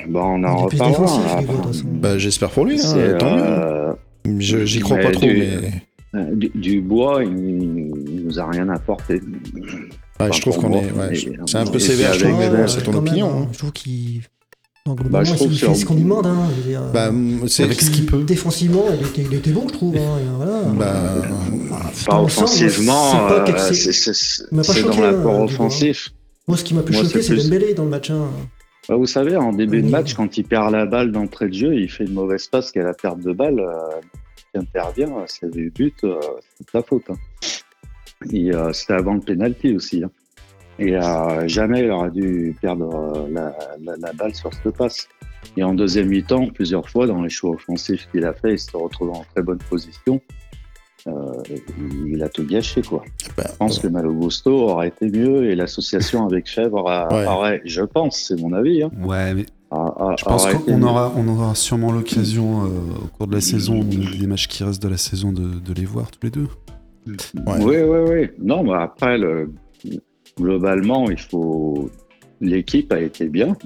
Bon, 0.09 0.21
on 0.23 0.45
en 0.45 0.57
reparlera. 0.57 1.07
façon. 1.07 1.85
Bah, 1.87 2.19
j'espère 2.19 2.51
pour 2.51 2.65
lui, 2.65 2.81
hein, 2.81 3.17
tant 3.19 3.37
mieux. 3.37 3.43
euh, 3.45 3.93
Je- 4.39 4.65
J'y 4.65 4.81
crois 4.81 4.97
mais 4.97 5.03
pas 5.05 5.11
trop, 5.11 5.27
mais 5.27 5.41
euh, 5.43 5.61
du, 6.15 6.51
du 6.55 6.81
bois, 6.81 7.23
il, 7.25 7.31
il 8.09 8.25
nous 8.27 8.39
a 8.41 8.47
rien 8.49 8.69
apporté. 8.71 9.15
ouais, 9.15 9.21
enfin, 10.19 10.33
je 10.33 10.41
trouve 10.41 10.57
qu'on 10.59 10.73
est. 10.73 10.91
ouais, 10.93 11.15
c'est 11.47 11.57
un 11.59 11.67
peu 11.67 11.79
sévère, 11.79 12.15
je 12.15 12.25
trouve, 12.25 12.35
avec- 12.41 12.51
mais 12.51 12.57
bon, 12.57 12.63
Ouais, 12.63 12.69
c'est 12.69 12.83
ton 12.83 12.93
même, 12.93 13.01
opinion. 13.01 13.29
hein. 13.31 13.43
hein. 13.45 13.49
Je 13.53 13.59
trouve 13.59 13.73
qu'il. 13.73 14.23
Bah, 15.11 15.23
je 15.23 15.35
il 15.35 15.55
sur- 15.55 15.69
fait 15.69 15.75
ce 15.75 15.85
qu'on 15.85 15.97
lui 15.97 16.03
demande. 16.05 16.27
Hein, 16.27 16.49
je 16.57 16.63
veux 16.63 16.69
dire. 16.71 16.81
Bah, 16.95 17.11
c'est. 17.47 17.65
Avec 17.65 17.79
ce 17.81 17.91
qu'il 17.91 18.07
peut. 18.07 18.23
Défensivement, 18.23 18.85
il 18.99 19.07
était, 19.07 19.21
il 19.31 19.35
était 19.35 19.51
bon, 19.51 19.69
je 19.69 19.73
trouve. 19.75 19.95
Hein, 19.97 20.01
et 20.19 20.37
voilà. 20.37 20.63
Bah, 20.63 20.95
Pas 22.07 22.13
Dans 22.13 22.23
l'ensemble, 22.23 22.25
offensivement, 22.25 23.11
c'est 23.11 23.17
pas 23.19 23.41
euh, 23.41 24.63
pas 24.63 24.81
dans 24.97 25.01
l'apport 25.03 25.35
hein, 25.41 25.45
offensif. 25.45 26.09
Moi, 26.47 26.57
ce 26.57 26.65
qui 26.65 26.73
m'a 26.73 26.81
plus 26.83 26.95
Moi, 26.95 27.05
choqué, 27.05 27.21
c'est 27.21 27.35
plus- 27.35 27.45
Dembélé 27.45 27.75
dans 27.75 27.85
le 27.85 27.91
match. 27.91 28.11
hein. 28.11 28.29
Bah, 28.89 28.97
vous 28.97 29.07
savez, 29.07 29.37
en 29.37 29.53
début 29.53 29.83
de 29.83 29.91
match, 29.91 30.15
quand 30.15 30.39
il 30.39 30.45
perd 30.45 30.73
la 30.73 30.87
balle 30.87 31.13
d'entrée 31.13 31.49
de 31.49 31.53
jeu, 31.55 31.75
il 31.75 31.91
fait 31.91 32.05
une 32.05 32.15
mauvaise 32.15 32.47
passe 32.47 32.73
qui 32.73 32.79
est 32.79 32.83
la 32.83 32.95
perte 32.95 33.21
de 33.21 33.33
balle. 33.35 33.63
Euh, 34.59 34.63
qui 34.63 34.79
intervient, 34.79 35.25
c'est 35.27 35.51
du 35.51 35.71
but, 35.71 35.95
euh, 36.05 36.19
c'est 36.57 36.67
de 36.67 36.71
ta 36.73 36.83
faute. 36.83 37.05
hein. 37.11 37.17
Et, 38.33 38.53
euh, 38.53 38.73
C'était 38.73 38.95
avant 38.95 39.15
le 39.15 39.21
penalty 39.21 39.75
aussi. 39.77 40.03
hein. 40.05 40.11
Et 40.81 40.97
euh, 40.97 41.49
jamais 41.49 41.81
il 41.81 41.91
aurait 41.91 42.11
dû 42.11 42.57
perdre 42.61 42.95
euh, 43.17 43.29
la, 43.31 43.57
la- 43.83 43.97
la 43.97 44.13
balle 44.13 44.35
sur 44.35 44.53
cette 44.55 44.77
passe. 44.77 45.09
Et 45.57 45.63
en 45.65 45.75
deuxième 45.75 46.09
mi-temps, 46.09 46.49
plusieurs 46.49 46.89
fois, 46.89 47.07
dans 47.07 47.21
les 47.23 47.31
choix 47.31 47.51
offensifs 47.51 48.09
qu'il 48.13 48.25
a 48.25 48.33
fait, 48.33 48.53
il 48.53 48.59
se 48.59 48.77
retrouve 48.77 49.11
en 49.11 49.25
très 49.35 49.43
bonne 49.43 49.59
position. 49.59 50.21
Euh, 51.07 51.43
il 52.07 52.23
a 52.23 52.29
tout 52.29 52.45
gâché, 52.47 52.83
quoi. 52.83 53.03
bah, 53.37 53.45
Je 53.51 53.57
pense 53.57 53.79
que 53.79 53.89
Malo 53.89 54.13
Gusto 54.13 54.51
aurait 54.53 54.89
été 54.89 55.09
mieux 55.09 55.51
et 55.51 55.55
l'association 55.57 56.27
avec 56.27 56.49
Fèvre 56.49 56.89
a- 56.89 57.09
Ouais. 57.09 57.27
aurait, 57.27 57.63
je 57.65 57.83
pense, 57.83 58.21
c'est 58.29 58.39
mon 58.41 58.53
avis, 58.53 58.83
hein, 58.83 58.91
Ouais, 59.03 59.33
mais 59.35 59.47
a- 59.71 59.77
a- 59.77 60.17
je 60.19 60.25
pense 60.25 60.47
été 60.47 60.57
qu'on 60.65 60.83
aura, 60.83 61.13
on 61.17 61.29
aura 61.29 61.55
sûrement 61.55 61.93
l'occasion 61.93 62.65
euh, 62.65 62.69
au 63.03 63.07
cours 63.17 63.27
de 63.27 63.35
la 63.35 63.41
saison, 63.41 63.81
des 63.85 64.27
matchs 64.27 64.49
qui 64.49 64.65
restent 64.65 64.83
de 64.83 64.89
la 64.89 64.97
saison, 64.97 65.33
de, 65.33 65.59
de 65.61 65.73
les 65.75 65.85
voir 65.85 66.11
tous 66.11 66.21
les 66.23 66.31
deux. 66.31 66.49
Ouais. 67.07 67.15
Oui, 67.61 67.77
oui, 67.77 67.99
oui. 68.11 68.31
Non, 68.39 68.63
mais 68.65 68.75
après, 68.75 69.17
le- 69.19 69.51
globalement, 70.41 71.11
il 71.11 71.19
faut. 71.19 71.91
L'équipe 72.41 72.93
a 72.93 73.01
été 73.01 73.29
bien. 73.29 73.57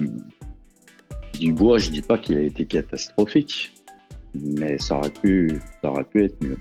Dubois, 1.39 1.77
je 1.79 1.89
dis 1.89 2.01
pas 2.01 2.17
qu'il 2.17 2.37
a 2.37 2.41
été 2.41 2.65
catastrophique, 2.65 3.73
mais 4.35 4.77
ça 4.79 4.97
aurait 4.97 5.09
pu, 5.09 5.51
ça 5.81 5.89
aurait 5.91 6.03
pu 6.03 6.25
être 6.25 6.41
mieux. 6.43 6.57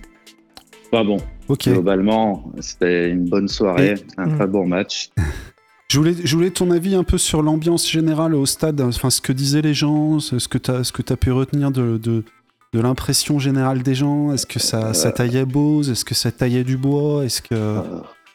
Pas 0.90 1.04
bon. 1.04 1.16
Ok. 1.48 1.68
Globalement, 1.68 2.50
c'était 2.60 3.10
une 3.10 3.24
bonne 3.28 3.48
soirée, 3.48 3.94
un 4.18 4.26
Mm. 4.26 4.36
très 4.36 4.46
bon 4.46 4.66
match. 4.66 5.10
Je 5.92 5.98
voulais, 5.98 6.14
je 6.24 6.34
voulais 6.36 6.48
ton 6.50 6.70
avis 6.70 6.94
un 6.94 7.04
peu 7.04 7.18
sur 7.18 7.42
l'ambiance 7.42 7.86
générale 7.90 8.34
au 8.34 8.46
stade, 8.46 8.80
enfin 8.80 9.10
ce 9.10 9.20
que 9.20 9.30
disaient 9.30 9.60
les 9.60 9.74
gens, 9.74 10.20
ce 10.20 10.48
que 10.48 10.56
tu 10.56 10.70
as, 10.70 10.90
as 11.10 11.16
pu 11.18 11.30
retenir 11.32 11.70
de, 11.70 11.98
de, 11.98 12.24
de 12.72 12.80
l'impression 12.80 13.38
générale 13.38 13.82
des 13.82 13.94
gens. 13.94 14.32
Est-ce 14.32 14.46
que 14.46 14.58
ça, 14.58 14.94
ça 14.94 15.12
taillait 15.12 15.44
Bose 15.44 15.90
Est-ce 15.90 16.06
que 16.06 16.14
ça 16.14 16.30
taillait 16.32 16.64
du 16.64 16.78
bois? 16.78 17.26
Est-ce 17.26 17.42
que, 17.42 17.48
Euh, 17.54 17.80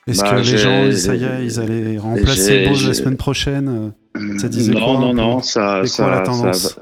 est-ce 0.05 0.21
bah, 0.21 0.29
que 0.35 0.35
les 0.51 0.57
gens, 0.57 0.91
ça 0.95 1.15
y 1.15 1.23
est, 1.23 1.45
ils 1.45 1.59
allaient 1.59 1.97
remplacer 1.97 2.67
Bose 2.67 2.87
la 2.87 2.93
semaine 2.93 3.17
prochaine? 3.17 3.91
Ça 4.37 4.49
disait 4.49 4.73
non, 4.73 4.79
quoi, 4.85 4.99
non, 4.99 5.13
non, 5.15 5.41
ça, 5.41 5.81
C'est 5.83 6.03
quoi 6.03 6.11
la 6.11 6.17
ça, 6.17 6.31
tendance? 6.31 6.79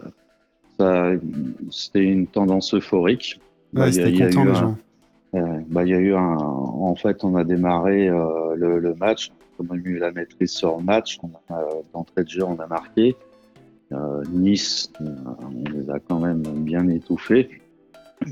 ça- 0.78 1.12
c'était 1.72 2.04
une 2.04 2.28
tendance 2.28 2.74
euphorique. 2.74 3.40
Bah, 3.72 3.84
Ouais, 3.84 3.92
il 3.92 3.96
y 3.96 4.02
a- 4.02 4.06
c'était 4.08 4.26
content 4.26 4.44
les 4.44 4.52
un- 4.52 4.54
gens. 4.56 4.78
Euh, 5.36 5.40
bah, 5.70 5.84
il 5.84 5.90
y 5.90 5.94
a 5.94 6.00
eu 6.00 6.14
un. 6.16 6.36
En 6.38 6.96
fait, 6.96 7.24
on 7.24 7.36
a 7.38 7.46
démarré 7.46 8.10
euh, 8.10 8.56
le, 8.58 8.80
le 8.80 8.94
match. 8.96 9.32
On 9.60 9.74
a 9.74 9.78
eu 9.78 9.98
la 9.98 10.12
maîtrise 10.12 10.52
sur 10.52 10.78
le 10.78 10.84
match. 10.84 11.18
Euh, 11.52 11.56
D'entrée 11.94 12.24
de 12.24 12.30
jeu, 12.30 12.44
on 12.44 12.60
a 12.60 12.68
marqué. 12.68 13.16
Euh, 13.92 14.24
nice, 14.32 14.92
euh, 15.02 15.06
on 15.42 15.70
les 15.72 15.90
a 15.90 16.00
quand 16.00 16.20
même 16.20 16.42
bien 16.42 16.88
étouffés. 16.88 17.62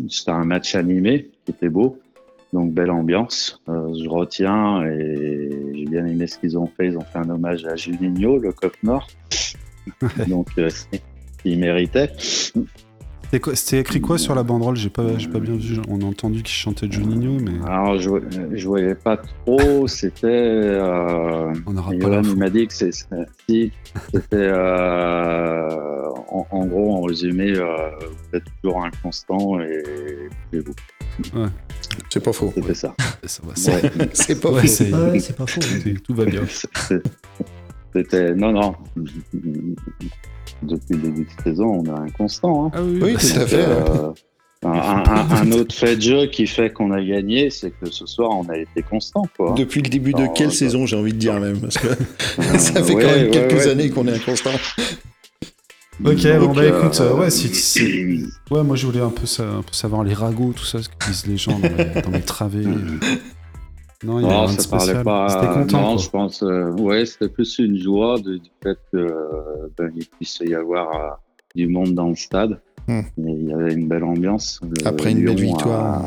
C'était 0.10 0.32
un 0.32 0.46
match 0.46 0.76
animé 0.76 1.30
qui 1.46 1.52
était 1.52 1.70
beau. 1.70 2.00
Donc, 2.54 2.72
belle 2.72 2.92
ambiance. 2.92 3.62
Euh, 3.68 3.94
je 3.94 4.08
retiens 4.08 4.84
et 4.86 5.50
j'ai 5.74 5.86
bien 5.86 6.06
aimé 6.06 6.28
ce 6.28 6.38
qu'ils 6.38 6.58
ont 6.58 6.68
fait. 6.68 6.88
Ils 6.88 6.98
ont 6.98 7.02
fait 7.02 7.20
un 7.20 7.30
hommage 7.30 7.66
à 7.66 7.76
Juninho, 7.76 8.38
le 8.38 8.52
coq 8.52 8.78
nord. 8.84 9.08
Donc, 10.28 10.48
euh, 10.58 10.70
il 11.46 11.60
méritait. 11.60 12.12
C'était 13.34 13.41
quoi- 13.41 13.56
C'était 13.56 13.80
écrit 13.80 14.00
quoi 14.00 14.19
sur 14.19 14.36
la 14.36 14.43
banderole? 14.43 14.76
J'ai 14.76 14.91
pas, 14.91 15.17
j'ai 15.17 15.28
pas 15.28 15.39
bien 15.39 15.56
vu. 15.56 15.80
On 15.89 16.00
a 16.02 16.06
entendu 16.06 16.43
qu'il 16.43 16.54
chantait 16.54 16.86
Juninho, 16.88 17.39
mais 17.41 17.67
Alors, 17.67 17.98
je, 17.98 18.08
je 18.54 18.67
voyais 18.67 18.93
pas 18.93 19.17
trop. 19.17 19.88
C'était. 19.88 20.28
Euh, 20.28 21.52
on 21.65 21.72
n'aura 21.74 21.89
pas 21.93 22.22
il 22.24 22.38
m'a 22.38 22.52
dit 22.52 22.67
que 22.67 22.74
c'est 22.76 22.91
c'est- 22.91 23.08
si, 23.50 23.72
c'était 24.13 24.36
euh, 24.36 25.67
en, 26.30 26.46
en 26.52 26.65
gros 26.67 26.93
en 26.98 27.02
résumé 27.02 27.54
euh, 27.58 27.65
vous 28.00 28.38
êtes 28.38 28.43
toujours 28.62 28.84
inconstant 28.86 29.60
et 29.62 29.82
c'est 30.54 30.60
vous. 30.60 30.76
c'est 32.12 32.24
pas 32.24 32.34
faux. 32.34 32.52
C'était 32.54 32.76
ça. 32.76 32.93
Ça 33.26 33.41
va, 33.48 33.54
c'est- 33.56 33.72
Ouais. 33.72 34.10
C'est 34.13 34.39
pas 34.39 34.52
ouais, 34.52 34.62
faux. 34.62 34.67
c'est- 34.67 34.93
Ouais, 34.93 35.19
c'est 35.19 35.36
pas 35.36 35.48
faux. 35.48 35.60
tout 36.06 36.13
va 36.13 36.26
bien. 36.26 36.41
C'était 37.93 38.34
non 38.34 38.51
non. 38.51 38.75
Depuis 40.62 40.93
le 40.95 40.97
début 40.97 41.23
de 41.38 41.43
saison, 41.43 41.65
on 41.82 41.86
est 41.86 41.99
inconstant. 42.10 42.65
Hein. 42.67 42.71
Ah 42.73 42.82
oui, 42.84 42.99
Oui, 43.01 43.13
tout 43.15 43.39
à 43.39 43.45
fait. 43.47 43.65
Euh, 43.67 44.12
un, 44.65 44.69
un- 44.71 45.29
un 45.29 45.51
autre 45.51 45.75
fait 45.75 45.97
de 45.97 46.01
jeu 46.01 46.25
qui 46.27 46.47
fait 46.47 46.71
qu'on 46.71 46.91
a 46.91 47.03
gagné, 47.03 47.49
c'est 47.49 47.71
que 47.71 47.91
ce 47.91 48.06
soir 48.06 48.29
on 48.32 48.47
a 48.47 48.58
été 48.58 48.82
constant 48.82 49.23
quoi. 49.36 49.53
Depuis 49.58 49.82
le 49.82 49.89
début 49.89 50.13
de 50.13 50.21
Non, 50.21 50.29
quelle 50.29 50.53
saison, 50.53 50.86
j'ai 50.86 50.95
envie 50.95 51.12
de 51.12 51.17
dire 51.17 51.38
même 51.39 51.60
Parce 51.60 51.77
que 51.77 51.88
ça 52.58 52.82
fait 52.82 52.93
Ouais, 52.95 53.03
quand 53.03 53.10
même 53.12 53.25
ouais, 53.25 53.29
quelques 53.29 53.51
ouais. 53.65 53.67
années 53.67 53.89
qu'on 53.89 54.08
est 54.08 54.13
inconstant. 54.13 54.51
Ok, 56.03 56.15
Donc, 56.23 56.39
bon 56.39 56.53
bah 56.53 56.62
euh, 56.62 56.79
écoute, 56.79 56.97
euh, 57.01 57.13
ouais, 57.15 57.29
si, 57.29 57.49
si- 57.53 58.25
ouais, 58.51 58.63
moi 58.63 58.75
je 58.77 58.86
voulais 58.88 59.01
un 59.01 59.10
peu, 59.10 59.25
sa- 59.27 59.43
un 59.43 59.62
peu 59.62 59.73
savoir 59.73 60.03
les 60.06 60.13
ragots, 60.13 60.53
tout 60.56 60.63
ça, 60.65 60.82
ce 60.82 60.88
que 60.89 60.95
disent 61.08 61.27
les 61.27 61.38
gens 61.38 61.60
dans 61.60 61.67
les, 61.67 62.01
dans 62.01 62.10
les 62.12 62.21
travées. 62.21 62.63
Non, 64.04 64.20
il 64.20 64.24
y 64.24 64.26
a 64.26 64.30
Non, 64.30 64.48
ça 64.48 64.70
parlait 64.70 65.04
pas. 65.04 65.54
Content. 65.63 65.82
non, 65.82 65.94
quoi. 65.96 66.04
je 66.04 66.10
pense. 66.10 66.44
euh, 66.44 66.72
ouais, 66.74 67.06
c'était 67.06 67.30
plus 67.30 67.58
une 67.60 67.78
joie 67.78 68.20
de- 68.20 68.38
du 68.38 68.50
fait 68.62 68.78
que 68.92 68.98
euh, 68.98 69.68
ben, 69.78 69.92
puisse 70.18 70.39
y 70.46 70.54
avoir 70.54 70.96
euh, 70.96 71.10
du 71.56 71.68
monde 71.68 71.94
dans 71.94 72.10
le 72.10 72.16
stade. 72.16 72.60
Hmm. 72.88 73.00
Et 73.00 73.32
il 73.32 73.48
y 73.48 73.54
avait 73.54 73.74
une 73.74 73.88
belle 73.88 74.04
ambiance. 74.04 74.60
Le 74.63 74.88
Après 74.88 75.12
une 75.12 75.24
belle 75.26 75.39
victoire. 75.39 76.06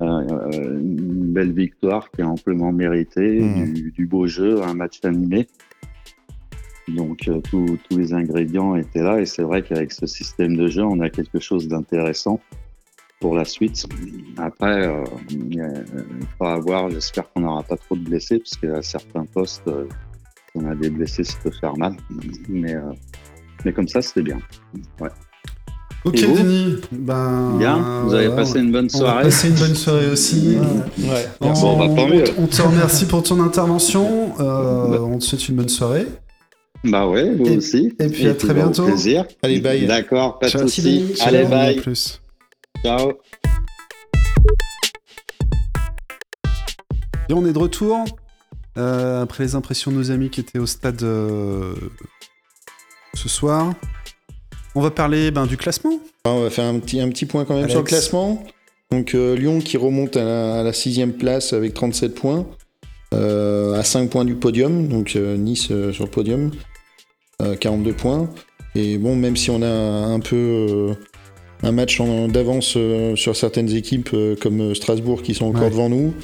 a- 0.00 0.04
a- 0.04 0.04
a 0.04 0.56
une 0.56 1.32
belle 1.32 1.52
victoire 1.52 2.10
qui 2.10 2.20
est 2.20 2.24
amplement 2.24 2.70
méritée, 2.72 3.40
Hmm. 3.40 3.72
du, 3.72 3.90
du 3.92 4.06
beau 4.06 4.26
jeu, 4.26 4.62
un 4.62 4.74
match 4.74 5.00
animé. 5.04 5.46
Donc 6.88 7.26
euh, 7.28 7.40
tous 7.50 7.78
les 7.90 8.12
ingrédients 8.12 8.76
étaient 8.76 9.02
là 9.02 9.20
et 9.20 9.26
c'est 9.26 9.42
vrai 9.42 9.62
qu'avec 9.62 9.90
ce 9.90 10.06
système 10.06 10.56
de 10.56 10.68
jeu, 10.68 10.84
on 10.84 11.00
a 11.00 11.08
quelque 11.10 11.40
chose 11.40 11.66
d'intéressant 11.66 12.40
pour 13.20 13.34
la 13.34 13.44
suite. 13.44 13.86
Après, 14.36 14.86
euh, 14.86 15.02
il 15.30 15.54
y 15.56 15.60
a- 15.60 15.68
il 15.68 16.26
faudra 16.38 16.58
voir, 16.58 16.90
j'espère 16.90 17.30
qu'on 17.32 17.40
n'aura 17.40 17.62
pas 17.62 17.76
trop 17.76 17.96
de 17.96 18.02
blessés, 18.02 18.38
parce 18.38 18.56
qu'à 18.56 18.82
certains 18.82 19.24
postes, 19.24 19.62
euh, 19.68 19.84
si 19.88 20.62
on 20.62 20.70
a 20.70 20.74
des 20.74 20.90
blessés, 20.90 21.24
ça 21.24 21.36
peut 21.42 21.50
faire 21.50 21.76
mal. 21.76 21.96
Mais, 22.48 22.74
euh, 22.74 22.80
mais 23.64 23.72
comme 23.72 23.88
ça, 23.88 24.02
c'était 24.02 24.22
bien. 24.22 24.38
Ouais. 25.00 25.08
Ok, 26.04 26.14
Denis. 26.20 26.76
Ben, 26.92 27.56
Bien, 27.58 28.02
vous 28.04 28.14
avez 28.14 28.28
passé 28.28 28.60
une 28.60 28.70
bonne 28.70 28.86
On 28.94 28.98
soirée. 28.98 29.24
passer 29.24 29.48
une 29.48 29.56
bonne 29.56 29.74
soirée 29.74 30.08
aussi. 30.10 30.56
Ouais. 30.98 31.26
On, 31.40 31.52
Bon, 31.52 31.76
bah, 31.78 31.86
tant 31.96 32.08
mieux. 32.08 32.24
on 32.38 32.46
te 32.46 32.62
remercie 32.62 33.06
pour 33.06 33.22
ton 33.24 33.40
intervention. 33.42 34.34
euh, 34.38 34.88
Bah. 34.88 35.00
on 35.02 35.18
te 35.18 35.24
souhaite 35.24 35.48
une 35.48 35.56
bonne 35.56 35.68
soirée. 35.68 36.06
Bah 36.84 37.08
ouais, 37.08 37.34
vous 37.34 37.46
Et- 37.46 37.56
aussi. 37.56 37.92
et 37.98 38.06
puis 38.08 38.28
à 38.28 38.34
très 38.34 38.50
au 38.50 38.54
bientôt. 38.54 38.84
plaisir. 38.84 39.24
Allez, 39.42 39.58
bye. 39.58 39.84
D'accord, 39.86 40.38
pas 40.38 40.48
de. 40.48 40.52
Denis. 40.58 41.14
Allez, 41.22 41.44
bye. 41.44 41.76
à 41.76 41.82
plus. 41.82 42.20
Ciao. 42.84 43.12
Et 47.28 47.32
on 47.32 47.44
est 47.46 47.52
de 47.52 47.58
retour. 47.58 48.04
euh, 48.78 49.22
après 49.22 49.42
les 49.44 49.54
impressions 49.54 49.90
de 49.90 49.96
nos 49.96 50.10
amis 50.10 50.30
qui 50.30 50.40
étaient 50.40 50.58
au 50.58 50.66
stade 50.66 51.02
euh, 51.02 51.74
ce 53.14 53.28
soir. 53.28 53.72
On 54.74 54.82
va 54.82 54.90
parler 54.90 55.30
ben, 55.30 55.46
du 55.46 55.56
classement. 55.56 55.98
Ah, 56.24 56.30
On 56.30 56.42
va 56.42 56.50
faire 56.50 56.66
un 56.66 56.78
petit, 56.78 57.00
un 57.00 57.08
petit 57.08 57.24
point 57.26 57.44
quand 57.44 57.54
même 57.54 57.64
Alex. 57.64 57.72
sur 57.72 57.80
le 57.80 57.86
classement. 57.86 58.44
Donc 58.90 59.14
euh, 59.14 59.34
Lyon 59.34 59.60
qui 59.60 59.76
remonte 59.78 60.16
à 60.16 60.24
la, 60.24 60.60
à 60.60 60.62
la 60.62 60.72
sixième 60.72 61.14
place 61.14 61.52
avec 61.52 61.74
37 61.74 62.14
points, 62.14 62.46
euh, 63.14 63.74
à 63.74 63.82
5 63.82 64.10
points 64.10 64.24
du 64.24 64.34
podium. 64.36 64.86
Donc 64.88 65.16
euh, 65.16 65.36
Nice 65.36 65.68
euh, 65.70 65.92
sur 65.92 66.04
le 66.04 66.10
podium, 66.10 66.52
euh, 67.42 67.56
42 67.56 67.92
points. 67.94 68.28
Et 68.74 68.98
bon, 68.98 69.16
même 69.16 69.36
si 69.36 69.50
on 69.50 69.62
a 69.62 69.66
un 69.68 70.20
peu 70.20 70.36
euh, 70.36 70.94
un 71.62 71.72
match 71.72 72.00
d'avance 72.28 72.74
euh, 72.76 73.16
sur 73.16 73.34
certaines 73.36 73.70
équipes 73.70 74.10
euh, 74.14 74.36
comme 74.40 74.60
euh, 74.60 74.74
Strasbourg 74.74 75.22
qui 75.22 75.34
sont 75.34 75.46
encore 75.46 75.62
Ouais. 75.62 75.70
devant 75.70 75.88
nous, 75.88 76.14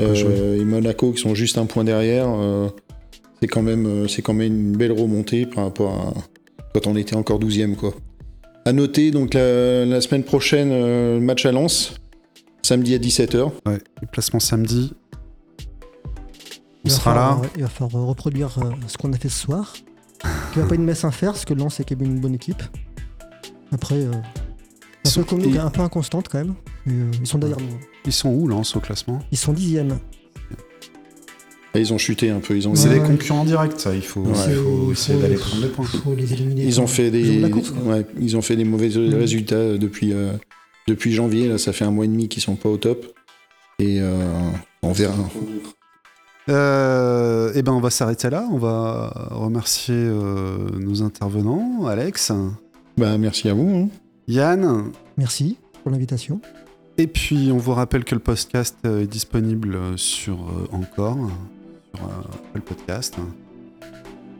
euh, 0.00 0.60
et 0.60 0.64
Monaco 0.64 1.12
qui 1.12 1.20
sont 1.22 1.34
juste 1.34 1.58
un 1.58 1.66
point 1.66 1.84
derrière, 1.84 2.26
euh, 2.28 2.68
c'est 3.40 3.48
quand 3.48 3.62
même 3.62 3.86
euh, 3.86 4.08
c'est 4.08 4.22
quand 4.22 4.34
même 4.34 4.52
une 4.52 4.76
belle 4.76 4.92
remontée 4.92 5.46
par 5.46 5.64
rapport 5.64 5.92
à 5.92 6.14
quand 6.74 6.86
on 6.86 6.96
était 6.96 7.16
encore 7.16 7.38
12e 7.40 7.74
quoi. 7.74 7.94
À 8.64 8.72
noter 8.72 9.10
donc 9.10 9.34
la, 9.34 9.84
la 9.86 10.00
semaine 10.00 10.24
prochaine 10.24 10.68
euh, 10.72 11.14
le 11.18 11.20
match 11.24 11.46
à 11.46 11.52
Lens 11.52 11.94
samedi 12.62 12.94
à 12.94 12.98
17h. 12.98 13.50
Ouais, 13.66 13.78
le 14.02 14.06
placement 14.12 14.40
samedi. 14.40 14.92
On 16.84 16.88
sera 16.90 17.02
falloir- 17.14 17.34
là. 17.36 17.40
ouais, 17.42 17.48
il 17.56 17.62
va 17.62 17.68
falloir 17.68 18.06
reproduire 18.06 18.50
ce 18.86 18.96
qu'on 18.98 19.12
a 19.12 19.16
fait 19.16 19.28
ce 19.28 19.40
soir. 19.40 19.74
Il 20.54 20.58
n'y 20.58 20.64
a 20.64 20.68
pas 20.68 20.74
une 20.74 20.84
messe 20.84 21.04
à 21.04 21.10
faire, 21.10 21.32
parce 21.32 21.44
que 21.44 21.54
Lens 21.54 21.78
est 21.80 21.84
quand 21.88 22.00
même 22.00 22.10
une 22.12 22.20
bonne 22.20 22.34
équipe. 22.34 22.62
Après, 23.72 23.96
euh, 23.96 24.12
Ils 25.08 25.10
un, 25.10 25.12
sont- 25.12 25.20
peu 25.22 25.26
comme 25.26 25.42
nous, 25.42 25.48
ils- 25.50 25.58
un 25.58 25.70
peu 25.70 25.80
inconstante 25.80 26.28
quand 26.28 26.38
même. 26.38 26.54
Mais, 26.86 26.92
euh, 26.94 27.10
ils 27.20 27.26
sont 27.26 27.38
derrière 27.38 27.58
nous. 27.58 27.78
Ils 28.06 28.12
sont 28.12 28.30
où, 28.30 28.46
Lens, 28.46 28.76
au 28.76 28.80
classement 28.80 29.20
Ils 29.32 29.38
sont 29.38 29.52
dixièmes. 29.52 29.98
Et 31.74 31.80
ils 31.80 31.92
ont 31.92 31.98
chuté 31.98 32.30
un 32.30 32.40
peu, 32.40 32.56
ils 32.56 32.66
ont 32.66 32.74
C'est 32.74 32.88
des 32.88 32.98
concurrents 33.00 33.44
directs, 33.44 33.78
ça. 33.78 33.94
Il 33.94 34.02
faut, 34.02 34.20
Ouais. 34.22 34.32
il 34.48 34.54
faut 34.54 34.92
essayer 34.92 35.20
d'aller 35.20 35.34
prendre 35.36 35.62
les 35.62 35.68
points. 35.68 35.84
Faut 35.84 36.14
les 36.14 36.32
éliminer. 36.32 36.64
ils 36.64 36.80
ont 36.80 36.86
fait 36.86 37.08
Ils 37.08 37.08
ont 37.08 37.32
des 37.32 37.36
de 37.38 37.42
la 37.42 37.48
course, 37.50 37.70
quoi. 37.70 37.92
ouais, 37.94 38.06
ils 38.20 38.36
ont 38.36 38.42
fait 38.42 38.56
des 38.56 38.64
mauvais 38.64 38.88
résultats 38.88 39.76
depuis 39.76 40.12
euh, 40.12 40.32
depuis 40.86 41.12
janvier 41.12 41.46
là, 41.48 41.58
ça 41.58 41.72
fait 41.74 41.84
un 41.84 41.90
mois 41.90 42.06
et 42.06 42.08
demi 42.08 42.28
qu'ils 42.28 42.42
sont 42.42 42.56
pas 42.56 42.68
au 42.70 42.78
top. 42.78 43.06
Et 43.78 44.00
euh, 44.00 44.16
on 44.82 44.92
verra. 44.92 45.14
Euh, 46.48 47.52
eh 47.54 47.62
ben, 47.62 47.72
on 47.72 47.80
va 47.80 47.90
s'arrêter 47.90 48.30
là. 48.30 48.48
On 48.50 48.56
va 48.56 49.28
remercier 49.32 49.94
euh, 49.94 50.56
nos 50.80 51.02
intervenants, 51.02 51.86
Alex, 51.86 52.32
Bah 52.96 53.18
merci 53.18 53.48
à 53.50 53.54
vous. 53.54 53.68
hein. 53.68 53.88
Yann. 54.28 54.92
Merci 55.16 55.56
pour 55.82 55.90
l'invitation. 55.90 56.40
Et 56.96 57.06
puis, 57.06 57.50
on 57.52 57.58
vous 57.58 57.72
rappelle 57.74 58.04
que 58.04 58.14
le 58.14 58.20
podcast 58.20 58.76
euh, 58.84 59.02
est 59.02 59.06
disponible 59.06 59.74
euh, 59.76 59.96
sur 59.96 60.34
euh, 60.34 60.68
Encore, 60.72 61.16
sur 61.94 62.04
euh, 62.04 62.10
Apple 62.50 62.60
Podcast, 62.60 63.16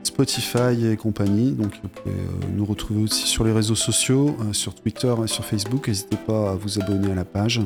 Spotify 0.03 0.87
et 0.87 0.97
compagnie. 0.97 1.53
Donc, 1.53 1.73
vous 1.83 1.89
pouvez 1.89 2.15
euh, 2.15 2.47
nous 2.57 2.65
retrouver 2.65 3.03
aussi 3.05 3.27
sur 3.27 3.45
les 3.45 3.53
réseaux 3.53 3.77
sociaux, 3.77 4.37
euh, 4.41 4.53
sur 4.53 4.75
Twitter 4.75 5.15
et 5.25 5.29
sur 5.29 5.45
Facebook. 5.45 5.87
N'hésitez 5.89 6.17
pas 6.17 6.51
à 6.51 6.55
vous 6.55 6.81
abonner 6.81 7.13
à 7.13 7.15
la 7.15 7.25
page 7.25 7.61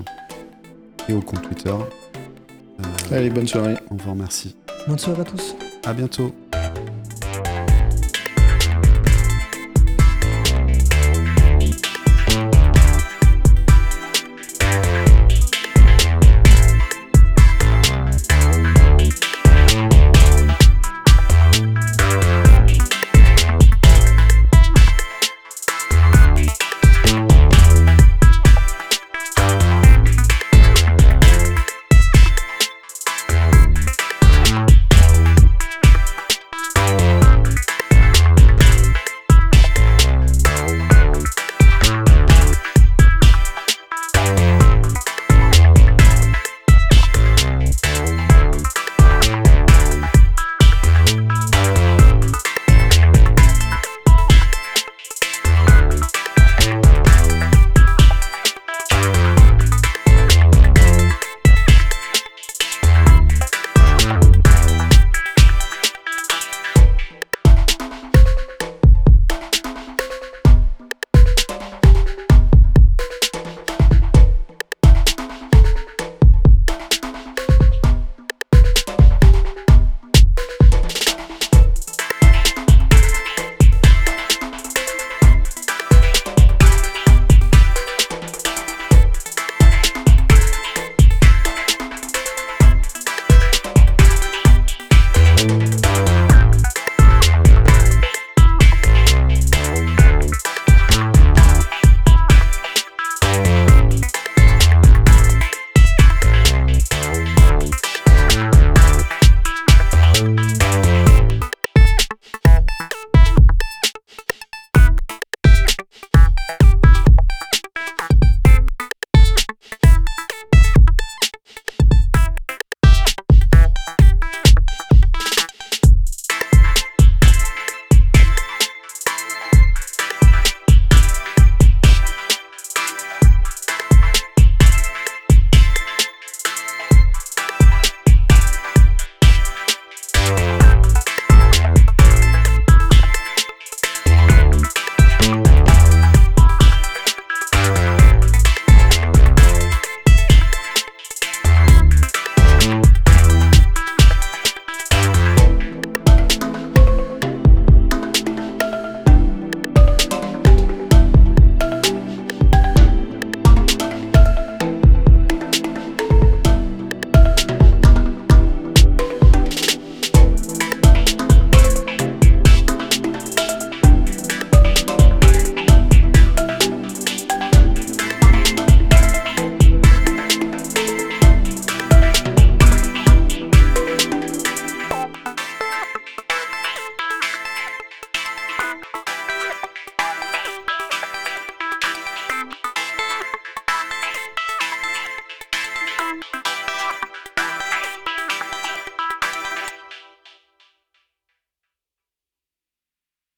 et 1.08 1.14
au 1.14 1.20
compte 1.22 1.42
Twitter. 1.42 1.70
Euh, 1.70 3.16
Allez 3.16 3.30
bonne 3.30 3.46
soirée. 3.48 3.76
on 3.90 3.94
vous 3.96 4.10
remercie. 4.10 4.54
Bonne 4.86 4.98
soirée 4.98 5.22
à 5.22 5.24
tous. 5.24 5.56
À 5.86 5.94
bientôt. 5.94 6.32